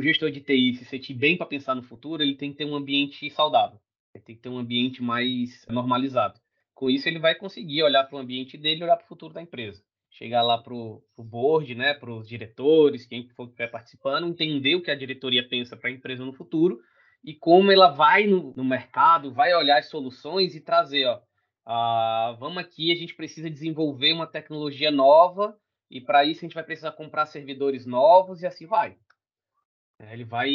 gestor 0.00 0.30
de 0.30 0.40
TI 0.40 0.74
se 0.74 0.84
sentir 0.84 1.14
bem 1.14 1.36
para 1.36 1.46
pensar 1.46 1.74
no 1.74 1.82
futuro, 1.82 2.22
ele 2.22 2.36
tem 2.36 2.52
que 2.52 2.58
ter 2.58 2.64
um 2.64 2.74
ambiente 2.74 3.28
saudável, 3.30 3.80
ele 4.14 4.24
tem 4.24 4.36
que 4.36 4.42
ter 4.42 4.48
um 4.48 4.58
ambiente 4.58 5.02
mais 5.02 5.64
normalizado. 5.68 6.40
Com 6.74 6.90
isso, 6.90 7.08
ele 7.08 7.18
vai 7.18 7.34
conseguir 7.34 7.82
olhar 7.82 8.04
para 8.04 8.16
o 8.16 8.18
ambiente 8.18 8.58
dele 8.58 8.80
e 8.80 8.84
olhar 8.84 8.96
para 8.96 9.04
o 9.04 9.08
futuro 9.08 9.32
da 9.32 9.40
empresa. 9.40 9.82
Chegar 10.10 10.42
lá 10.42 10.58
para 10.58 10.74
o 10.74 11.02
board, 11.18 11.74
né, 11.74 11.94
para 11.94 12.12
os 12.12 12.28
diretores, 12.28 13.06
quem 13.06 13.28
for 13.30 13.46
que 13.46 13.52
estiver 13.52 13.70
participando, 13.70 14.28
entender 14.28 14.74
o 14.74 14.82
que 14.82 14.90
a 14.90 14.94
diretoria 14.94 15.46
pensa 15.48 15.76
para 15.76 15.88
a 15.88 15.92
empresa 15.92 16.24
no 16.24 16.32
futuro 16.32 16.80
e 17.24 17.34
como 17.34 17.72
ela 17.72 17.88
vai 17.88 18.26
no, 18.26 18.52
no 18.54 18.64
mercado, 18.64 19.32
vai 19.32 19.54
olhar 19.54 19.78
as 19.78 19.88
soluções 19.88 20.54
e 20.54 20.60
trazer, 20.60 21.06
ó, 21.06 21.20
ah, 21.66 22.36
vamos 22.38 22.58
aqui, 22.58 22.92
a 22.92 22.94
gente 22.94 23.14
precisa 23.14 23.48
desenvolver 23.48 24.12
uma 24.12 24.26
tecnologia 24.26 24.90
nova 24.90 25.58
e 25.90 26.00
para 26.00 26.24
isso 26.24 26.40
a 26.40 26.46
gente 26.46 26.54
vai 26.54 26.64
precisar 26.64 26.92
comprar 26.92 27.26
servidores 27.26 27.86
novos 27.86 28.42
e 28.42 28.46
assim 28.46 28.66
vai. 28.66 28.96
É, 29.98 30.12
ele 30.12 30.24
vai 30.24 30.50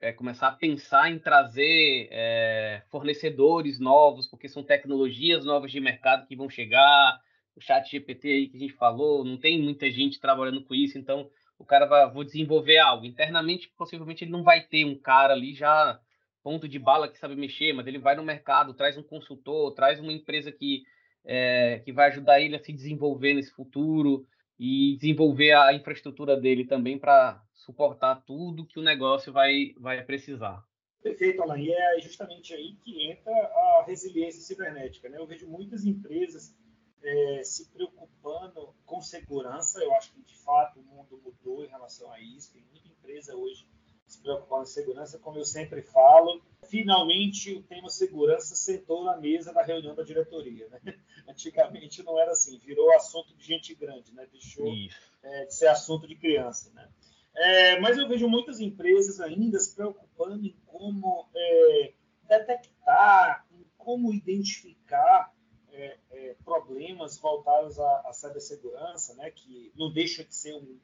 é, 0.00 0.12
começar 0.12 0.48
a 0.48 0.52
pensar 0.52 1.10
em 1.10 1.18
trazer 1.18 2.08
é, 2.10 2.82
fornecedores 2.88 3.78
novos, 3.78 4.26
porque 4.26 4.48
são 4.48 4.62
tecnologias 4.62 5.44
novas 5.44 5.70
de 5.70 5.80
mercado 5.80 6.26
que 6.26 6.34
vão 6.34 6.48
chegar. 6.48 7.20
O 7.54 7.60
chat 7.60 7.90
GPT 7.90 8.28
aí 8.28 8.48
que 8.48 8.56
a 8.56 8.60
gente 8.60 8.72
falou, 8.72 9.24
não 9.24 9.36
tem 9.38 9.60
muita 9.60 9.90
gente 9.90 10.18
trabalhando 10.18 10.64
com 10.64 10.74
isso, 10.74 10.96
então 10.98 11.30
o 11.58 11.64
cara 11.64 11.84
vai 11.84 12.10
vou 12.10 12.24
desenvolver 12.24 12.78
algo. 12.78 13.04
Internamente, 13.04 13.70
possivelmente 13.76 14.24
ele 14.24 14.32
não 14.32 14.42
vai 14.42 14.62
ter 14.62 14.84
um 14.84 14.98
cara 14.98 15.34
ali 15.34 15.52
já 15.54 16.00
ponto 16.42 16.68
de 16.68 16.78
bala 16.78 17.08
que 17.08 17.18
sabe 17.18 17.36
mexer, 17.36 17.72
mas 17.72 17.86
ele 17.86 17.98
vai 17.98 18.16
no 18.16 18.22
mercado, 18.22 18.74
traz 18.74 18.96
um 18.96 19.02
consultor, 19.02 19.74
traz 19.74 20.00
uma 20.00 20.12
empresa 20.12 20.50
que, 20.50 20.82
é, 21.24 21.80
que 21.84 21.92
vai 21.92 22.08
ajudar 22.08 22.40
ele 22.40 22.56
a 22.56 22.62
se 22.62 22.72
desenvolver 22.72 23.34
nesse 23.34 23.52
futuro 23.52 24.26
e 24.58 24.96
desenvolver 24.96 25.52
a 25.52 25.72
infraestrutura 25.72 26.36
dele 26.36 26.66
também 26.66 26.98
para 26.98 27.42
suportar 27.54 28.22
tudo 28.26 28.66
que 28.66 28.78
o 28.78 28.82
negócio 28.82 29.32
vai, 29.32 29.72
vai 29.78 30.02
precisar. 30.04 30.62
Perfeito, 31.02 31.42
Alan. 31.42 31.58
E 31.58 31.72
é 31.72 32.00
justamente 32.00 32.52
aí 32.52 32.76
que 32.84 33.10
entra 33.10 33.32
a 33.32 33.84
resiliência 33.86 34.42
cibernética. 34.42 35.08
Né? 35.08 35.18
Eu 35.18 35.26
vejo 35.26 35.48
muitas 35.48 35.86
empresas 35.86 36.54
é, 37.02 37.42
se 37.42 37.70
preocupando 37.70 38.74
com 38.84 39.00
segurança. 39.00 39.82
Eu 39.82 39.94
acho 39.94 40.12
que, 40.12 40.20
de 40.22 40.36
fato, 40.38 40.80
o 40.80 40.82
mundo 40.82 41.18
mudou 41.24 41.64
em 41.64 41.68
relação 41.68 42.12
a 42.12 42.20
isso. 42.20 42.52
Tem 42.52 42.62
muita 42.70 42.88
empresa 42.88 43.34
hoje 43.34 43.66
se 44.10 44.20
preocupando 44.20 44.62
com 44.62 44.66
segurança, 44.66 45.18
como 45.18 45.38
eu 45.38 45.44
sempre 45.44 45.82
falo. 45.82 46.42
Finalmente, 46.68 47.54
o 47.54 47.62
tema 47.62 47.88
segurança 47.88 48.56
sentou 48.56 49.04
na 49.04 49.16
mesa 49.16 49.52
da 49.52 49.62
reunião 49.62 49.94
da 49.94 50.02
diretoria. 50.02 50.68
Né? 50.68 50.80
Antigamente 51.28 52.02
não 52.02 52.18
era 52.18 52.32
assim, 52.32 52.58
virou 52.58 52.92
assunto 52.94 53.34
de 53.36 53.44
gente 53.44 53.74
grande, 53.74 54.12
né? 54.12 54.26
deixou 54.32 54.66
é, 55.22 55.44
de 55.44 55.54
ser 55.54 55.68
assunto 55.68 56.08
de 56.08 56.16
criança. 56.16 56.72
Né? 56.74 56.88
É, 57.36 57.80
mas 57.80 57.96
eu 57.96 58.08
vejo 58.08 58.28
muitas 58.28 58.58
empresas 58.60 59.20
ainda 59.20 59.58
se 59.60 59.74
preocupando 59.74 60.44
em 60.44 60.56
como 60.66 61.28
é, 61.34 61.92
detectar, 62.28 63.46
em 63.52 63.64
como 63.78 64.12
identificar 64.12 65.32
é, 65.72 65.98
é, 66.10 66.36
problemas 66.44 67.16
voltados 67.16 67.78
à, 67.78 68.08
à 68.08 68.12
cibersegurança, 68.12 69.14
né, 69.14 69.30
que 69.30 69.72
não 69.76 69.92
deixa 69.92 70.24
de 70.24 70.34
ser 70.34 70.54
um, 70.54 70.80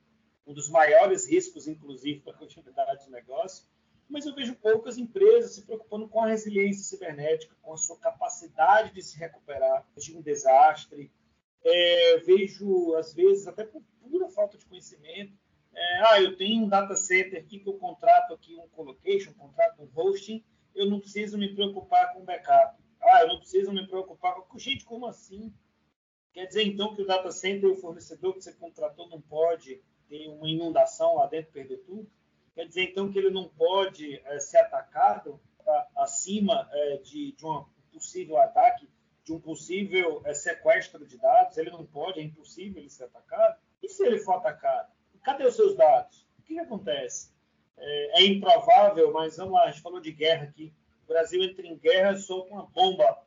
um 0.47 0.53
dos 0.53 0.69
maiores 0.69 1.29
riscos, 1.29 1.67
inclusive, 1.67 2.21
para 2.21 2.33
a 2.33 2.39
continuidade 2.39 3.05
do 3.05 3.11
negócio. 3.11 3.67
Mas 4.09 4.25
eu 4.25 4.35
vejo 4.35 4.55
poucas 4.55 4.97
empresas 4.97 5.55
se 5.55 5.63
preocupando 5.63 6.09
com 6.09 6.21
a 6.21 6.29
resiliência 6.29 6.85
cibernética, 6.85 7.57
com 7.61 7.73
a 7.73 7.77
sua 7.77 7.99
capacidade 7.99 8.95
de 8.95 9.03
se 9.03 9.19
recuperar 9.19 9.85
de 9.97 10.17
um 10.17 10.23
desastre. 10.23 11.11
É, 11.65 12.19
vejo, 12.19 12.95
às 12.95 13.13
vezes, 13.13 13.49
até 13.49 13.65
por 13.65 13.83
pura 14.01 14.29
falta 14.29 14.57
de 14.57 14.65
conhecimento, 14.65 15.37
é, 15.75 15.99
ah, 16.07 16.23
eu 16.23 16.37
tenho 16.37 16.65
um 16.65 16.69
data 16.69 16.95
center 16.95 17.41
aqui 17.41 17.59
que 17.59 17.69
eu 17.69 17.75
contrato 17.75 18.33
aqui 18.33 18.55
um 18.55 18.69
colocation, 18.69 19.35
contrato 19.35 19.83
um 19.83 19.91
hosting, 19.95 20.45
eu 20.75 20.89
não 20.89 21.01
preciso 21.01 21.37
me 21.37 21.53
preocupar 21.55 22.15
com 22.15 22.25
backup. 22.25 22.81
Ah, 23.03 23.23
eu 23.23 23.29
não 23.29 23.39
preciso 23.39 23.73
me 23.73 23.87
preocupar 23.87 24.35
com. 24.35 24.59
Gente, 24.59 24.85
como 24.85 25.07
assim? 25.07 25.53
Quer 26.33 26.47
dizer 26.47 26.63
então 26.65 26.95
que 26.95 27.03
o 27.03 27.07
data 27.07 27.31
center, 27.33 27.71
o 27.71 27.77
fornecedor 27.77 28.35
que 28.35 28.43
você 28.43 28.53
contratou, 28.53 29.09
não 29.09 29.21
pode 29.21 29.83
ter 30.09 30.29
uma 30.29 30.49
inundação 30.49 31.17
lá 31.17 31.27
dentro, 31.27 31.53
perder 31.53 31.79
tudo? 31.79 32.09
Quer 32.55 32.67
dizer 32.67 32.85
então 32.85 33.13
que 33.13 33.19
ele 33.19 33.31
não 33.31 33.49
pode 33.49 34.19
é, 34.25 34.39
ser 34.41 34.59
atacado 34.59 35.39
tá, 35.65 35.89
acima 35.97 36.69
é, 36.73 36.97
de, 36.99 37.33
de 37.33 37.47
um 37.47 37.65
possível 37.93 38.39
ataque, 38.39 38.89
de 39.25 39.33
um 39.33 39.41
possível 39.41 40.23
é, 40.25 40.33
sequestro 40.33 41.07
de 41.07 41.19
dados? 41.19 41.59
Ele 41.59 41.71
não 41.71 41.85
pode, 41.85 42.19
é 42.19 42.23
impossível 42.23 42.81
ele 42.81 42.89
ser 42.89 43.05
atacado? 43.05 43.59
E 43.83 43.89
se 43.89 44.05
ele 44.07 44.19
for 44.19 44.37
atacado? 44.37 44.91
Cadê 45.23 45.45
os 45.45 45.55
seus 45.55 45.77
dados? 45.77 46.27
O 46.39 46.43
que, 46.43 46.55
que 46.55 46.61
acontece? 46.61 47.31
É, 47.77 48.25
improvável, 48.25 49.13
mas 49.13 49.37
vamos 49.37 49.53
lá, 49.53 49.65
a 49.65 49.71
gente 49.71 49.83
falou 49.83 50.01
de 50.01 50.13
guerra 50.13 50.45
aqui. 50.45 50.73
O 51.05 51.09
Brasil 51.09 51.43
entra 51.43 51.67
em 51.67 51.77
guerra 51.77 52.13
e 52.13 52.19
solta 52.19 52.55
uma 52.55 52.67
bomba 52.67 53.23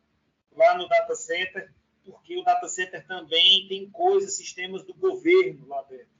lá 0.53 0.77
no 0.77 0.87
data 0.87 1.13
center, 1.15 1.71
porque 2.03 2.37
o 2.37 2.43
data 2.43 2.67
center 2.67 3.05
também 3.05 3.67
tem 3.67 3.89
coisas, 3.91 4.35
sistemas 4.35 4.83
do 4.83 4.93
governo 4.93 5.67
lá 5.67 5.83
dentro. 5.83 6.18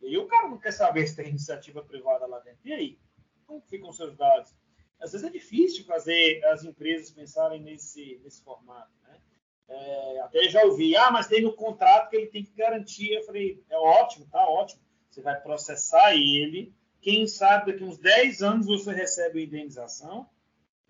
E 0.00 0.16
o 0.16 0.26
cara 0.26 0.48
não 0.48 0.58
quer 0.58 0.72
saber 0.72 1.06
se 1.06 1.16
tem 1.16 1.28
iniciativa 1.28 1.82
privada 1.82 2.26
lá 2.26 2.38
dentro. 2.40 2.60
E 2.64 2.72
aí? 2.72 2.98
Como 3.46 3.60
ficam 3.62 3.92
seus 3.92 4.16
dados? 4.16 4.54
Às 5.00 5.12
vezes 5.12 5.26
é 5.26 5.30
difícil 5.30 5.84
fazer 5.84 6.44
as 6.46 6.64
empresas 6.64 7.10
pensarem 7.10 7.60
nesse, 7.60 8.20
nesse 8.22 8.42
formato. 8.42 8.92
Né? 9.02 9.18
É, 9.68 10.20
até 10.20 10.48
já 10.48 10.62
ouvi, 10.64 10.96
ah, 10.96 11.10
mas 11.10 11.26
tem 11.26 11.42
no 11.42 11.54
contrato 11.54 12.10
que 12.10 12.16
ele 12.16 12.26
tem 12.26 12.44
que 12.44 12.52
garantir. 12.52 13.12
Eu 13.12 13.24
falei, 13.24 13.62
é 13.68 13.76
ótimo, 13.76 14.26
tá 14.30 14.46
ótimo. 14.48 14.82
Você 15.10 15.22
vai 15.22 15.40
processar 15.40 16.14
ele. 16.14 16.74
Quem 17.00 17.26
sabe 17.26 17.72
daqui 17.72 17.84
uns 17.84 17.98
10 17.98 18.42
anos 18.42 18.66
você 18.66 18.92
recebe 18.92 19.40
a 19.40 19.44
indenização 19.44 20.28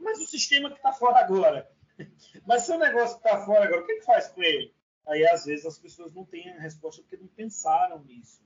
mas 0.01 0.19
o 0.19 0.27
sistema 0.27 0.71
que 0.71 0.77
está 0.77 0.93
fora 0.93 1.21
agora. 1.21 1.71
Mas 2.47 2.63
se 2.63 2.73
o 2.73 2.79
negócio 2.79 3.19
está 3.19 3.45
fora 3.45 3.67
agora, 3.67 3.83
o 3.83 3.87
que, 3.87 3.97
que 3.97 4.05
faz 4.07 4.29
com 4.29 4.43
ele? 4.43 4.75
Aí, 5.07 5.27
às 5.27 5.45
vezes, 5.45 5.67
as 5.67 5.79
pessoas 5.79 6.13
não 6.15 6.25
têm 6.25 6.51
a 6.51 6.59
resposta 6.59 7.03
porque 7.03 7.17
não 7.17 7.29
pensaram 7.29 8.03
nisso. 8.05 8.43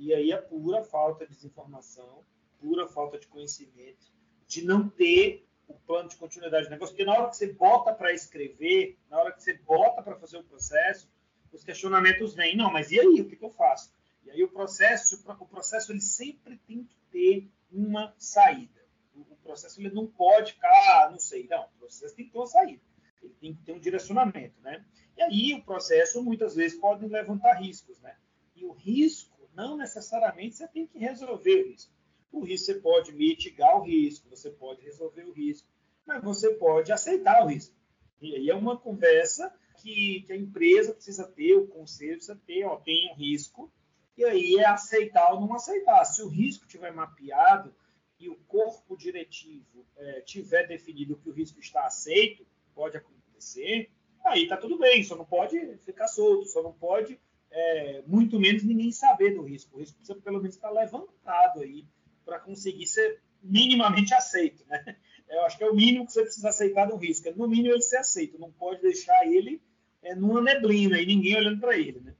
E 0.00 0.14
aí 0.14 0.32
é 0.32 0.36
pura 0.36 0.82
falta 0.82 1.26
de 1.26 1.34
desinformação, 1.34 2.24
pura 2.58 2.88
falta 2.88 3.18
de 3.18 3.26
conhecimento, 3.26 4.12
de 4.46 4.64
não 4.64 4.88
ter 4.88 5.46
o 5.68 5.74
plano 5.74 6.08
de 6.08 6.16
continuidade 6.16 6.66
do 6.66 6.70
negócio. 6.70 6.94
Porque 6.94 7.04
na 7.04 7.16
hora 7.16 7.28
que 7.28 7.36
você 7.36 7.52
bota 7.52 7.92
para 7.92 8.12
escrever, 8.12 8.98
na 9.08 9.18
hora 9.18 9.32
que 9.32 9.42
você 9.42 9.54
bota 9.54 10.02
para 10.02 10.16
fazer 10.16 10.38
o 10.38 10.44
processo, 10.44 11.08
os 11.52 11.62
questionamentos 11.62 12.34
vêm. 12.34 12.56
Não, 12.56 12.72
mas 12.72 12.90
e 12.90 12.98
aí? 12.98 13.20
O 13.20 13.28
que, 13.28 13.36
que 13.36 13.44
eu 13.44 13.50
faço? 13.50 13.92
E 14.24 14.30
aí 14.30 14.42
o 14.42 14.48
processo, 14.48 15.22
o 15.38 15.46
processo 15.46 15.92
ele 15.92 16.00
sempre 16.00 16.56
tem 16.66 16.84
que 16.84 16.96
ter 17.10 17.48
uma 17.70 18.14
saída 18.18 18.80
o 19.28 19.36
processo 19.36 19.80
ele 19.80 19.90
não 19.90 20.06
pode 20.06 20.52
ficar, 20.52 20.68
ah, 20.68 21.10
não 21.10 21.18
sei, 21.18 21.46
não, 21.48 21.64
o 21.64 21.78
processo 21.78 22.14
tem 22.14 22.26
que 22.26 22.32
ter 22.32 22.38
uma 22.38 22.46
saída, 22.46 22.82
ele 23.22 23.34
tem 23.40 23.54
que 23.54 23.62
ter 23.62 23.72
um 23.72 23.80
direcionamento, 23.80 24.60
né? 24.62 24.84
E 25.16 25.22
aí 25.22 25.54
o 25.54 25.62
processo 25.62 26.22
muitas 26.22 26.54
vezes 26.54 26.78
pode 26.78 27.06
levantar 27.06 27.54
riscos, 27.54 28.00
né? 28.00 28.16
E 28.54 28.64
o 28.64 28.72
risco, 28.72 29.29
não 29.60 29.76
necessariamente 29.76 30.56
você 30.56 30.68
tem 30.68 30.86
que 30.86 30.98
resolver 30.98 31.62
o 31.62 31.68
risco. 31.68 31.92
O 32.32 32.44
risco 32.44 32.66
você 32.66 32.74
pode 32.74 33.12
mitigar 33.12 33.76
o 33.76 33.84
risco, 33.84 34.28
você 34.28 34.50
pode 34.50 34.82
resolver 34.82 35.24
o 35.24 35.32
risco, 35.32 35.68
mas 36.06 36.22
você 36.22 36.54
pode 36.54 36.92
aceitar 36.92 37.44
o 37.44 37.48
risco. 37.48 37.74
E 38.20 38.34
aí 38.36 38.50
é 38.50 38.54
uma 38.54 38.76
conversa 38.76 39.52
que, 39.80 40.22
que 40.26 40.32
a 40.32 40.36
empresa 40.36 40.94
precisa 40.94 41.26
ter, 41.26 41.54
o 41.54 41.66
conselho 41.66 42.16
precisa 42.16 42.40
ter, 42.46 42.64
ó, 42.64 42.76
tem 42.76 43.10
um 43.10 43.14
risco, 43.14 43.72
e 44.16 44.24
aí 44.24 44.56
é 44.56 44.66
aceitar 44.66 45.32
ou 45.32 45.40
não 45.40 45.54
aceitar. 45.54 46.04
Se 46.04 46.22
o 46.22 46.28
risco 46.28 46.66
tiver 46.66 46.92
mapeado, 46.92 47.74
e 48.20 48.28
o 48.28 48.36
corpo 48.46 48.96
diretivo 48.96 49.86
é, 49.96 50.20
tiver 50.20 50.66
definido 50.66 51.16
que 51.16 51.30
o 51.30 51.32
risco 51.32 51.58
está 51.58 51.86
aceito, 51.86 52.46
pode 52.74 52.98
acontecer, 52.98 53.90
aí 54.22 54.42
está 54.42 54.58
tudo 54.58 54.78
bem, 54.78 55.02
só 55.02 55.16
não 55.16 55.24
pode 55.24 55.58
ficar 55.78 56.06
solto, 56.06 56.44
só 56.44 56.62
não 56.62 56.74
pode, 56.74 57.18
é, 57.50 58.02
muito 58.06 58.38
menos 58.38 58.62
ninguém 58.62 58.92
saber 58.92 59.34
do 59.34 59.42
risco. 59.42 59.76
O 59.76 59.80
risco 59.80 59.96
precisa 59.96 60.20
pelo 60.20 60.40
menos 60.40 60.54
estar 60.54 60.70
levantado 60.70 61.60
aí 61.60 61.86
para 62.24 62.38
conseguir 62.38 62.86
ser 62.86 63.20
minimamente 63.42 64.14
aceito. 64.14 64.64
Né? 64.66 64.96
Eu 65.28 65.44
acho 65.44 65.58
que 65.58 65.64
é 65.64 65.70
o 65.70 65.74
mínimo 65.74 66.06
que 66.06 66.12
você 66.12 66.22
precisa 66.22 66.48
aceitar 66.48 66.86
do 66.86 66.96
risco, 66.96 67.28
é 67.28 67.32
no 67.32 67.46
mínimo 67.46 67.74
ele 67.74 67.82
ser 67.82 67.98
aceito, 67.98 68.38
não 68.38 68.50
pode 68.50 68.82
deixar 68.82 69.24
ele 69.26 69.62
é, 70.02 70.14
numa 70.14 70.40
neblina 70.40 71.00
e 71.00 71.06
ninguém 71.06 71.36
olhando 71.36 71.60
para 71.60 71.76
ele. 71.78 72.00
Né? 72.00 72.14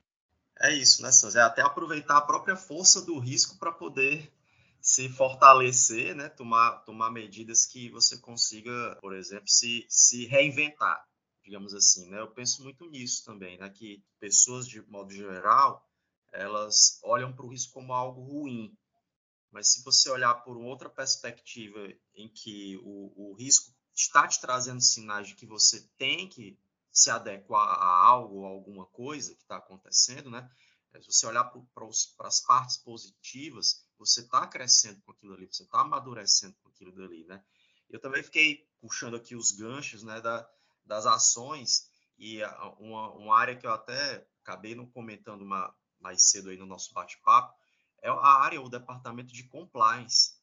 É 0.60 0.72
isso, 0.72 1.02
né, 1.02 1.10
Sanz? 1.10 1.34
É 1.34 1.40
até 1.40 1.62
aproveitar 1.62 2.18
a 2.18 2.22
própria 2.22 2.54
força 2.54 3.02
do 3.02 3.18
risco 3.18 3.58
para 3.58 3.72
poder 3.72 4.30
se 4.80 5.08
fortalecer, 5.08 6.14
né? 6.14 6.28
tomar, 6.28 6.84
tomar 6.84 7.10
medidas 7.10 7.66
que 7.66 7.90
você 7.90 8.16
consiga, 8.18 8.96
por 9.00 9.14
exemplo, 9.14 9.48
se, 9.48 9.84
se 9.88 10.26
reinventar, 10.26 11.04
digamos 11.42 11.74
assim. 11.74 12.08
Né? 12.10 12.20
Eu 12.20 12.30
penso 12.30 12.62
muito 12.62 12.88
nisso 12.88 13.24
também, 13.24 13.58
né? 13.58 13.68
que 13.70 14.04
pessoas, 14.18 14.66
de 14.66 14.80
modo 14.82 15.12
geral, 15.12 15.88
elas 16.32 17.00
olham 17.02 17.32
para 17.32 17.44
o 17.44 17.48
risco 17.48 17.72
como 17.72 17.92
algo 17.92 18.22
ruim. 18.22 18.76
Mas 19.50 19.72
se 19.72 19.82
você 19.82 20.08
olhar 20.10 20.34
por 20.44 20.56
outra 20.56 20.88
perspectiva 20.88 21.78
em 22.14 22.28
que 22.28 22.76
o, 22.82 23.30
o 23.30 23.34
risco 23.34 23.74
está 23.94 24.26
te 24.28 24.40
trazendo 24.40 24.80
sinais 24.80 25.28
de 25.28 25.34
que 25.34 25.46
você 25.46 25.88
tem 25.96 26.28
que 26.28 26.58
se 26.92 27.10
adequar 27.10 27.68
a 27.68 28.06
algo, 28.06 28.44
a 28.44 28.48
alguma 28.48 28.86
coisa 28.86 29.34
que 29.34 29.42
está 29.42 29.56
acontecendo, 29.56 30.30
né? 30.30 30.48
Se 31.00 31.06
você 31.06 31.26
olhar 31.26 31.44
para 31.44 32.26
as 32.26 32.40
partes 32.40 32.76
positivas, 32.78 33.86
você 33.96 34.22
está 34.22 34.44
crescendo 34.46 35.00
com 35.02 35.12
aquilo 35.12 35.34
ali, 35.34 35.46
você 35.46 35.62
está 35.62 35.80
amadurecendo 35.80 36.56
com 36.62 36.68
aquilo 36.68 36.92
dali, 36.92 37.24
né? 37.26 37.44
Eu 37.88 38.00
também 38.00 38.22
fiquei 38.22 38.68
puxando 38.80 39.16
aqui 39.16 39.36
os 39.36 39.52
ganchos, 39.52 40.02
né, 40.02 40.20
da, 40.20 40.48
das 40.84 41.06
ações 41.06 41.90
e 42.18 42.42
uma, 42.78 43.10
uma 43.12 43.38
área 43.38 43.56
que 43.56 43.66
eu 43.66 43.72
até 43.72 44.26
acabei 44.42 44.74
não 44.74 44.86
comentando 44.86 45.42
uma, 45.42 45.74
mais 45.98 46.30
cedo 46.30 46.50
aí 46.50 46.56
no 46.56 46.66
nosso 46.66 46.92
bate-papo 46.92 47.54
é 48.02 48.08
a 48.08 48.42
área, 48.42 48.60
o 48.60 48.68
departamento 48.68 49.32
de 49.32 49.46
compliance. 49.48 50.34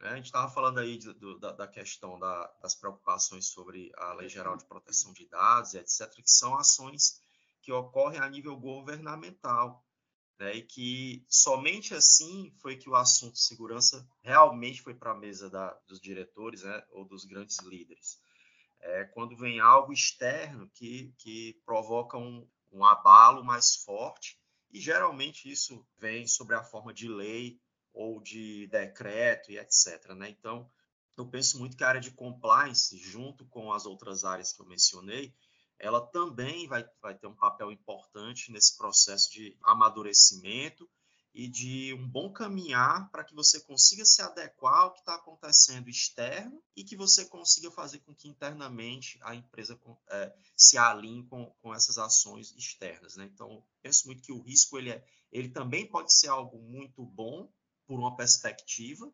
Né? 0.00 0.10
A 0.10 0.16
gente 0.16 0.26
estava 0.26 0.50
falando 0.50 0.78
aí 0.78 0.96
de, 0.96 1.12
do, 1.14 1.38
da, 1.38 1.52
da, 1.52 1.68
questão 1.68 2.18
da, 2.18 2.46
das 2.62 2.74
preocupações 2.74 3.46
sobre 3.46 3.92
a 3.96 4.14
Lei 4.14 4.28
Geral 4.28 4.56
de 4.56 4.64
Proteção 4.64 5.12
de 5.12 5.28
Dados, 5.28 5.74
etc., 5.74 6.10
que 6.14 6.30
são 6.30 6.56
ações 6.56 7.20
que 7.60 7.72
ocorrem 7.72 8.20
a 8.20 8.28
nível 8.28 8.56
governamental 8.56 9.84
né, 10.38 10.56
e 10.56 10.62
que 10.62 11.24
somente 11.28 11.94
assim 11.94 12.54
foi 12.60 12.76
que 12.76 12.88
o 12.88 12.96
assunto 12.96 13.38
segurança 13.38 14.08
realmente 14.22 14.80
foi 14.80 14.94
para 14.94 15.12
a 15.12 15.18
mesa 15.18 15.50
da, 15.50 15.78
dos 15.86 16.00
diretores 16.00 16.62
né, 16.62 16.82
ou 16.92 17.04
dos 17.04 17.24
grandes 17.24 17.58
líderes. 17.58 18.18
É 18.80 19.04
quando 19.04 19.36
vem 19.36 19.60
algo 19.60 19.92
externo 19.92 20.68
que, 20.74 21.14
que 21.18 21.60
provoca 21.64 22.16
um, 22.16 22.48
um 22.72 22.84
abalo 22.84 23.44
mais 23.44 23.76
forte, 23.76 24.38
e 24.72 24.80
geralmente 24.80 25.50
isso 25.50 25.86
vem 25.98 26.26
sobre 26.26 26.54
a 26.54 26.62
forma 26.62 26.92
de 26.92 27.08
lei 27.08 27.60
ou 27.92 28.20
de 28.20 28.68
decreto 28.68 29.50
e 29.50 29.58
etc. 29.58 30.14
Né? 30.14 30.30
Então, 30.30 30.70
eu 31.16 31.26
penso 31.26 31.58
muito 31.58 31.76
que 31.76 31.84
a 31.84 31.88
área 31.88 32.00
de 32.00 32.12
compliance, 32.12 32.96
junto 32.96 33.44
com 33.46 33.72
as 33.72 33.84
outras 33.84 34.24
áreas 34.24 34.52
que 34.52 34.62
eu 34.62 34.66
mencionei, 34.66 35.34
ela 35.78 36.00
também 36.00 36.68
vai, 36.68 36.86
vai 37.00 37.14
ter 37.14 37.26
um 37.26 37.34
papel 37.34 37.72
importante 37.72 38.52
nesse 38.52 38.76
processo 38.76 39.30
de 39.32 39.56
amadurecimento 39.62 40.88
e 41.32 41.46
de 41.46 41.94
um 41.94 42.08
bom 42.08 42.32
caminhar 42.32 43.08
para 43.10 43.24
que 43.24 43.34
você 43.34 43.60
consiga 43.60 44.04
se 44.04 44.20
adequar 44.20 44.82
ao 44.82 44.92
que 44.92 44.98
está 44.98 45.14
acontecendo 45.14 45.88
externo 45.88 46.62
e 46.76 46.82
que 46.82 46.96
você 46.96 47.24
consiga 47.24 47.70
fazer 47.70 48.00
com 48.00 48.14
que 48.14 48.28
internamente 48.28 49.18
a 49.22 49.34
empresa 49.34 49.78
é, 50.08 50.34
se 50.56 50.76
alinhe 50.76 51.24
com, 51.26 51.46
com 51.62 51.72
essas 51.72 51.98
ações 51.98 52.52
externas. 52.56 53.16
Né? 53.16 53.30
Então, 53.32 53.64
penso 53.80 54.06
muito 54.06 54.22
que 54.22 54.32
o 54.32 54.40
risco 54.40 54.76
ele, 54.76 54.90
é, 54.90 55.04
ele 55.30 55.48
também 55.48 55.86
pode 55.86 56.12
ser 56.12 56.28
algo 56.28 56.58
muito 56.58 57.04
bom 57.04 57.48
por 57.86 57.98
uma 57.98 58.16
perspectiva 58.16 59.12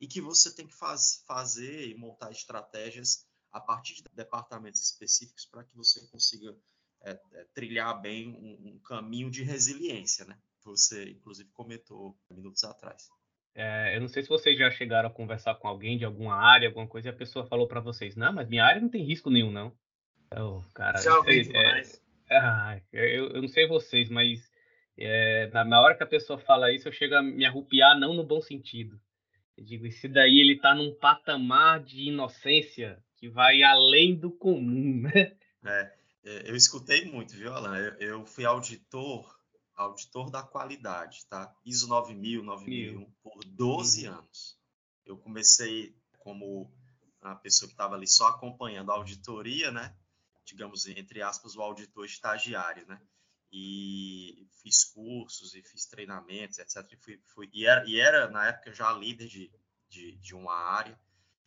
e 0.00 0.06
que 0.06 0.20
você 0.20 0.54
tem 0.54 0.66
que 0.66 0.74
faz, 0.74 1.22
fazer 1.26 1.88
e 1.88 1.96
montar 1.96 2.30
estratégias 2.30 3.26
a 3.50 3.60
partir 3.60 3.94
de 3.94 4.04
departamentos 4.12 4.82
específicos 4.82 5.46
para 5.46 5.64
que 5.64 5.74
você 5.74 6.06
consiga 6.08 6.54
é, 7.00 7.18
é, 7.32 7.44
trilhar 7.54 8.00
bem 8.00 8.28
um, 8.28 8.74
um 8.74 8.78
caminho 8.80 9.30
de 9.30 9.42
resiliência, 9.42 10.24
né? 10.24 10.38
Você, 10.64 11.10
inclusive, 11.10 11.48
comentou 11.50 12.16
minutos 12.30 12.64
atrás. 12.64 13.08
É, 13.54 13.96
eu 13.96 14.00
não 14.00 14.08
sei 14.08 14.22
se 14.22 14.28
vocês 14.28 14.58
já 14.58 14.70
chegaram 14.70 15.08
a 15.08 15.12
conversar 15.12 15.54
com 15.54 15.68
alguém 15.68 15.96
de 15.96 16.04
alguma 16.04 16.34
área, 16.34 16.68
alguma 16.68 16.88
coisa, 16.88 17.08
e 17.08 17.10
a 17.10 17.16
pessoa 17.16 17.46
falou 17.46 17.68
para 17.68 17.80
vocês, 17.80 18.16
não, 18.16 18.32
mas 18.32 18.48
minha 18.48 18.64
área 18.64 18.80
não 18.80 18.88
tem 18.88 19.04
risco 19.04 19.30
nenhum, 19.30 19.52
não. 19.52 19.72
Então, 20.26 20.64
cara, 20.74 21.00
já 21.00 21.16
ouvi 21.16 21.48
é, 21.54 21.82
é, 22.30 22.82
eu, 22.92 23.28
eu, 23.30 23.42
não 23.42 23.48
sei 23.48 23.68
vocês, 23.68 24.08
mas 24.08 24.50
é, 24.98 25.48
na, 25.52 25.64
na, 25.64 25.80
hora 25.80 25.94
que 25.94 26.02
a 26.02 26.06
pessoa 26.06 26.38
fala 26.38 26.72
isso, 26.72 26.88
eu 26.88 26.92
chego 26.92 27.14
a 27.14 27.22
me 27.22 27.44
arrupiar, 27.44 27.98
não 27.98 28.14
no 28.14 28.24
bom 28.24 28.40
sentido. 28.40 28.98
Eu 29.56 29.64
digo, 29.64 29.86
esse 29.86 30.08
daí 30.08 30.40
ele 30.40 30.58
tá 30.58 30.74
num 30.74 30.92
patamar 30.94 31.80
de 31.80 32.08
inocência 32.08 32.98
que 33.16 33.28
vai 33.28 33.62
além 33.62 34.16
do 34.16 34.32
comum, 34.32 35.02
né? 35.02 35.32
É 35.64 36.04
eu 36.24 36.56
escutei 36.56 37.04
muito, 37.04 37.34
viu, 37.34 37.52
Alan? 37.52 37.76
Eu, 37.76 37.92
eu 37.98 38.26
fui 38.26 38.44
auditor 38.44 39.33
auditor 39.74 40.30
da 40.30 40.42
qualidade, 40.42 41.26
tá? 41.26 41.54
ISO 41.64 41.88
9000, 41.88 42.42
9001 42.42 43.10
por 43.22 43.44
12 43.44 44.08
uhum. 44.08 44.14
anos. 44.14 44.58
Eu 45.04 45.18
comecei 45.18 45.96
como 46.18 46.72
a 47.20 47.34
pessoa 47.34 47.68
que 47.68 47.74
estava 47.74 47.94
ali 47.94 48.06
só 48.06 48.28
acompanhando 48.28 48.90
a 48.90 48.94
auditoria, 48.94 49.70
né? 49.70 49.94
Digamos, 50.44 50.86
entre 50.86 51.22
aspas, 51.22 51.56
o 51.56 51.62
auditor 51.62 52.04
estagiário, 52.04 52.86
né? 52.86 53.00
E 53.50 54.48
fiz 54.62 54.84
cursos 54.84 55.54
e 55.54 55.62
fiz 55.62 55.86
treinamentos, 55.86 56.58
etc. 56.58 56.92
E, 56.92 56.96
fui, 56.96 57.22
fui, 57.26 57.50
e, 57.52 57.66
era, 57.66 57.88
e 57.88 57.98
era, 57.98 58.28
na 58.28 58.46
época, 58.46 58.72
já 58.72 58.92
líder 58.92 59.28
de, 59.28 59.52
de, 59.88 60.16
de 60.16 60.34
uma 60.34 60.54
área. 60.54 60.98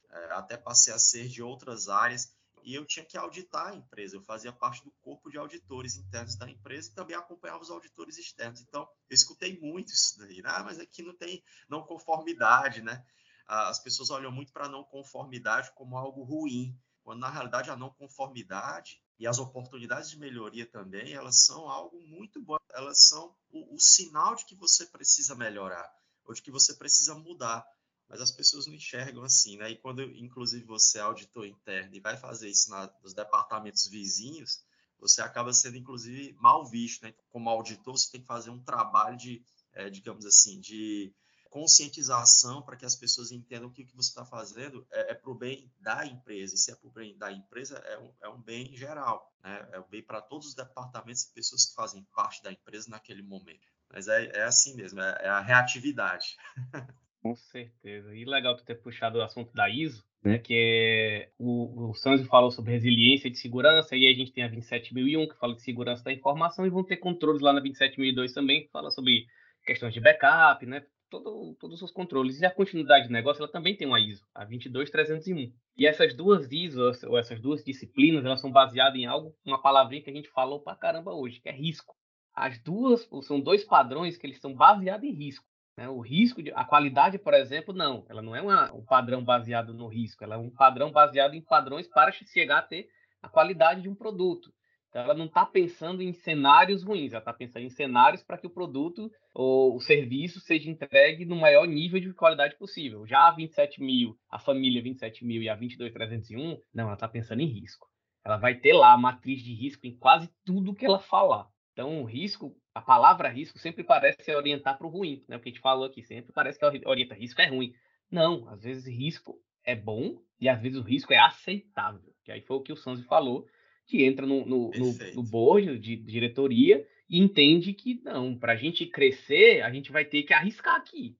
É, 0.10 0.34
até 0.34 0.58
passei 0.58 0.94
a 0.94 1.00
ser 1.00 1.28
de 1.28 1.44
outras 1.44 1.90
áreas 1.90 2.34
e 2.68 2.76
eu 2.76 2.86
tinha 2.86 3.06
que 3.06 3.18
auditar 3.18 3.68
a 3.68 3.76
empresa. 3.76 4.18
Eu 4.18 4.22
fazia 4.22 4.52
parte 4.52 4.84
do 4.84 4.92
corpo 5.02 5.30
de 5.30 5.38
auditores 5.38 5.96
internos 5.96 6.36
da 6.36 6.50
empresa 6.50 6.90
e 6.90 6.94
também 6.94 7.16
acompanhava 7.16 7.62
os 7.62 7.72
auditores 7.72 8.18
externos. 8.18 8.60
Então, 8.60 8.82
eu 9.10 9.16
escutei 9.16 9.58
muito 9.58 9.94
isso 9.94 10.20
daí. 10.20 10.42
Ah, 10.44 10.64
mas 10.66 10.78
aqui 10.78 11.02
não 11.02 11.16
tem 11.16 11.42
não 11.70 11.82
conformidade, 11.82 12.82
né? 12.82 13.06
As 13.48 13.80
pessoas 13.80 14.10
olham 14.10 14.34
muito 14.34 14.52
para 14.52 14.66
a 14.66 14.70
não 14.70 14.84
conformidade 14.84 15.72
como 15.76 15.98
algo 15.98 16.24
ruim, 16.24 16.78
quando 17.04 17.22
na 17.22 17.30
realidade 17.30 17.70
a 17.70 17.78
não 17.78 17.90
conformidade 17.90 19.02
e 19.18 19.26
as 19.26 19.40
oportunidades 19.40 20.10
de 20.10 20.20
melhoria 20.20 20.66
também, 20.66 21.14
elas 21.14 21.46
são 21.46 21.70
algo 21.70 22.02
muito 22.02 22.42
bom. 22.42 22.58
Elas 22.74 23.08
são 23.08 23.34
o, 23.50 23.76
o 23.76 23.80
sinal 23.80 24.36
de 24.36 24.44
que 24.44 24.56
você 24.56 24.86
precisa 24.88 25.36
melhorar 25.36 25.90
ou 26.26 26.34
de 26.34 26.42
que 26.42 26.52
você 26.52 26.76
precisa 26.76 27.16
mudar 27.16 27.66
mas 28.10 28.22
as 28.22 28.32
pessoas 28.32 28.68
não 28.68 28.74
enxergam 28.74 29.24
assim, 29.24 29.58
né? 29.58 29.72
E 29.72 29.78
quando, 29.78 30.02
inclusive, 30.02 30.66
você 30.66 30.98
é 30.98 31.02
auditor 31.02 31.46
interno 31.46 31.96
e 31.96 32.00
vai 32.00 32.18
fazer 32.18 32.50
isso 32.50 32.70
na, 32.70 32.92
nos 33.04 33.14
departamentos 33.14 33.88
vizinhos, 33.88 34.64
você 35.00 35.22
acaba 35.22 35.54
sendo, 35.54 35.78
inclusive, 35.78 36.34
mal 36.40 36.66
visto, 36.66 37.04
né? 37.04 37.14
Como 37.30 37.50
auditor, 37.50 37.98
você 37.98 38.12
tem 38.12 38.22
que 38.22 38.28
fazer 38.28 38.50
um 38.50 38.64
trabalho 38.64 39.18
de, 39.18 39.44
é, 39.74 39.90
digamos 39.90 40.26
assim, 40.26 40.60
de 40.60 41.14
conscientização 41.50 42.62
para 42.62 42.76
que 42.76 42.86
as 42.86 42.96
pessoas 42.96 43.32
entendam 43.32 43.70
que 43.70 43.84
o 43.84 43.86
que 43.86 43.96
você 43.96 44.10
está 44.10 44.26
fazendo 44.26 44.86
é, 44.92 45.12
é 45.12 45.14
para 45.14 45.32
o 45.32 45.36
bem 45.36 45.72
da 45.80 46.06
empresa. 46.06 46.56
E 46.56 46.58
se 46.58 46.72
é 46.72 46.76
para 46.76 46.88
o 46.88 46.92
bem 46.92 47.18
da 47.18 47.32
empresa, 47.32 47.78
é 47.80 47.98
um, 47.98 48.14
é 48.22 48.30
um 48.30 48.42
bem 48.42 48.76
geral. 48.76 49.34
Né? 49.44 49.70
É 49.74 49.80
um 49.80 49.88
bem 49.88 50.04
para 50.04 50.22
todos 50.22 50.48
os 50.48 50.56
departamentos 50.56 51.24
e 51.24 51.34
pessoas 51.34 51.66
que 51.66 51.74
fazem 51.74 52.04
parte 52.16 52.42
da 52.44 52.52
empresa 52.52 52.90
naquele 52.90 53.22
momento. 53.22 53.68
Mas 53.90 54.08
é, 54.08 54.26
é 54.26 54.44
assim 54.44 54.76
mesmo, 54.76 55.00
é, 55.02 55.18
é 55.22 55.30
a 55.30 55.40
reatividade. 55.40 56.36
Com 57.22 57.36
certeza. 57.36 58.16
E 58.16 58.26
legal 58.26 58.56
tu 58.56 58.64
ter 58.64 58.76
puxado 58.76 59.20
o 59.20 59.22
assunto 59.22 59.54
da 59.54 59.70
ISO, 59.70 60.06
né? 60.24 60.38
Que 60.38 60.54
é, 60.54 61.30
o, 61.38 61.90
o 61.90 61.94
Sanzio 61.94 62.26
falou 62.28 62.52
sobre 62.52 62.72
resiliência 62.72 63.30
de 63.30 63.38
segurança, 63.38 63.96
e 63.96 64.06
aí 64.06 64.14
a 64.14 64.18
gente 64.18 64.32
tem 64.32 64.44
a 64.44 64.48
27001, 64.48 65.28
que 65.28 65.38
fala 65.38 65.56
de 65.56 65.62
segurança 65.62 66.04
da 66.04 66.14
informação, 66.14 66.66
e 66.66 66.70
vão 66.70 66.84
ter 66.84 66.98
controles 66.98 67.42
lá 67.42 67.54
na 67.54 67.60
27002 67.60 68.34
também, 68.34 68.64
que 68.64 68.72
fala 68.72 68.92
sobre 68.92 69.26
questões 69.66 69.94
de 69.94 70.00
backup, 70.00 70.66
né? 70.66 70.86
Todo, 71.10 71.56
todos 71.60 71.82
os 71.82 71.92
controles. 71.92 72.42
E 72.42 72.46
a 72.46 72.52
continuidade 72.52 73.08
de 73.08 73.14
negócio, 73.14 73.42
ela 73.42 73.52
também 73.52 73.76
tem 73.76 73.88
uma 73.88 74.00
ISO, 74.00 74.26
a 74.36 74.44
22301. 74.44 75.54
E 75.78 75.86
essas 75.88 76.14
duas 76.14 76.52
ISOs, 76.52 77.04
ou 77.04 77.18
essas 77.18 77.40
duas 77.40 77.64
disciplinas, 77.64 78.26
elas 78.26 78.42
são 78.42 78.52
baseadas 78.52 79.00
em 79.00 79.06
algo, 79.06 79.34
uma 79.46 79.62
palavrinha 79.62 80.02
que 80.02 80.10
a 80.10 80.14
gente 80.14 80.30
falou 80.30 80.62
pra 80.62 80.76
caramba 80.76 81.14
hoje, 81.14 81.40
que 81.40 81.50
é 81.50 81.54
risco. 81.54 81.96
As 82.34 82.62
duas, 82.62 83.08
são 83.24 83.40
dois 83.40 83.64
padrões 83.64 84.18
que 84.18 84.28
eles 84.28 84.40
são 84.40 84.54
baseados 84.54 85.04
em 85.04 85.14
risco. 85.14 85.46
Né? 85.78 85.88
O 85.88 86.00
risco, 86.00 86.42
de, 86.42 86.52
a 86.52 86.66
qualidade, 86.66 87.20
por 87.20 87.34
exemplo, 87.34 87.74
não. 87.74 88.06
Ela 88.10 88.22
não 88.22 88.36
é 88.36 88.42
uma, 88.42 88.74
um 88.74 88.84
padrão 88.84 89.24
baseado 89.24 89.74
no 89.74 89.88
risco, 89.88 90.24
ela 90.24 90.36
é 90.36 90.38
um 90.38 90.50
padrão 90.50 90.92
baseado 90.92 91.36
em 91.36 91.42
padrões 91.42 91.88
para 91.88 92.12
chegar 92.12 92.60
a 92.60 92.64
ter 92.64 92.90
a 93.22 93.30
qualidade 93.30 93.82
de 93.82 93.90
um 93.90 93.96
produto. 93.96 94.52
Então, 94.90 95.02
ela 95.02 95.14
não 95.14 95.26
está 95.26 95.46
pensando 95.46 96.02
em 96.02 96.14
cenários 96.14 96.82
ruins, 96.82 97.12
ela 97.12 97.20
está 97.20 97.34
pensando 97.34 97.64
em 97.66 97.70
cenários 97.70 98.24
para 98.24 98.38
que 98.38 98.48
o 98.48 98.50
produto 98.50 99.12
ou 99.34 99.76
o 99.76 99.82
serviço 99.82 100.40
seja 100.40 100.72
entregue 100.72 101.26
no 101.26 101.36
maior 101.36 101.68
nível 101.68 102.00
de 102.00 102.14
qualidade 102.14 102.58
possível. 102.58 103.06
Já 103.06 103.28
a 103.28 103.32
27 103.32 103.82
mil, 103.82 104.18
a 104.32 104.40
família 104.40 104.82
27 104.82 105.26
mil 105.26 105.42
e 105.42 105.50
a 105.50 105.56
22301, 105.56 106.58
não, 106.74 106.86
ela 106.86 106.94
está 106.94 107.08
pensando 107.08 107.42
em 107.42 107.48
risco. 107.48 107.88
Ela 108.26 108.38
vai 108.38 108.56
ter 108.56 108.74
lá 108.74 108.94
a 108.94 108.98
matriz 108.98 109.42
de 109.42 109.54
risco 109.54 109.86
em 109.86 109.96
quase 109.98 110.30
tudo 110.46 110.74
que 110.74 110.86
ela 110.86 111.00
falar. 111.00 111.48
Então, 111.78 112.02
o 112.02 112.06
risco, 112.06 112.58
a 112.74 112.82
palavra 112.82 113.30
risco 113.30 113.60
sempre 113.60 113.84
parece 113.84 114.34
orientar 114.34 114.80
para 114.80 114.88
o 114.88 114.90
ruim, 114.90 115.24
né? 115.28 115.38
O 115.38 115.40
que 115.40 115.50
a 115.50 115.52
gente 115.52 115.62
falou 115.62 115.86
aqui, 115.86 116.02
sempre 116.02 116.34
parece 116.34 116.58
que 116.58 116.66
orienta 116.66 117.14
risco 117.14 117.40
é 117.40 117.46
ruim. 117.46 117.72
Não, 118.10 118.50
às 118.50 118.64
vezes 118.64 118.88
risco 118.88 119.40
é 119.64 119.76
bom 119.76 120.20
e 120.42 120.50
às 120.50 120.60
vezes 120.60 120.80
o 120.80 120.82
risco 120.82 121.14
é 121.14 121.20
aceitável. 121.20 122.12
Que 122.24 122.32
aí 122.32 122.42
foi 122.42 122.58
o 122.58 122.62
que 122.62 122.74
o 122.74 122.76
Sanzi 122.76 123.04
falou, 123.04 123.46
que 123.86 124.04
entra 124.04 124.26
no, 124.26 124.44
no, 124.44 124.72
no, 124.72 125.14
no 125.14 125.22
board 125.22 125.78
de 125.78 125.98
diretoria 125.98 126.84
e 127.08 127.20
entende 127.20 127.72
que 127.76 128.02
não, 128.04 128.36
para 128.36 128.54
a 128.54 128.58
gente 128.58 128.88
crescer, 128.88 129.62
a 129.62 129.72
gente 129.72 129.92
vai 129.92 130.04
ter 130.04 130.24
que 130.24 130.34
arriscar 130.34 130.78
aqui. 130.78 131.16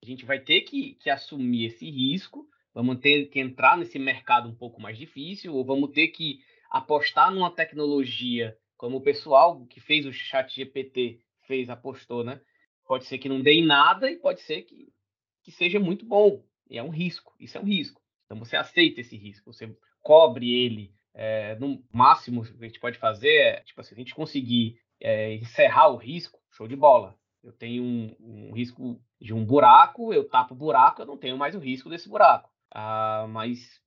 A 0.00 0.06
gente 0.06 0.24
vai 0.24 0.38
ter 0.38 0.60
que, 0.60 0.94
que 0.94 1.10
assumir 1.10 1.64
esse 1.64 1.90
risco, 1.90 2.48
vamos 2.72 3.00
ter 3.00 3.26
que 3.30 3.40
entrar 3.40 3.76
nesse 3.76 3.98
mercado 3.98 4.48
um 4.48 4.54
pouco 4.54 4.80
mais 4.80 4.96
difícil, 4.96 5.56
ou 5.56 5.64
vamos 5.64 5.90
ter 5.90 6.06
que 6.06 6.38
apostar 6.70 7.32
numa 7.32 7.50
tecnologia 7.50 8.56
como 8.78 8.96
o 8.96 9.02
pessoal 9.02 9.66
que 9.66 9.80
fez 9.80 10.06
o 10.06 10.12
chat 10.12 10.54
GPT 10.54 11.20
fez, 11.46 11.68
apostou, 11.68 12.24
né? 12.24 12.40
Pode 12.86 13.04
ser 13.04 13.18
que 13.18 13.28
não 13.28 13.42
dê 13.42 13.54
em 13.54 13.66
nada 13.66 14.10
e 14.10 14.16
pode 14.16 14.40
ser 14.40 14.62
que, 14.62 14.88
que 15.42 15.50
seja 15.50 15.78
muito 15.78 16.06
bom. 16.06 16.42
E 16.70 16.78
é 16.78 16.82
um 16.82 16.88
risco, 16.88 17.34
isso 17.38 17.58
é 17.58 17.60
um 17.60 17.64
risco. 17.64 18.00
Então 18.24 18.38
você 18.38 18.56
aceita 18.56 19.00
esse 19.00 19.16
risco, 19.16 19.52
você 19.52 19.76
cobre 20.00 20.50
ele. 20.50 20.94
É, 21.12 21.56
no 21.56 21.82
máximo 21.92 22.44
que 22.44 22.64
a 22.64 22.68
gente 22.68 22.78
pode 22.78 22.96
fazer 22.98 23.34
é, 23.34 23.60
tipo 23.62 23.80
assim, 23.80 23.94
a 23.94 23.98
gente 23.98 24.14
conseguir 24.14 24.80
é, 25.00 25.34
encerrar 25.34 25.88
o 25.88 25.96
risco, 25.96 26.38
show 26.52 26.68
de 26.68 26.76
bola. 26.76 27.18
Eu 27.42 27.52
tenho 27.52 27.82
um, 27.82 28.16
um, 28.20 28.52
risco 28.52 29.00
de 29.20 29.34
um 29.34 29.44
buraco, 29.44 30.12
eu 30.12 30.28
tapo 30.28 30.54
o 30.54 30.56
buraco, 30.56 31.02
eu 31.02 31.06
não 31.06 31.16
tenho 31.16 31.36
mais 31.36 31.54
o 31.54 31.58
risco 31.58 31.88
desse 31.88 32.08
buraco. 32.08 32.50
Ah, 32.70 33.26
mas 33.28 33.80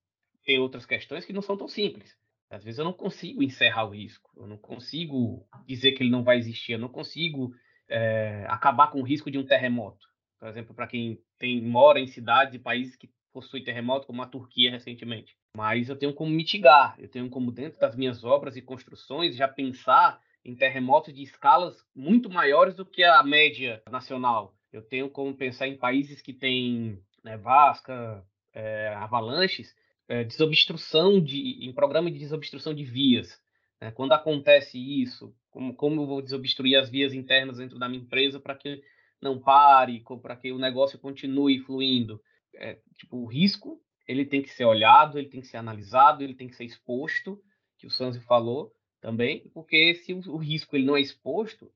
tem 0.43 0.59
outras 0.59 0.85
questões 0.85 1.23
que 1.23 1.31
não 1.31 1.41
são 1.41 1.55
tão 1.55 1.67
simples. 1.67 2.17
Às 2.51 2.63
vezes 2.63 2.77
eu 2.77 2.85
não 2.85 2.93
consigo 2.93 3.41
encerrar 3.41 3.85
o 3.85 3.95
risco, 3.95 4.29
eu 4.35 4.45
não 4.45 4.57
consigo 4.57 5.47
dizer 5.65 5.93
que 5.93 6.03
ele 6.03 6.11
não 6.11 6.23
vai 6.23 6.37
existir, 6.37 6.73
eu 6.73 6.79
não 6.79 6.89
consigo 6.89 7.53
é, 7.87 8.45
acabar 8.49 8.87
com 8.87 8.99
o 8.99 9.03
risco 9.03 9.31
de 9.31 9.37
um 9.37 9.45
terremoto. 9.45 10.05
Por 10.37 10.49
exemplo, 10.49 10.73
para 10.73 10.87
quem 10.87 11.21
tem, 11.39 11.61
mora 11.61 11.99
em 11.99 12.07
cidades 12.07 12.53
e 12.53 12.59
países 12.59 12.95
que 12.95 13.09
possuem 13.31 13.63
terremoto, 13.63 14.07
como 14.07 14.21
a 14.21 14.27
Turquia 14.27 14.71
recentemente. 14.71 15.37
Mas 15.55 15.87
eu 15.87 15.95
tenho 15.95 16.13
como 16.13 16.31
mitigar, 16.31 16.95
eu 16.99 17.07
tenho 17.07 17.29
como, 17.29 17.51
dentro 17.51 17.79
das 17.79 17.95
minhas 17.95 18.23
obras 18.23 18.57
e 18.57 18.61
construções, 18.61 19.35
já 19.35 19.47
pensar 19.47 20.19
em 20.43 20.55
terremotos 20.55 21.13
de 21.13 21.21
escalas 21.21 21.85
muito 21.95 22.29
maiores 22.29 22.75
do 22.75 22.85
que 22.85 23.03
a 23.03 23.23
média 23.23 23.81
nacional. 23.89 24.55
Eu 24.73 24.81
tenho 24.81 25.09
como 25.09 25.35
pensar 25.35 25.67
em 25.67 25.77
países 25.77 26.21
que 26.21 26.33
têm 26.33 26.99
nevasca, 27.23 28.25
é, 28.53 28.93
avalanches, 28.95 29.75
é, 30.11 30.25
desobstrução 30.25 31.21
de, 31.21 31.65
em 31.65 31.71
programa 31.71 32.11
de 32.11 32.19
desobstrução 32.19 32.73
de 32.73 32.83
vias. 32.83 33.39
Né? 33.79 33.91
Quando 33.91 34.11
acontece 34.11 34.77
isso, 34.77 35.33
como, 35.49 35.73
como 35.73 36.01
eu 36.01 36.05
vou 36.05 36.21
desobstruir 36.21 36.77
as 36.77 36.89
vias 36.89 37.13
internas 37.13 37.59
dentro 37.59 37.79
da 37.79 37.87
minha 37.87 38.03
empresa 38.03 38.37
para 38.37 38.55
que 38.55 38.83
não 39.21 39.39
pare, 39.39 40.03
para 40.21 40.35
que 40.35 40.51
o 40.51 40.57
negócio 40.57 40.99
continue 40.99 41.59
fluindo? 41.59 42.21
É, 42.55 42.77
tipo, 42.97 43.19
o 43.19 43.25
risco 43.25 43.81
ele 44.05 44.25
tem 44.25 44.41
que 44.41 44.49
ser 44.49 44.65
olhado, 44.65 45.17
ele 45.17 45.29
tem 45.29 45.39
que 45.39 45.47
ser 45.47 45.55
analisado, 45.55 46.21
ele 46.21 46.35
tem 46.35 46.49
que 46.49 46.57
ser 46.57 46.65
exposto, 46.65 47.41
que 47.77 47.87
o 47.87 47.89
Sanzi 47.89 48.19
falou 48.19 48.73
também, 48.99 49.49
porque 49.53 49.95
se 49.95 50.11
o, 50.11 50.19
o 50.33 50.35
risco 50.35 50.75
ele 50.75 50.85
não 50.85 50.97
é 50.97 50.99
exposto, 50.99 51.71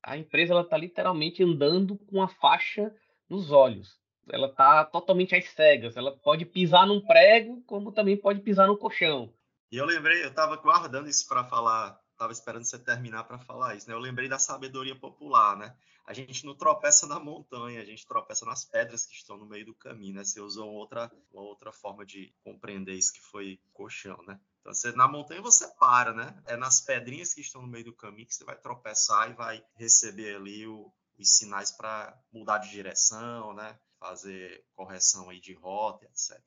a 0.00 0.16
empresa 0.16 0.52
ela 0.52 0.62
está 0.62 0.76
literalmente 0.76 1.42
andando 1.42 1.98
com 1.98 2.22
a 2.22 2.28
faixa 2.28 2.94
nos 3.28 3.50
olhos. 3.50 3.99
Ela 4.28 4.48
está 4.48 4.84
totalmente 4.84 5.34
às 5.34 5.48
cegas. 5.50 5.96
Ela 5.96 6.16
pode 6.16 6.44
pisar 6.44 6.86
num 6.86 7.00
prego, 7.00 7.62
como 7.62 7.92
também 7.92 8.16
pode 8.16 8.40
pisar 8.40 8.66
no 8.66 8.76
colchão. 8.76 9.32
E 9.70 9.76
eu 9.76 9.86
lembrei, 9.86 10.24
eu 10.24 10.30
estava 10.30 10.56
guardando 10.56 11.08
isso 11.08 11.26
para 11.28 11.44
falar, 11.44 12.00
estava 12.12 12.32
esperando 12.32 12.64
você 12.64 12.78
terminar 12.78 13.24
para 13.24 13.38
falar 13.38 13.76
isso, 13.76 13.88
né? 13.88 13.94
Eu 13.94 14.00
lembrei 14.00 14.28
da 14.28 14.38
sabedoria 14.38 14.96
popular, 14.96 15.56
né? 15.56 15.76
A 16.04 16.12
gente 16.12 16.44
não 16.44 16.56
tropeça 16.56 17.06
na 17.06 17.20
montanha, 17.20 17.80
a 17.80 17.84
gente 17.84 18.04
tropeça 18.04 18.44
nas 18.44 18.64
pedras 18.64 19.06
que 19.06 19.14
estão 19.14 19.36
no 19.36 19.46
meio 19.46 19.64
do 19.64 19.74
caminho, 19.74 20.16
né? 20.16 20.24
Você 20.24 20.40
usou 20.40 20.68
outra, 20.68 21.10
uma 21.32 21.42
outra 21.42 21.72
forma 21.72 22.04
de 22.04 22.34
compreender 22.42 22.94
isso 22.94 23.12
que 23.12 23.20
foi 23.20 23.60
colchão, 23.72 24.20
né? 24.26 24.40
Então, 24.60 24.74
você, 24.74 24.92
na 24.92 25.06
montanha 25.06 25.40
você 25.40 25.68
para, 25.78 26.12
né? 26.12 26.42
É 26.46 26.56
nas 26.56 26.80
pedrinhas 26.80 27.32
que 27.32 27.40
estão 27.40 27.62
no 27.62 27.68
meio 27.68 27.84
do 27.84 27.94
caminho 27.94 28.26
que 28.26 28.34
você 28.34 28.44
vai 28.44 28.56
tropeçar 28.56 29.30
e 29.30 29.34
vai 29.34 29.64
receber 29.76 30.34
ali 30.34 30.66
o, 30.66 30.92
os 31.16 31.36
sinais 31.36 31.70
para 31.70 32.18
mudar 32.32 32.58
de 32.58 32.70
direção, 32.70 33.54
né? 33.54 33.78
Fazer 34.00 34.64
correção 34.74 35.28
aí 35.28 35.38
de 35.38 35.54
rota, 35.54 36.06
etc. 36.06 36.42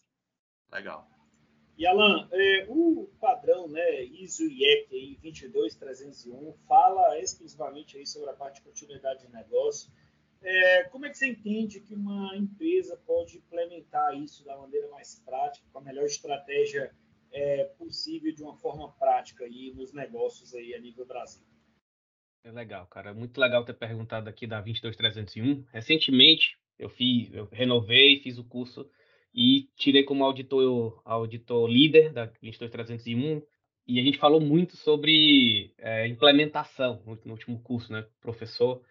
Legal. 0.71 1.07
E 1.77 1.87
Alan, 1.87 2.27
é, 2.31 2.65
o 2.67 3.09
padrão, 3.19 3.67
né, 3.67 4.03
ISO 4.03 4.43
IEC 4.43 4.87
aí 4.91 5.17
22301 5.21 6.53
fala 6.67 7.19
exclusivamente 7.19 7.97
aí 7.97 8.05
sobre 8.05 8.29
a 8.29 8.33
parte 8.33 8.55
de 8.55 8.61
continuidade 8.61 9.25
de 9.25 9.31
negócio. 9.31 9.91
É, 10.41 10.83
como 10.85 11.05
é 11.05 11.09
que 11.09 11.17
você 11.17 11.27
entende 11.27 11.79
que 11.79 11.95
uma 11.95 12.35
empresa 12.35 12.97
pode 13.05 13.37
implementar 13.37 14.15
isso 14.17 14.43
da 14.43 14.57
maneira 14.57 14.89
mais 14.89 15.19
prática, 15.25 15.65
com 15.71 15.79
a 15.79 15.81
melhor 15.81 16.05
estratégia 16.05 16.93
é, 17.31 17.63
possível 17.77 18.33
de 18.33 18.43
uma 18.43 18.55
forma 18.57 18.91
prática 18.93 19.45
aí 19.45 19.73
nos 19.73 19.93
negócios 19.93 20.53
aí 20.53 20.75
a 20.75 20.79
nível 20.79 21.05
Brasil. 21.05 21.43
É 22.43 22.51
legal, 22.51 22.85
cara. 22.87 23.13
Muito 23.13 23.39
legal 23.39 23.63
ter 23.63 23.73
perguntado 23.73 24.29
aqui 24.29 24.45
da 24.45 24.61
22301. 24.61 25.65
Recentemente 25.71 26.59
eu 26.83 26.89
fiz, 26.89 27.33
eu 27.33 27.47
renovei, 27.51 28.19
fiz 28.19 28.37
o 28.37 28.43
curso 28.43 28.89
e 29.33 29.69
tirei 29.75 30.03
como 30.03 30.23
auditor, 30.23 31.01
auditor 31.05 31.67
líder 31.69 32.11
da 32.11 32.25
22301 32.25 33.41
e 33.87 33.99
a 33.99 34.03
gente 34.03 34.17
falou 34.17 34.39
muito 34.39 34.77
sobre 34.77 35.73
é, 35.77 36.07
implementação 36.07 37.01
no, 37.05 37.31
último 37.31 37.59
curso, 37.61 37.91
né, 37.91 38.05
professor? 38.21 38.81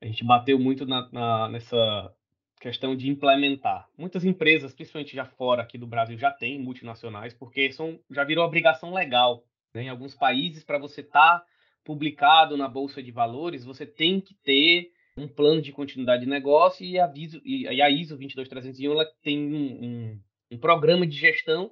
A 0.00 0.06
gente 0.06 0.24
bateu 0.24 0.58
muito 0.58 0.84
na, 0.84 1.08
na, 1.10 1.48
nessa 1.48 2.12
questão 2.60 2.94
de 2.94 3.08
implementar. 3.08 3.88
Muitas 3.96 4.24
empresas, 4.24 4.74
principalmente 4.74 5.16
já 5.16 5.24
fora 5.24 5.62
aqui 5.62 5.78
do 5.78 5.86
Brasil, 5.86 6.18
já 6.18 6.30
têm 6.30 6.58
multinacionais, 6.58 7.32
porque 7.34 7.72
são, 7.72 7.98
já 8.10 8.24
virou 8.24 8.44
obrigação 8.44 8.92
legal. 8.92 9.44
Né? 9.72 9.84
Em 9.84 9.88
alguns 9.88 10.14
países, 10.14 10.62
para 10.64 10.78
você 10.78 11.00
estar 11.00 11.38
tá 11.38 11.46
publicado 11.84 12.56
na 12.56 12.68
Bolsa 12.68 13.02
de 13.02 13.10
Valores, 13.10 13.64
você 13.64 13.86
tem 13.86 14.20
que 14.20 14.34
ter 14.34 14.90
um 15.16 15.28
plano 15.28 15.60
de 15.60 15.72
continuidade 15.72 16.24
de 16.24 16.30
negócio 16.30 16.84
e, 16.84 16.98
aviso, 16.98 17.40
e, 17.44 17.64
e 17.64 17.82
a 17.82 17.90
ISO 17.90 18.16
22301 18.16 18.92
ela 18.92 19.06
tem 19.22 19.38
um, 19.38 19.84
um, 19.84 20.20
um 20.52 20.58
programa 20.58 21.06
de 21.06 21.16
gestão 21.16 21.70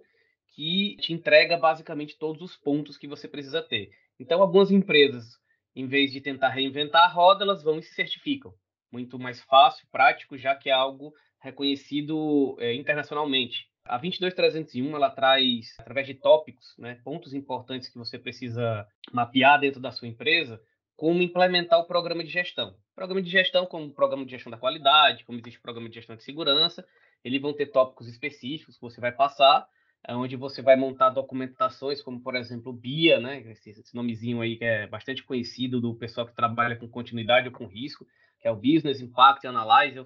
que 0.55 0.97
te 1.01 1.13
entrega 1.13 1.57
basicamente 1.57 2.19
todos 2.19 2.43
os 2.43 2.57
pontos 2.57 2.99
que 2.99 3.09
você 3.09 3.27
precisa 3.29 3.63
ter. 3.63 3.91
Então, 4.19 4.43
algumas 4.43 4.71
empresas, 4.71 5.39
em 5.75 5.87
vez 5.87 6.13
de 6.13 6.21
tentar 6.21 6.51
reinventar 6.51 7.05
a 7.05 7.13
roda, 7.13 7.45
elas 7.45 7.63
vão 7.63 7.79
e 7.79 7.83
se 7.83 7.95
certificam 7.95 8.53
muito 8.93 9.19
mais 9.19 9.41
fácil, 9.43 9.87
prático, 9.91 10.37
já 10.37 10.55
que 10.55 10.69
é 10.69 10.73
algo 10.73 11.13
reconhecido 11.41 12.57
é, 12.59 12.75
internacionalmente. 12.75 13.69
A 13.85 13.97
22301 13.97 14.95
ela 14.95 15.11
traz, 15.11 15.75
através 15.79 16.07
de 16.07 16.15
tópicos, 16.15 16.75
né, 16.79 17.01
pontos 17.03 17.33
importantes 17.33 17.89
que 17.89 17.99
você 17.99 18.19
precisa 18.19 18.87
mapear 19.13 19.59
dentro 19.59 19.81
da 19.81 19.91
sua 19.91 20.09
empresa, 20.09 20.61
como 20.97 21.23
implementar 21.23 21.79
o 21.79 21.87
programa 21.87 22.23
de 22.23 22.31
gestão. 22.31 22.75
Programa 23.01 23.23
de 23.23 23.31
gestão, 23.31 23.65
como 23.65 23.91
programa 23.91 24.27
de 24.27 24.33
gestão 24.33 24.51
da 24.51 24.59
qualidade, 24.59 25.25
como 25.25 25.39
existe 25.39 25.59
programa 25.59 25.89
de 25.89 25.95
gestão 25.95 26.15
de 26.15 26.23
segurança, 26.23 26.87
eles 27.25 27.41
vão 27.41 27.55
ter 27.55 27.65
tópicos 27.69 28.07
específicos 28.07 28.75
que 28.75 28.83
você 28.83 29.01
vai 29.01 29.11
passar, 29.11 29.67
é 30.07 30.15
onde 30.15 30.37
você 30.37 30.61
vai 30.61 30.77
montar 30.77 31.09
documentações, 31.09 32.03
como 32.03 32.21
por 32.21 32.37
exemplo 32.37 32.75
BIA, 32.75 33.19
né, 33.19 33.41
esse, 33.53 33.71
esse 33.71 33.95
nomezinho 33.95 34.43
aí 34.43 34.59
que 34.59 34.67
é 34.67 34.87
bastante 34.87 35.25
conhecido 35.25 35.81
do 35.81 35.95
pessoal 35.95 36.27
que 36.27 36.37
trabalha 36.37 36.77
com 36.77 36.87
continuidade 36.87 37.49
ou 37.49 37.55
com 37.55 37.65
risco, 37.65 38.05
que 38.39 38.47
é 38.47 38.51
o 38.51 38.57
Business 38.57 39.01
Impact 39.01 39.47
Analyzer. 39.47 40.05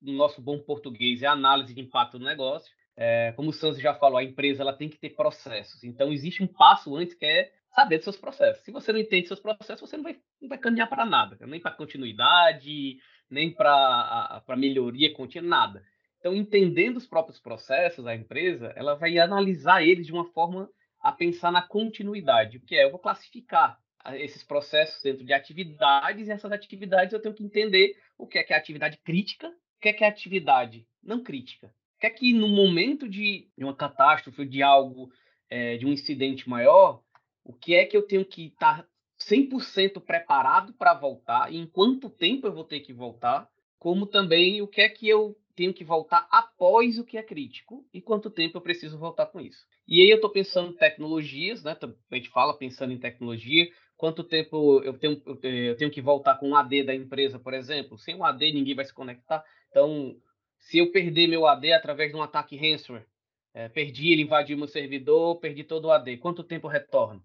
No 0.00 0.12
nosso 0.12 0.40
bom 0.40 0.60
português, 0.60 1.24
é 1.24 1.26
análise 1.26 1.74
de 1.74 1.80
impacto 1.80 2.16
do 2.16 2.24
negócio. 2.24 2.72
É, 2.96 3.32
como 3.32 3.50
o 3.50 3.52
Santos 3.52 3.80
já 3.80 3.92
falou, 3.92 4.18
a 4.18 4.24
empresa 4.24 4.62
ela 4.62 4.72
tem 4.72 4.88
que 4.88 4.98
ter 4.98 5.10
processos. 5.10 5.82
Então, 5.82 6.12
existe 6.12 6.44
um 6.44 6.46
passo 6.46 6.94
antes 6.94 7.16
que 7.16 7.26
é 7.26 7.50
saber 7.76 7.96
dos 7.96 8.04
seus 8.04 8.16
processos. 8.16 8.64
Se 8.64 8.72
você 8.72 8.90
não 8.90 8.98
entende 8.98 9.28
seus 9.28 9.38
processos, 9.38 9.88
você 9.88 9.98
não 9.98 10.04
vai, 10.04 10.18
não 10.40 10.48
vai 10.48 10.56
caminhar 10.56 10.88
para 10.88 11.04
nada, 11.04 11.36
nem 11.46 11.60
para 11.60 11.72
continuidade, 11.72 12.96
nem 13.30 13.52
para 13.52 14.42
melhoria 14.56 15.12
contínua, 15.12 15.48
nada. 15.48 15.84
Então, 16.18 16.34
entendendo 16.34 16.96
os 16.96 17.06
próprios 17.06 17.38
processos 17.38 18.02
da 18.02 18.14
empresa, 18.14 18.72
ela 18.74 18.94
vai 18.94 19.18
analisar 19.18 19.84
eles 19.84 20.06
de 20.06 20.12
uma 20.12 20.24
forma 20.32 20.70
a 20.98 21.12
pensar 21.12 21.52
na 21.52 21.60
continuidade, 21.60 22.58
que 22.60 22.74
é, 22.74 22.84
eu 22.84 22.90
vou 22.90 22.98
classificar 22.98 23.78
esses 24.14 24.42
processos 24.42 25.02
dentro 25.02 25.24
de 25.24 25.32
atividades, 25.32 26.28
e 26.28 26.30
essas 26.30 26.50
atividades 26.50 27.12
eu 27.12 27.20
tenho 27.20 27.34
que 27.34 27.44
entender 27.44 27.94
o 28.16 28.26
que 28.26 28.38
é 28.38 28.42
que 28.42 28.54
é 28.54 28.56
atividade 28.56 28.98
crítica, 29.04 29.48
o 29.48 29.80
que 29.80 29.88
é 29.90 29.92
que 29.92 30.02
é 30.02 30.08
atividade 30.08 30.86
não 31.02 31.22
crítica. 31.22 31.66
O 31.96 32.00
que 32.00 32.06
é 32.06 32.10
que 32.10 32.32
no 32.32 32.48
momento 32.48 33.08
de 33.08 33.48
uma 33.58 33.74
catástrofe, 33.74 34.46
de 34.46 34.62
algo, 34.62 35.10
é, 35.50 35.76
de 35.76 35.86
um 35.86 35.92
incidente 35.92 36.48
maior, 36.48 37.02
o 37.46 37.52
que 37.52 37.74
é 37.74 37.86
que 37.86 37.96
eu 37.96 38.02
tenho 38.02 38.24
que 38.24 38.46
estar 38.46 38.82
tá 38.82 38.88
100% 39.18 40.00
preparado 40.00 40.74
para 40.74 40.92
voltar, 40.92 41.52
e 41.52 41.56
em 41.56 41.66
quanto 41.66 42.10
tempo 42.10 42.46
eu 42.46 42.52
vou 42.52 42.64
ter 42.64 42.80
que 42.80 42.92
voltar, 42.92 43.48
como 43.78 44.04
também 44.04 44.60
o 44.60 44.66
que 44.66 44.80
é 44.80 44.88
que 44.88 45.08
eu 45.08 45.36
tenho 45.54 45.72
que 45.72 45.84
voltar 45.84 46.26
após 46.30 46.98
o 46.98 47.04
que 47.04 47.16
é 47.16 47.22
crítico 47.22 47.86
e 47.94 48.02
quanto 48.02 48.30
tempo 48.30 48.58
eu 48.58 48.60
preciso 48.60 48.98
voltar 48.98 49.26
com 49.26 49.40
isso. 49.40 49.64
E 49.88 50.02
aí 50.02 50.10
eu 50.10 50.16
estou 50.16 50.28
pensando 50.28 50.70
em 50.70 50.76
tecnologias, 50.76 51.62
né? 51.62 51.76
A 52.10 52.14
gente 52.16 52.28
fala 52.28 52.58
pensando 52.58 52.92
em 52.92 52.98
tecnologia, 52.98 53.70
quanto 53.96 54.24
tempo 54.24 54.82
eu 54.82 54.98
tenho, 54.98 55.22
eu 55.42 55.76
tenho 55.76 55.90
que 55.90 56.02
voltar 56.02 56.36
com 56.38 56.50
um 56.50 56.56
AD 56.56 56.82
da 56.82 56.94
empresa, 56.94 57.38
por 57.38 57.54
exemplo. 57.54 57.96
Sem 57.96 58.14
um 58.16 58.24
AD, 58.24 58.52
ninguém 58.52 58.74
vai 58.74 58.84
se 58.84 58.92
conectar. 58.92 59.42
Então, 59.70 60.16
se 60.58 60.78
eu 60.78 60.90
perder 60.90 61.28
meu 61.28 61.46
AD 61.46 61.72
através 61.72 62.10
de 62.10 62.16
um 62.16 62.22
ataque 62.22 62.56
ransomware, 62.56 63.06
é, 63.54 63.68
perdi, 63.70 64.12
ele 64.12 64.22
invadiu 64.22 64.58
meu 64.58 64.68
servidor, 64.68 65.38
perdi 65.38 65.64
todo 65.64 65.86
o 65.86 65.90
AD, 65.90 66.18
quanto 66.18 66.44
tempo 66.44 66.68
retorno? 66.68 67.24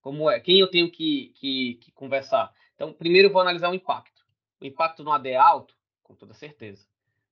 Como 0.00 0.30
é? 0.30 0.40
Quem 0.40 0.60
eu 0.60 0.70
tenho 0.70 0.90
que, 0.90 1.32
que, 1.36 1.74
que 1.82 1.92
conversar? 1.92 2.52
Então, 2.74 2.92
primeiro 2.92 3.28
eu 3.28 3.32
vou 3.32 3.42
analisar 3.42 3.70
o 3.70 3.74
impacto. 3.74 4.22
O 4.60 4.64
impacto 4.64 5.02
no 5.02 5.12
AD 5.12 5.28
é 5.28 5.36
alto? 5.36 5.74
Com 6.02 6.14
toda 6.14 6.34
certeza. 6.34 6.86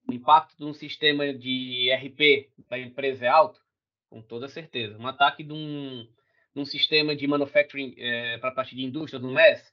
O 0.09 0.13
impacto 0.13 0.57
de 0.57 0.65
um 0.65 0.73
sistema 0.73 1.33
de 1.33 1.91
RP 1.93 2.51
da 2.69 2.79
empresa 2.79 3.27
é 3.27 3.29
alto? 3.29 3.61
Com 4.09 4.23
toda 4.23 4.49
certeza. 4.49 4.97
Um 4.99 5.07
ataque 5.07 5.43
de 5.43 5.53
um, 5.53 6.07
num 6.55 6.65
sistema 6.65 7.15
de 7.15 7.27
manufacturing 7.27 7.95
é, 7.99 8.39
para 8.39 8.51
a 8.51 8.55
parte 8.55 8.75
de 8.75 8.85
indústria, 8.85 9.19
do 9.19 9.31
MES, 9.31 9.73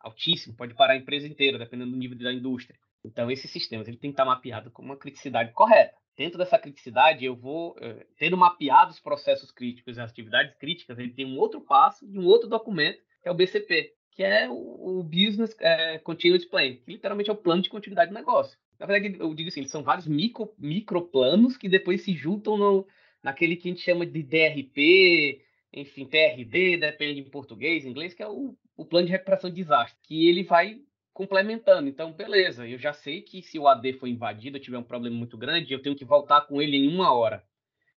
altíssimo, 0.00 0.56
pode 0.56 0.74
parar 0.74 0.94
a 0.94 0.96
empresa 0.96 1.26
inteira, 1.26 1.58
dependendo 1.58 1.90
do 1.90 1.96
nível 1.96 2.18
da 2.18 2.32
indústria. 2.32 2.78
Então, 3.04 3.30
esses 3.30 3.50
sistemas 3.50 3.88
ele 3.88 3.96
tem 3.96 4.10
que 4.10 4.14
estar 4.14 4.24
mapeado 4.24 4.70
com 4.70 4.82
uma 4.82 4.96
criticidade 4.96 5.52
correta. 5.52 5.96
Dentro 6.16 6.38
dessa 6.38 6.58
criticidade, 6.58 7.24
eu 7.24 7.34
vou, 7.34 7.74
é, 7.80 8.06
tendo 8.18 8.36
mapeado 8.36 8.90
os 8.90 9.00
processos 9.00 9.50
críticos 9.50 9.96
e 9.96 10.00
as 10.00 10.10
atividades 10.10 10.54
críticas, 10.56 10.98
ele 10.98 11.12
tem 11.12 11.24
um 11.24 11.38
outro 11.38 11.60
passo 11.60 12.06
de 12.06 12.18
um 12.18 12.26
outro 12.26 12.48
documento, 12.48 13.02
que 13.22 13.28
é 13.28 13.30
o 13.30 13.34
BCP, 13.34 13.94
que 14.10 14.22
é 14.22 14.48
o, 14.48 15.02
Business 15.02 15.56
é, 15.58 15.98
Continuous 15.98 16.44
Plan, 16.44 16.74
que 16.74 16.92
literalmente 16.92 17.30
é 17.30 17.32
o 17.32 17.36
plano 17.36 17.62
de 17.62 17.70
continuidade 17.70 18.10
do 18.10 18.14
negócio. 18.14 18.58
Na 18.78 18.86
verdade, 18.86 19.16
eu 19.18 19.34
digo 19.34 19.48
assim, 19.48 19.64
são 19.66 19.82
vários 19.82 20.06
micro, 20.06 20.52
microplanos 20.58 21.56
que 21.56 21.68
depois 21.68 22.02
se 22.02 22.12
juntam 22.12 22.56
no, 22.56 22.86
naquele 23.22 23.56
que 23.56 23.68
a 23.68 23.70
gente 23.70 23.82
chama 23.82 24.04
de 24.04 24.22
DRP, 24.22 25.42
enfim, 25.72 26.04
PRD, 26.04 26.76
depende 26.76 27.20
em 27.20 27.30
português, 27.30 27.86
inglês, 27.86 28.12
que 28.12 28.22
é 28.22 28.28
o, 28.28 28.54
o 28.76 28.84
plano 28.84 29.06
de 29.06 29.12
recuperação 29.12 29.48
de 29.48 29.56
desastre, 29.56 29.98
que 30.02 30.28
ele 30.28 30.44
vai 30.44 30.78
complementando. 31.12 31.88
Então, 31.88 32.12
beleza, 32.12 32.66
eu 32.66 32.78
já 32.78 32.92
sei 32.92 33.22
que 33.22 33.42
se 33.42 33.58
o 33.58 33.68
AD 33.68 33.94
for 33.94 34.06
invadido, 34.06 34.56
eu 34.56 34.60
tiver 34.62 34.78
um 34.78 34.82
problema 34.82 35.16
muito 35.16 35.36
grande, 35.36 35.72
eu 35.72 35.82
tenho 35.82 35.96
que 35.96 36.04
voltar 36.04 36.42
com 36.42 36.60
ele 36.60 36.76
em 36.76 36.88
uma 36.88 37.12
hora. 37.12 37.44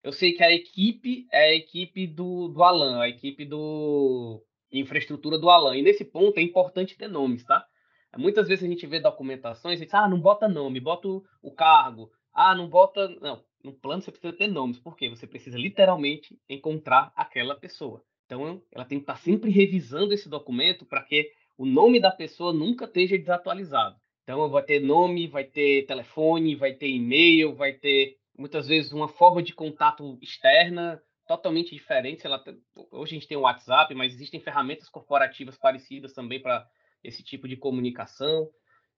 Eu 0.03 0.11
sei 0.11 0.33
que 0.33 0.43
a 0.43 0.51
equipe 0.51 1.27
é 1.31 1.51
a 1.51 1.55
equipe 1.55 2.05
do, 2.05 2.49
do 2.49 2.61
Alan, 2.61 3.01
a 3.01 3.07
equipe 3.07 3.45
do 3.45 4.43
infraestrutura 4.71 5.37
do 5.37 5.49
Alan. 5.49 5.77
E 5.77 5.81
nesse 5.81 6.03
ponto 6.03 6.37
é 6.37 6.41
importante 6.41 6.97
ter 6.97 7.07
nomes, 7.07 7.43
tá? 7.43 7.65
Muitas 8.17 8.47
vezes 8.47 8.63
a 8.63 8.67
gente 8.67 8.85
vê 8.85 8.99
documentações 8.99 9.81
e 9.81 9.85
diz, 9.85 9.93
ah, 9.93 10.07
não 10.07 10.19
bota 10.19 10.47
nome, 10.47 10.79
bota 10.79 11.07
o, 11.07 11.23
o 11.41 11.51
cargo. 11.51 12.11
Ah, 12.33 12.53
não 12.53 12.67
bota. 12.67 13.07
Não, 13.21 13.43
no 13.63 13.73
plano 13.73 14.01
você 14.01 14.11
precisa 14.11 14.33
ter 14.33 14.47
nomes, 14.47 14.79
porque 14.79 15.09
você 15.09 15.25
precisa 15.25 15.57
literalmente 15.57 16.37
encontrar 16.49 17.11
aquela 17.15 17.55
pessoa. 17.55 18.03
Então, 18.25 18.61
ela 18.71 18.85
tem 18.85 18.99
que 18.99 19.03
estar 19.03 19.17
sempre 19.17 19.49
revisando 19.51 20.13
esse 20.13 20.29
documento 20.29 20.85
para 20.85 21.01
que 21.01 21.31
o 21.57 21.65
nome 21.65 21.99
da 21.99 22.11
pessoa 22.11 22.51
nunca 22.53 22.85
esteja 22.85 23.17
desatualizado. 23.17 23.95
Então, 24.23 24.49
vai 24.49 24.63
ter 24.63 24.79
nome, 24.79 25.27
vai 25.27 25.43
ter 25.43 25.85
telefone, 25.85 26.55
vai 26.55 26.73
ter 26.73 26.87
e-mail, 26.87 27.55
vai 27.55 27.73
ter 27.73 28.17
muitas 28.37 28.67
vezes 28.67 28.91
uma 28.91 29.07
forma 29.07 29.43
de 29.43 29.53
contato 29.53 30.17
externa 30.21 31.01
totalmente 31.27 31.73
diferente. 31.73 32.25
Ela, 32.25 32.41
hoje 32.91 33.15
a 33.15 33.19
gente 33.19 33.27
tem 33.27 33.37
o 33.37 33.41
WhatsApp, 33.41 33.93
mas 33.93 34.13
existem 34.13 34.39
ferramentas 34.39 34.89
corporativas 34.89 35.57
parecidas 35.57 36.13
também 36.13 36.41
para 36.41 36.65
esse 37.03 37.21
tipo 37.21 37.47
de 37.47 37.57
comunicação, 37.57 38.49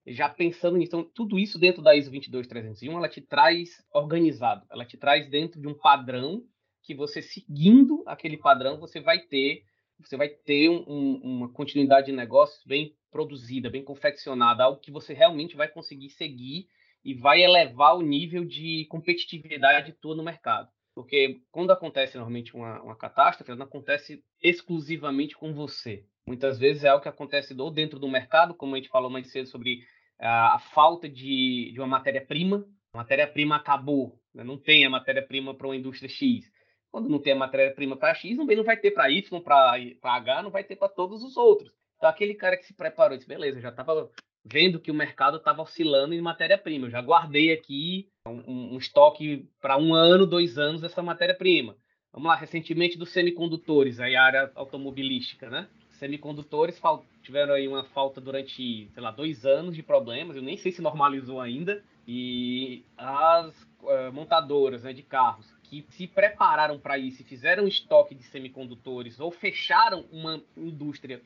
já 0.06 0.28
pensando 0.28 0.76
nisso. 0.76 0.90
Então, 0.90 1.10
tudo 1.14 1.38
isso 1.38 1.58
dentro 1.58 1.82
da 1.82 1.94
ISO 1.94 2.10
22301, 2.10 2.96
ela 2.96 3.08
te 3.08 3.20
traz 3.20 3.84
organizado, 3.92 4.64
ela 4.70 4.84
te 4.84 4.96
traz 4.96 5.28
dentro 5.28 5.60
de 5.60 5.66
um 5.66 5.74
padrão 5.74 6.44
que 6.82 6.94
você 6.94 7.20
seguindo 7.20 8.04
aquele 8.06 8.36
padrão, 8.36 8.78
você 8.78 9.00
vai 9.00 9.18
ter 9.18 9.64
você 9.98 10.16
vai 10.16 10.28
ter 10.28 10.68
um, 10.68 10.84
um, 10.86 11.20
uma 11.22 11.48
continuidade 11.52 12.06
de 12.06 12.12
negócios 12.12 12.64
bem 12.64 12.94
produzida, 13.10 13.70
bem 13.70 13.82
confeccionada, 13.82 14.64
algo 14.64 14.80
que 14.80 14.90
você 14.90 15.14
realmente 15.14 15.56
vai 15.56 15.68
conseguir 15.68 16.10
seguir 16.10 16.68
e 17.04 17.14
vai 17.14 17.42
elevar 17.42 17.96
o 17.96 18.02
nível 18.02 18.44
de 18.44 18.86
competitividade 18.90 19.92
tua 19.92 20.14
no 20.14 20.22
mercado. 20.22 20.68
Porque 20.94 21.40
quando 21.52 21.70
acontece 21.70 22.16
normalmente 22.16 22.54
uma, 22.54 22.82
uma 22.82 22.96
catástrofe, 22.96 23.50
ela 23.50 23.58
não 23.58 23.66
acontece 23.66 24.24
exclusivamente 24.42 25.36
com 25.36 25.52
você. 25.52 26.04
Muitas 26.26 26.58
vezes 26.58 26.84
é 26.84 26.88
algo 26.88 27.02
que 27.02 27.08
acontece 27.08 27.54
ou 27.58 27.70
dentro 27.70 27.98
do 27.98 28.08
mercado, 28.08 28.54
como 28.54 28.74
a 28.74 28.78
gente 28.78 28.88
falou 28.88 29.10
mais 29.10 29.30
cedo 29.30 29.48
sobre 29.48 29.86
a, 30.18 30.56
a 30.56 30.58
falta 30.58 31.08
de, 31.08 31.70
de 31.72 31.80
uma 31.80 31.86
matéria-prima. 31.86 32.66
A 32.92 32.98
matéria-prima 32.98 33.56
acabou, 33.56 34.18
né? 34.34 34.42
não 34.42 34.58
tem 34.58 34.84
a 34.84 34.90
matéria-prima 34.90 35.54
para 35.54 35.68
uma 35.68 35.76
indústria 35.76 36.08
X. 36.08 36.50
Quando 36.96 37.10
não 37.10 37.18
tem 37.18 37.34
a 37.34 37.36
matéria-prima 37.36 37.94
para 37.94 38.14
X, 38.14 38.38
também 38.38 38.56
não 38.56 38.64
vai 38.64 38.74
ter 38.74 38.90
para 38.90 39.10
Y, 39.10 39.42
para 39.42 39.76
H, 40.02 40.42
não 40.42 40.50
vai 40.50 40.64
ter 40.64 40.76
para 40.76 40.88
todos 40.88 41.22
os 41.22 41.36
outros. 41.36 41.70
Então, 41.94 42.08
aquele 42.08 42.32
cara 42.32 42.56
que 42.56 42.64
se 42.64 42.72
preparou, 42.72 43.18
disse, 43.18 43.28
beleza, 43.28 43.60
já 43.60 43.68
estava 43.68 44.10
vendo 44.42 44.80
que 44.80 44.90
o 44.90 44.94
mercado 44.94 45.36
estava 45.36 45.60
oscilando 45.60 46.14
em 46.14 46.22
matéria-prima. 46.22 46.86
Eu 46.86 46.90
já 46.90 47.02
guardei 47.02 47.52
aqui 47.52 48.08
um, 48.26 48.76
um 48.76 48.78
estoque 48.78 49.46
para 49.60 49.76
um 49.76 49.92
ano, 49.92 50.26
dois 50.26 50.56
anos 50.56 50.80
dessa 50.80 51.02
matéria-prima. 51.02 51.76
Vamos 52.10 52.28
lá, 52.28 52.34
recentemente 52.34 52.96
dos 52.96 53.10
semicondutores, 53.10 54.00
aí 54.00 54.16
a 54.16 54.24
área 54.24 54.50
automobilística, 54.54 55.50
né? 55.50 55.68
Semicondutores 55.90 56.80
tiveram 57.22 57.52
aí 57.52 57.68
uma 57.68 57.84
falta 57.84 58.22
durante, 58.22 58.88
sei 58.90 59.02
lá, 59.02 59.10
dois 59.10 59.44
anos 59.44 59.76
de 59.76 59.82
problemas, 59.82 60.34
eu 60.34 60.42
nem 60.42 60.56
sei 60.56 60.72
se 60.72 60.80
normalizou 60.80 61.42
ainda. 61.42 61.84
E 62.08 62.84
as 62.96 63.54
uh, 63.82 64.12
montadoras 64.14 64.84
né, 64.84 64.94
de 64.94 65.02
carros 65.02 65.55
que 65.68 65.84
se 65.90 66.06
prepararam 66.06 66.78
para 66.78 66.98
isso 66.98 67.24
fizeram 67.24 67.66
estoque 67.66 68.14
de 68.14 68.22
semicondutores 68.24 69.20
ou 69.20 69.30
fecharam 69.30 70.04
uma 70.12 70.42
indústria, 70.56 71.20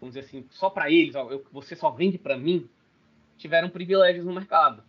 vamos 0.00 0.14
dizer 0.14 0.26
assim, 0.26 0.44
só 0.50 0.70
para 0.70 0.90
eles, 0.90 1.14
ó, 1.14 1.30
eu, 1.30 1.44
você 1.52 1.74
só 1.76 1.90
vende 1.90 2.18
para 2.18 2.36
mim, 2.36 2.68
tiveram 3.36 3.68
privilégios 3.68 4.24
no 4.24 4.32
mercado. 4.32 4.82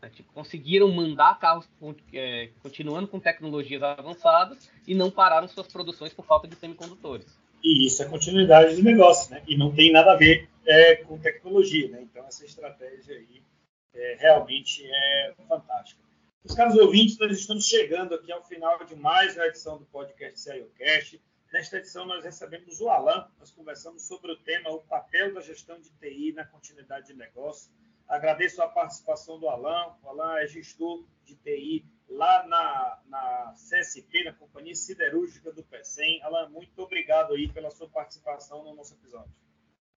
Né? 0.00 0.10
Tipo, 0.10 0.32
conseguiram 0.32 0.90
mandar 0.90 1.38
carros 1.38 1.68
é, 2.12 2.50
continuando 2.62 3.08
com 3.08 3.20
tecnologias 3.20 3.82
avançadas 3.82 4.70
e 4.86 4.94
não 4.94 5.10
pararam 5.10 5.48
suas 5.48 5.66
produções 5.66 6.12
por 6.12 6.24
falta 6.24 6.48
de 6.48 6.56
semicondutores. 6.56 7.26
E 7.62 7.86
isso 7.86 8.02
é 8.02 8.06
continuidade 8.06 8.76
de 8.76 8.82
negócio, 8.82 9.32
né? 9.32 9.42
E 9.48 9.56
não 9.56 9.74
tem 9.74 9.90
nada 9.90 10.12
a 10.12 10.16
ver 10.16 10.48
é, 10.64 10.96
com 10.96 11.18
tecnologia, 11.18 11.88
né? 11.88 12.00
Então 12.02 12.24
essa 12.24 12.44
estratégia 12.44 13.16
aí 13.16 13.42
é, 13.94 14.16
realmente 14.20 14.86
é 14.86 15.34
fantástica. 15.48 16.00
Os 16.44 16.54
caros 16.54 16.76
ouvintes, 16.76 17.18
nós 17.18 17.36
estamos 17.36 17.66
chegando 17.66 18.14
aqui 18.14 18.30
ao 18.30 18.44
final 18.44 18.82
de 18.84 18.94
mais 18.94 19.34
uma 19.34 19.46
edição 19.46 19.76
do 19.76 19.84
podcast 19.86 20.40
CIOcast. 20.40 21.20
Nesta 21.52 21.78
edição 21.78 22.06
nós 22.06 22.24
recebemos 22.24 22.80
o 22.80 22.88
Alan, 22.88 23.28
nós 23.38 23.50
conversamos 23.50 24.06
sobre 24.06 24.30
o 24.32 24.36
tema 24.36 24.70
o 24.70 24.80
papel 24.82 25.34
da 25.34 25.40
gestão 25.40 25.80
de 25.80 25.90
TI 25.90 26.32
na 26.32 26.44
continuidade 26.44 27.08
de 27.08 27.14
negócio. 27.14 27.72
Agradeço 28.06 28.62
a 28.62 28.68
participação 28.68 29.38
do 29.38 29.48
Alan. 29.48 29.96
O 30.02 30.08
Alan 30.08 30.38
é 30.38 30.46
gestor 30.46 31.04
de 31.24 31.34
TI 31.34 31.84
lá 32.08 32.46
na, 32.46 33.02
na 33.06 33.54
CSP, 33.54 34.24
na 34.24 34.32
Companhia 34.32 34.76
Siderúrgica 34.76 35.52
do 35.52 35.64
PECEM. 35.64 36.22
Alan, 36.22 36.48
muito 36.50 36.78
obrigado 36.80 37.34
aí 37.34 37.48
pela 37.48 37.70
sua 37.70 37.88
participação 37.88 38.62
no 38.64 38.74
nosso 38.74 38.94
episódio. 38.94 39.34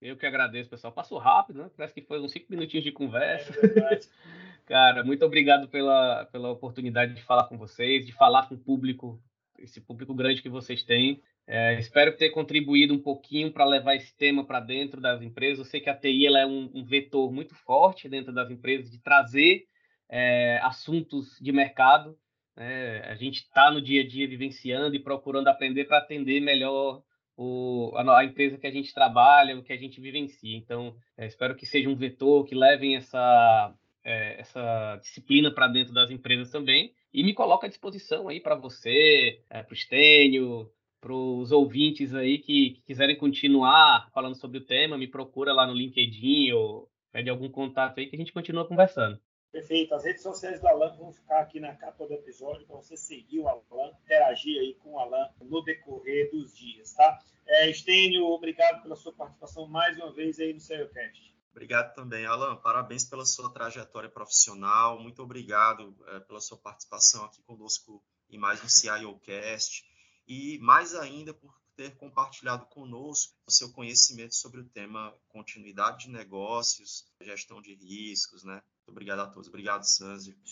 Eu 0.02 0.16
que 0.16 0.26
agradeço, 0.26 0.68
pessoal. 0.68 0.92
Passou 0.92 1.16
rápido, 1.16 1.62
né? 1.62 1.70
Parece 1.76 1.94
que 1.94 2.02
foi 2.02 2.20
uns 2.20 2.32
cinco 2.32 2.46
minutinhos 2.50 2.84
de 2.84 2.90
conversa. 2.90 3.54
É. 3.64 4.00
Cara, 4.66 5.04
muito 5.04 5.24
obrigado 5.24 5.68
pela, 5.68 6.24
pela 6.26 6.50
oportunidade 6.50 7.14
de 7.14 7.22
falar 7.22 7.44
com 7.44 7.56
vocês, 7.56 8.04
de 8.04 8.12
falar 8.12 8.48
com 8.48 8.56
o 8.56 8.58
público, 8.58 9.22
esse 9.60 9.80
público 9.80 10.12
grande 10.12 10.42
que 10.42 10.48
vocês 10.48 10.82
têm. 10.82 11.22
É, 11.46 11.78
espero 11.78 12.16
ter 12.16 12.30
contribuído 12.30 12.92
um 12.92 12.98
pouquinho 12.98 13.52
para 13.52 13.64
levar 13.64 13.94
esse 13.94 14.16
tema 14.16 14.44
para 14.44 14.58
dentro 14.58 15.00
das 15.00 15.22
empresas. 15.22 15.60
Eu 15.60 15.64
sei 15.64 15.80
que 15.80 15.90
a 15.90 15.96
TI 15.96 16.26
ela 16.26 16.40
é 16.40 16.46
um, 16.46 16.68
um 16.74 16.84
vetor 16.84 17.32
muito 17.32 17.54
forte 17.54 18.08
dentro 18.08 18.32
das 18.32 18.50
empresas 18.50 18.90
de 18.90 18.98
trazer 18.98 19.66
é, 20.08 20.58
assuntos 20.64 21.38
de 21.40 21.52
mercado. 21.52 22.18
Né? 22.56 23.02
A 23.02 23.14
gente 23.14 23.36
está 23.36 23.70
no 23.70 23.80
dia 23.80 24.02
a 24.02 24.06
dia 24.06 24.26
vivenciando 24.26 24.96
e 24.96 25.02
procurando 25.02 25.46
aprender 25.46 25.84
para 25.84 25.98
atender 25.98 26.40
melhor 26.40 27.02
o, 27.42 27.92
a, 27.96 28.18
a, 28.18 28.24
empresa 28.24 28.56
que 28.56 28.66
a 28.66 28.70
gente 28.70 28.94
trabalha, 28.94 29.58
o 29.58 29.62
que 29.62 29.72
a 29.72 29.76
gente 29.76 30.00
vivencia. 30.00 30.56
Então, 30.56 30.94
é, 31.16 31.26
espero 31.26 31.56
que 31.56 31.66
seja 31.66 31.88
um 31.88 31.96
vetor 31.96 32.44
que 32.44 32.54
levem 32.54 32.94
essa, 32.96 33.74
é, 34.04 34.40
essa 34.40 34.96
disciplina 35.02 35.50
para 35.50 35.66
dentro 35.66 35.92
das 35.92 36.10
empresas 36.10 36.50
também. 36.50 36.92
E 37.12 37.24
me 37.24 37.34
coloco 37.34 37.66
à 37.66 37.68
disposição 37.68 38.28
aí 38.28 38.40
para 38.40 38.54
você, 38.54 39.40
é, 39.50 39.62
para 39.62 39.72
o 39.72 39.76
Stênio, 39.76 40.70
para 41.00 41.12
os 41.12 41.50
ouvintes 41.50 42.14
aí 42.14 42.38
que, 42.38 42.70
que, 42.70 42.82
quiserem 42.82 43.16
continuar 43.16 44.08
falando 44.14 44.36
sobre 44.36 44.58
o 44.58 44.64
tema, 44.64 44.96
me 44.96 45.08
procura 45.08 45.52
lá 45.52 45.66
no 45.66 45.74
LinkedIn 45.74 46.52
ou 46.52 46.88
pede 47.10 47.28
algum 47.28 47.48
contato 47.50 47.98
aí 47.98 48.06
que 48.06 48.14
a 48.14 48.18
gente 48.18 48.32
continua 48.32 48.66
conversando. 48.66 49.18
Perfeito. 49.52 49.94
As 49.94 50.02
redes 50.02 50.22
sociais 50.22 50.60
do 50.60 50.66
Alan 50.66 50.96
vão 50.96 51.12
ficar 51.12 51.40
aqui 51.40 51.60
na 51.60 51.76
capa 51.76 52.06
do 52.06 52.14
episódio 52.14 52.66
para 52.66 52.76
você 52.76 52.96
seguir 52.96 53.40
o 53.40 53.48
Alan, 53.48 53.92
interagir 54.02 54.58
aí 54.58 54.74
com 54.76 54.94
o 54.94 54.98
Alan 54.98 55.28
no 55.42 55.62
decorrer 55.62 56.30
dos 56.30 56.56
dias, 56.56 56.94
tá? 56.94 57.18
É, 57.46 57.68
Estênio, 57.68 58.24
obrigado 58.24 58.82
pela 58.82 58.96
sua 58.96 59.12
participação 59.12 59.68
mais 59.68 59.96
uma 59.98 60.10
vez 60.10 60.40
aí 60.40 60.54
no 60.54 60.60
CEOcast. 60.60 61.36
Obrigado 61.50 61.94
também, 61.94 62.24
Alan. 62.24 62.56
Parabéns 62.56 63.04
pela 63.04 63.26
sua 63.26 63.52
trajetória 63.52 64.08
profissional. 64.08 64.98
Muito 64.98 65.22
obrigado 65.22 65.94
é, 66.08 66.20
pela 66.20 66.40
sua 66.40 66.56
participação 66.56 67.24
aqui 67.26 67.42
conosco 67.42 68.02
em 68.30 68.38
mais 68.38 68.64
um 68.64 68.68
CIOcast. 68.68 69.84
E 70.26 70.58
mais 70.60 70.94
ainda 70.94 71.34
por 71.34 71.54
ter 71.76 71.94
compartilhado 71.96 72.64
conosco 72.66 73.34
o 73.46 73.50
seu 73.50 73.70
conhecimento 73.70 74.34
sobre 74.34 74.60
o 74.60 74.64
tema 74.64 75.14
continuidade 75.28 76.06
de 76.06 76.10
negócios, 76.10 77.06
gestão 77.20 77.60
de 77.60 77.74
riscos, 77.74 78.44
né? 78.44 78.62
Obrigado 78.86 79.20
a 79.20 79.26
todos. 79.26 79.48
Obrigado, 79.48 79.82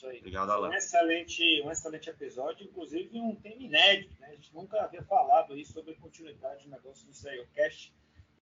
aí. 0.08 0.18
Obrigado, 0.18 0.50
Alan. 0.50 0.68
Um 0.68 0.72
excelente, 0.72 1.62
um 1.62 1.70
excelente 1.70 2.08
episódio, 2.08 2.66
inclusive 2.66 3.20
um 3.20 3.34
tema 3.36 3.62
inédito. 3.62 4.18
Né? 4.20 4.28
A 4.28 4.34
gente 4.34 4.54
nunca 4.54 4.80
havia 4.82 5.02
falado 5.02 5.52
aí 5.52 5.64
sobre 5.64 5.94
continuidade 5.94 6.62
de 6.62 6.70
negócio 6.70 7.06
no 7.06 7.12
CEOcast. 7.12 7.94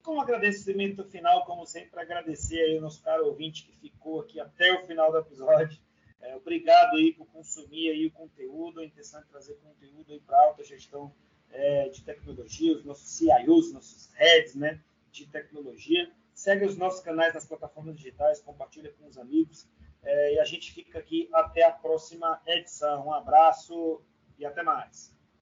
Com 0.03 0.17
um 0.17 0.21
agradecimento 0.21 1.05
final, 1.05 1.45
como 1.45 1.67
sempre, 1.67 1.99
agradecer 1.99 2.61
aí 2.61 2.79
o 2.79 2.81
nosso 2.81 3.03
caro 3.03 3.27
ouvinte 3.27 3.65
que 3.65 3.73
ficou 3.73 4.21
aqui 4.21 4.39
até 4.39 4.73
o 4.73 4.87
final 4.87 5.11
do 5.11 5.19
episódio. 5.19 5.81
É, 6.21 6.35
obrigado 6.37 6.97
aí 6.97 7.13
por 7.13 7.27
consumir 7.27 7.91
aí 7.91 8.07
o 8.07 8.11
conteúdo. 8.11 8.81
A 8.81 8.85
intenção 8.85 9.21
é 9.21 9.25
trazer 9.25 9.55
conteúdo 9.55 10.13
aí 10.13 10.21
para 10.21 10.39
alta 10.39 10.63
gestão 10.65 11.13
é, 11.51 11.89
de 11.89 12.03
tecnologia, 12.03 12.77
os 12.77 12.85
nossos 12.85 13.09
CIOs, 13.09 13.73
nossos 13.73 14.13
heads 14.15 14.55
né, 14.55 14.81
de 15.11 15.27
tecnologia. 15.27 16.11
Segue 16.37 16.67
os 16.67 16.77
nossos 16.77 17.01
canais 17.01 17.33
nas 17.33 17.47
plataformas 17.47 17.97
digitais, 17.97 18.43
compartilha 18.43 18.93
com 18.93 19.07
os 19.07 19.17
amigos. 19.17 19.67
É, 20.03 20.35
e 20.35 20.39
a 20.39 20.45
gente 20.45 20.71
fica 20.71 20.99
aqui 20.99 21.31
até 21.33 21.65
a 21.65 21.73
próxima 21.73 22.43
edição. 22.47 23.07
Um 23.07 23.13
abraço 23.13 24.03
e 24.39 24.45
até 24.45 24.63
mais. 24.63 25.16